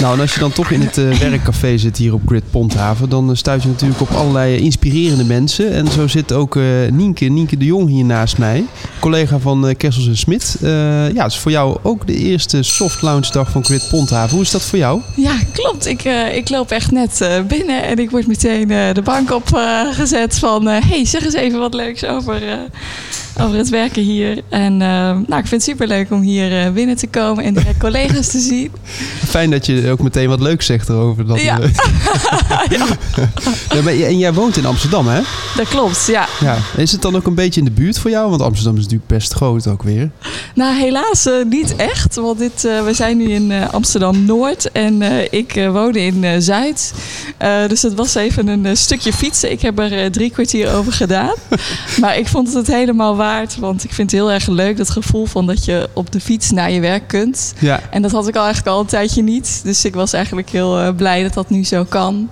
Nou, 0.00 0.14
en 0.14 0.20
als 0.20 0.34
je 0.34 0.40
dan 0.40 0.52
toch 0.52 0.70
in 0.70 0.80
het 0.80 0.98
uh, 0.98 1.14
werkcafé 1.14 1.78
zit 1.78 1.96
hier 1.96 2.14
op 2.14 2.20
Grid 2.26 2.50
Ponthaven, 2.50 3.08
dan 3.08 3.30
uh, 3.30 3.36
stuit 3.36 3.62
je 3.62 3.68
natuurlijk 3.68 4.00
op 4.00 4.10
allerlei 4.10 4.56
inspirerende 4.56 5.24
mensen. 5.24 5.72
En 5.72 5.86
zo 5.86 6.06
zit 6.06 6.32
ook 6.32 6.56
uh, 6.56 6.64
Nienke, 6.90 7.24
Nienke 7.24 7.56
de 7.56 7.64
Jong 7.64 7.88
hier 7.88 8.04
naast 8.04 8.38
mij, 8.38 8.64
collega 9.00 9.38
van 9.38 9.68
uh, 9.68 9.74
Kessels 9.76 10.06
en 10.06 10.16
Smit. 10.16 10.56
ja, 10.60 11.22
het 11.22 11.32
is 11.32 11.38
voor 11.38 11.50
jou 11.50 11.78
ook 11.82 12.06
de 12.06 12.16
eerste 12.16 12.62
soft 12.62 13.02
launch 13.02 13.26
dag 13.26 13.50
van 13.50 13.64
Grid 13.64 13.88
Ponthaven. 13.90 14.34
Hoe 14.34 14.44
is 14.44 14.50
dat 14.50 14.62
voor 14.62 14.78
jou? 14.78 15.00
Ja, 15.16 15.38
klopt. 15.52 15.86
Ik, 15.86 16.04
ik 16.34 16.50
loop 16.50 16.70
echt 16.70 16.90
net 16.90 17.42
binnen 17.48 17.82
en 17.82 17.98
ik 17.98 18.10
word 18.10 18.26
meteen 18.26 18.68
de 18.68 19.02
bank 19.04 19.32
opgezet 19.32 20.38
van... 20.38 20.66
hey, 20.66 21.04
zeg 21.04 21.24
eens 21.24 21.34
even 21.34 21.58
wat 21.58 21.74
leuks 21.74 22.04
over, 22.04 22.42
over 23.40 23.56
het 23.56 23.68
werken 23.68 24.02
hier. 24.02 24.42
En 24.48 24.76
nou, 24.76 25.22
ik 25.24 25.46
vind 25.46 25.50
het 25.50 25.62
superleuk 25.62 26.10
om 26.10 26.20
hier 26.20 26.72
binnen 26.72 26.96
te 26.96 27.06
komen 27.06 27.44
en 27.44 27.54
direct 27.54 27.78
collega's 27.78 28.28
te 28.28 28.38
zien. 28.38 28.70
Fijn 29.28 29.50
dat 29.50 29.66
je 29.66 29.90
ook 29.90 30.00
meteen 30.00 30.28
wat 30.28 30.40
leuks 30.40 30.66
zegt 30.66 30.88
erover. 30.88 31.26
Dat 31.26 31.40
ja. 31.40 31.58
ja. 32.70 32.86
ja 33.92 34.06
en 34.06 34.18
jij 34.18 34.32
woont 34.32 34.56
in 34.56 34.66
Amsterdam, 34.66 35.06
hè? 35.06 35.20
Dat 35.56 35.68
klopt, 35.68 36.06
ja. 36.06 36.28
ja. 36.40 36.56
Is 36.76 36.92
het 36.92 37.02
dan 37.02 37.16
ook 37.16 37.26
een 37.26 37.34
beetje 37.34 37.60
in 37.60 37.66
de 37.66 37.72
buurt 37.72 37.98
voor 37.98 38.10
jou? 38.10 38.30
Want 38.30 38.42
Amsterdam 38.42 38.76
is 38.76 38.82
natuurlijk 38.82 39.08
best 39.08 39.32
groot 39.32 39.66
ook 39.66 39.82
weer. 39.82 40.10
Nou, 40.54 40.74
helaas 40.74 41.28
niet 41.48 41.76
echt. 41.76 42.14
Want 42.14 42.38
dit, 42.38 42.62
we 42.62 42.90
zijn 42.92 43.16
nu 43.16 43.30
in 43.30 43.52
Amsterdam-Noord 43.70 44.72
en 44.72 45.02
ik 45.30 45.68
woon 45.72 45.94
in 45.94 46.42
Zuid. 46.42 46.92
dus 47.68 47.82
het 47.82 47.94
was 47.94 48.14
even 48.14 48.46
een 48.46 48.76
stukje 48.76 49.12
fietsen. 49.12 49.50
Ik 49.50 49.60
heb 49.60 49.78
er 49.78 50.10
drie 50.10 50.30
kwartier 50.30 50.74
over 50.74 50.92
gedaan. 50.92 51.34
maar 52.00 52.18
ik 52.18 52.28
vond 52.28 52.46
het 52.46 52.56
het 52.56 52.76
helemaal 52.76 53.16
waard. 53.20 53.58
Want 53.58 53.84
ik 53.84 53.92
vind 53.92 54.10
het 54.10 54.20
heel 54.20 54.32
erg 54.32 54.46
leuk, 54.46 54.76
dat 54.76 54.90
gevoel 54.90 55.26
van 55.26 55.46
dat 55.46 55.64
je 55.64 55.88
op 55.92 56.12
de 56.12 56.20
fiets 56.20 56.50
naar 56.50 56.70
je 56.70 56.80
werk 56.80 57.08
kunt. 57.08 57.54
Ja. 57.58 57.80
En 57.90 58.02
dat 58.02 58.10
had 58.10 58.28
ik 58.28 58.36
al 58.36 58.44
eigenlijk 58.44 58.74
al 58.74 58.80
een 58.80 58.86
tijdje 58.86 59.22
niet. 59.22 59.60
Dus 59.64 59.84
ik 59.84 59.94
was 59.94 60.12
eigenlijk 60.12 60.50
heel 60.50 60.92
blij 60.94 61.22
dat 61.22 61.34
dat 61.34 61.50
nu 61.50 61.64
zo 61.64 61.84
kan. 61.84 62.28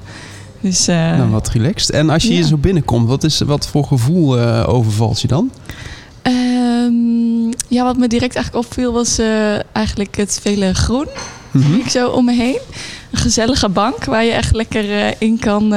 Dus, 0.60 0.88
uh, 0.88 0.96
nou, 0.96 1.30
wat 1.30 1.48
relaxed. 1.48 1.90
En 1.90 2.10
als 2.10 2.22
je 2.22 2.28
ja. 2.28 2.34
hier 2.34 2.44
zo 2.44 2.56
binnenkomt, 2.56 3.08
wat, 3.08 3.24
is, 3.24 3.40
wat 3.40 3.68
voor 3.68 3.84
gevoel 3.84 4.38
uh, 4.38 4.64
overvalt 4.68 5.20
je 5.20 5.28
dan? 5.28 5.50
Um, 6.22 7.48
ja, 7.68 7.84
wat 7.84 7.96
me 7.96 8.08
direct 8.08 8.34
eigenlijk 8.34 8.66
opviel 8.66 8.92
was 8.92 9.18
uh, 9.18 9.74
eigenlijk 9.76 10.16
het 10.16 10.38
vele 10.42 10.74
groen. 10.74 11.06
Mm 11.50 11.62
-hmm. 11.62 11.74
Ik 11.74 11.88
zo 11.88 12.08
om 12.08 12.24
me 12.24 12.32
heen. 12.32 12.58
Een 13.10 13.18
gezellige 13.18 13.68
bank 13.68 14.04
waar 14.04 14.24
je 14.24 14.32
echt 14.32 14.54
lekker 14.54 15.14
in 15.18 15.38
kan 15.38 15.74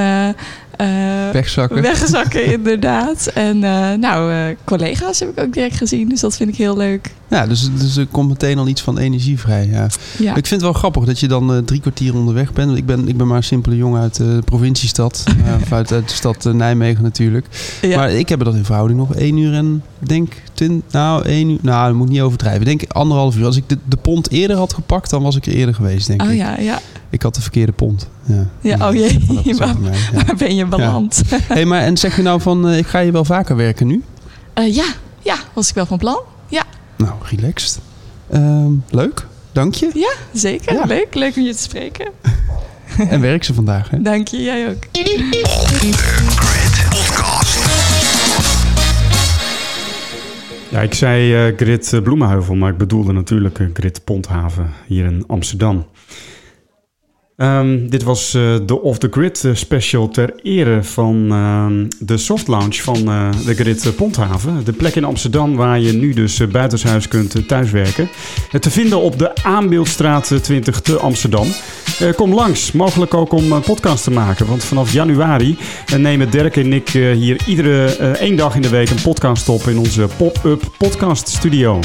wegzakken. 1.32 1.82
Wegzakken, 1.82 2.46
inderdaad. 2.58 3.32
En 3.34 3.60
nou, 4.00 4.56
collega's 4.64 5.20
heb 5.20 5.30
ik 5.30 5.40
ook 5.40 5.54
direct 5.54 5.76
gezien, 5.76 6.10
dus 6.10 6.20
dat 6.20 6.36
vind 6.36 6.50
ik 6.50 6.56
heel 6.56 6.78
leuk. 6.78 7.12
Ja, 7.30 7.48
dus, 7.48 7.70
dus 7.78 7.98
er 7.98 8.08
komt 8.08 8.30
meteen 8.30 8.58
al 8.58 8.68
iets 8.68 8.82
van 8.82 8.98
energie 8.98 9.40
vrij. 9.40 9.68
Ja. 9.68 9.88
ja. 10.18 10.36
Ik 10.36 10.48
vind 10.48 10.50
het 10.50 10.62
wel 10.62 10.74
grappig 10.74 11.04
dat 11.04 11.20
je 11.20 11.28
dan 11.28 11.66
drie 11.66 11.80
kwartier 11.80 12.16
onderweg 12.16 12.54
bent. 12.54 12.78
Ik 12.78 12.86
ben, 12.86 13.08
ik 13.08 13.18
ben 13.18 13.28
maar 13.28 13.38
een 13.38 13.44
simpele 13.44 13.76
jongen 13.76 14.02
uit 14.02 14.16
de 14.16 14.42
provinciestad. 14.46 15.24
of 15.62 15.72
uit, 15.72 15.92
uit, 15.92 16.10
de 16.10 16.16
stad 16.16 16.44
Nijmegen 16.44 17.04
natuurlijk. 17.04 17.46
Ja. 17.82 17.98
Maar 17.98 18.12
ik 18.12 18.30
heb 18.30 18.40
er 18.40 18.46
dan 18.46 18.56
in 18.56 18.66
verhouding 18.66 19.00
nog 19.00 19.16
één 19.16 19.38
uur 19.38 19.54
en 19.54 19.84
denk... 20.00 20.34
Nou, 20.92 21.26
één 21.26 21.50
uur... 21.50 21.58
Nou, 21.62 21.88
dat 21.88 21.96
moet 21.96 22.06
ik 22.08 22.12
niet 22.12 22.22
overdrijven. 22.22 22.62
Ik 22.62 22.80
denk 22.80 22.92
anderhalf 22.92 23.38
uur. 23.38 23.46
Als 23.46 23.58
ik 23.58 23.70
de, 23.70 23.78
de 23.86 23.98
pont 23.98 24.32
eerder 24.32 24.58
had 24.58 24.74
gepakt, 24.74 25.10
dan 25.10 25.24
was 25.24 25.36
ik 25.36 25.46
er 25.46 25.54
eerder 25.54 25.76
geweest, 25.76 26.08
denk 26.08 26.22
oh, 26.22 26.32
ik. 26.32 26.38
ja, 26.38 26.60
ja. 26.60 26.80
Ik 27.10 27.22
had 27.22 27.36
de 27.36 27.42
verkeerde 27.42 27.72
pont. 27.72 28.08
Ja, 28.24 28.48
ja 28.62 28.88
oh 28.88 28.94
jee, 28.96 29.20
waar, 29.58 29.76
ja. 29.82 30.24
waar 30.26 30.36
ben 30.38 30.56
je 30.56 30.66
beland? 30.66 31.22
Ja. 31.30 31.38
hey, 31.48 31.66
maar 31.66 31.82
en 31.82 31.98
zeg 31.98 32.16
je 32.16 32.22
nou 32.22 32.42
van, 32.42 32.72
ik 32.72 32.88
ga 32.88 33.00
je 33.00 33.12
wel 33.12 33.26
vaker 33.26 33.56
werken 33.56 33.88
nu? 33.88 34.04
ja, 34.54 34.86
ja, 35.20 35.36
was 35.54 35.70
ik 35.70 35.76
wel 35.76 35.86
van 35.86 35.98
plan. 35.98 36.20
Ja. 36.48 36.64
Nou, 36.98 37.14
relaxed. 37.24 37.80
Um, 38.34 38.84
leuk, 38.90 39.28
dank 39.52 39.74
je. 39.74 39.90
Ja, 39.94 40.14
zeker. 40.34 40.74
Ja. 40.74 40.86
Leuk, 40.86 41.16
leuk 41.16 41.36
om 41.36 41.44
je 41.44 41.56
te 41.56 41.62
spreken. 41.62 42.12
en 43.10 43.22
werk 43.22 43.44
ze 43.44 43.54
vandaag, 43.54 43.90
hè? 43.90 44.02
Dank 44.02 44.28
je, 44.28 44.42
jij 44.42 44.70
ook. 44.70 44.84
Ja, 50.72 50.82
ik 50.82 50.94
zei 50.94 51.48
uh, 51.48 51.58
Grit 51.58 52.00
Bloemenheuvel, 52.04 52.56
maar 52.56 52.72
ik 52.72 52.78
bedoelde 52.78 53.12
natuurlijk 53.12 53.60
uh, 53.60 53.68
Grit 53.74 54.04
Ponthaven 54.04 54.70
hier 54.88 55.06
in 55.06 55.24
Amsterdam. 55.28 55.86
Ehm, 57.42 57.88
dit 57.90 58.04
was 58.04 58.34
eh, 58.34 58.56
de 58.66 58.82
Off 58.82 58.98
the 58.98 59.08
Grid 59.12 59.44
eh, 59.44 59.52
special 59.54 60.10
ter 60.10 60.34
ere 60.44 60.84
van 60.84 61.28
ehm, 61.32 62.06
de 62.08 62.18
soft 62.18 62.48
lounge 62.48 62.74
van 62.74 63.08
eh, 63.08 63.30
de 63.46 63.54
Grid 63.54 63.96
Ponthaven. 63.96 64.62
De 64.64 64.74
plek 64.74 64.96
in 64.96 65.04
Amsterdam 65.04 65.56
waar 65.56 65.80
je 65.80 65.92
nu 65.94 66.14
dus 66.14 66.48
buitenshuis 66.52 67.08
kunt 67.08 67.48
thuiswerken. 67.48 68.10
te 68.60 68.72
vinden 68.72 69.02
op 69.02 69.20
de 69.20 69.36
Aanbeeldstraat 69.44 70.34
20 70.42 70.82
te 70.82 70.98
Amsterdam. 70.98 71.48
kom 72.16 72.34
langs, 72.34 72.72
mogelijk 72.72 73.14
ook 73.14 73.32
om 73.32 73.62
podcast 73.62 74.04
te 74.04 74.12
maken. 74.12 74.46
Want 74.46 74.64
vanaf 74.64 74.94
januari 74.94 75.58
nemen 75.98 76.32
Dirk 76.32 76.58
en 76.58 76.74
ik 76.74 76.90
hier 76.90 77.48
iedere 77.48 77.86
één 78.16 78.36
dag 78.36 78.56
in 78.56 78.62
de 78.62 78.70
week 78.70 78.90
een 78.90 79.02
podcast 79.02 79.50
op 79.50 79.62
in 79.62 79.78
onze 79.78 80.08
pop-up 80.18 80.72
podcast 80.78 81.28
studio. 81.28 81.80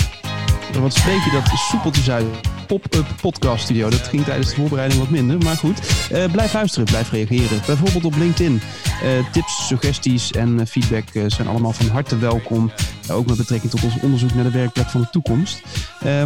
Spreek 0.89 1.25
je 1.25 1.31
dat 1.31 1.59
soepeltjes 1.59 2.11
uit? 2.11 2.25
pop-up 2.67 3.07
podcast 3.21 3.65
studio. 3.65 3.91
Dat 3.91 4.09
ging 4.09 4.25
tijdens 4.25 4.49
de 4.49 4.55
voorbereiding 4.55 5.01
wat 5.01 5.11
minder, 5.11 5.39
maar 5.39 5.57
goed. 5.57 6.09
Uh, 6.13 6.25
blijf 6.33 6.53
luisteren, 6.53 6.87
blijf 6.87 7.11
reageren. 7.11 7.61
Bijvoorbeeld 7.67 8.05
op 8.05 8.17
LinkedIn. 8.17 8.61
Uh, 9.05 9.33
tips, 9.33 9.67
suggesties 9.67 10.33
en 10.33 10.59
uh, 10.59 10.67
feedback 10.67 11.05
zijn 11.27 11.49
allemaal 11.49 11.73
van 11.73 11.89
harte 11.89 12.19
welkom. 12.19 12.73
ook 13.11 13.27
met 13.27 13.37
betrekking 13.37 13.73
tot 13.73 13.83
ons 13.83 14.01
onderzoek 14.01 14.35
naar 14.35 14.45
de 14.45 14.51
werkplek 14.51 14.87
van 14.87 15.01
de 15.01 15.11
toekomst. 15.11 15.63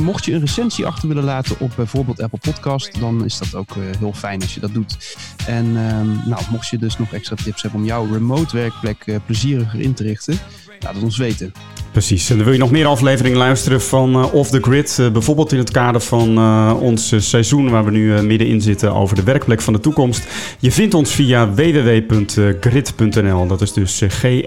mocht 0.00 0.24
je 0.24 0.32
een 0.32 0.40
recensie 0.40 0.86
achter 0.86 1.08
willen 1.08 1.24
laten 1.24 1.56
op 1.60 1.72
bijvoorbeeld 1.76 2.20
Apple 2.20 2.38
Podcast, 2.38 3.00
dan 3.00 3.24
is 3.24 3.38
dat 3.38 3.54
ook 3.54 3.76
heel 3.98 4.12
fijn 4.12 4.42
als 4.42 4.54
je 4.54 4.60
dat 4.60 4.74
doet. 4.74 5.16
En 5.46 5.64
ehm, 5.76 6.28
nou, 6.28 6.42
mocht 6.50 6.68
je 6.68 6.78
dus 6.78 6.98
nog 6.98 7.12
extra 7.12 7.36
tips 7.36 7.62
hebben 7.62 7.80
om 7.80 7.86
jouw 7.86 8.12
remote 8.12 8.56
werkplek 8.56 9.04
plezieriger 9.26 9.80
in 9.80 9.94
te 9.94 10.02
richten, 10.02 10.38
laat 10.80 10.94
het 10.94 11.02
ons 11.02 11.16
weten. 11.16 11.52
Precies. 11.92 12.30
En 12.30 12.44
wil 12.44 12.52
je 12.52 12.58
nog 12.58 12.70
meer 12.70 12.86
afleveringen 12.86 13.38
luisteren 13.38 13.82
van 13.82 14.16
uh, 14.16 14.34
Off 14.34 14.50
the 14.50 14.60
Grid? 14.60 14.96
Uh, 15.00 15.08
bijvoorbeeld 15.10 15.52
in 15.52 15.58
het 15.58 15.70
kader 15.70 16.00
van 16.00 16.38
uh, 16.38 16.74
ons 16.80 17.14
seizoen 17.16 17.70
waar 17.70 17.84
we 17.84 17.90
nu 17.90 18.22
middenin 18.22 18.60
zitten 18.60 18.94
over 18.94 19.16
de 19.16 19.22
werkplek 19.22 19.60
van 19.60 19.72
de 19.72 19.80
toekomst. 19.80 20.26
Je 20.58 20.72
vindt 20.72 20.94
ons 20.94 21.12
via 21.12 21.54
www.grid.nl. 21.54 23.46
Dat 23.46 23.60
is 23.60 23.72
dus 23.72 24.02
G-R-Y-T-T-E.nl. 24.08 24.46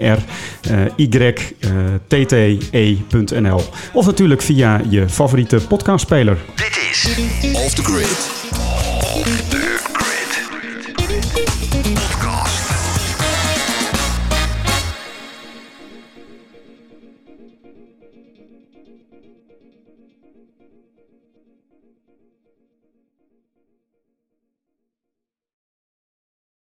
Of 3.92 4.06
natuurlijk 4.06 4.42
via 4.42 4.80
je 4.88 5.08
favoriete 5.08 5.60
podcastspeler. 5.68 6.38
Dit 6.54 6.78
is 6.90 7.08
Off 7.52 7.74
the 7.74 7.82
Grid. 7.82 9.53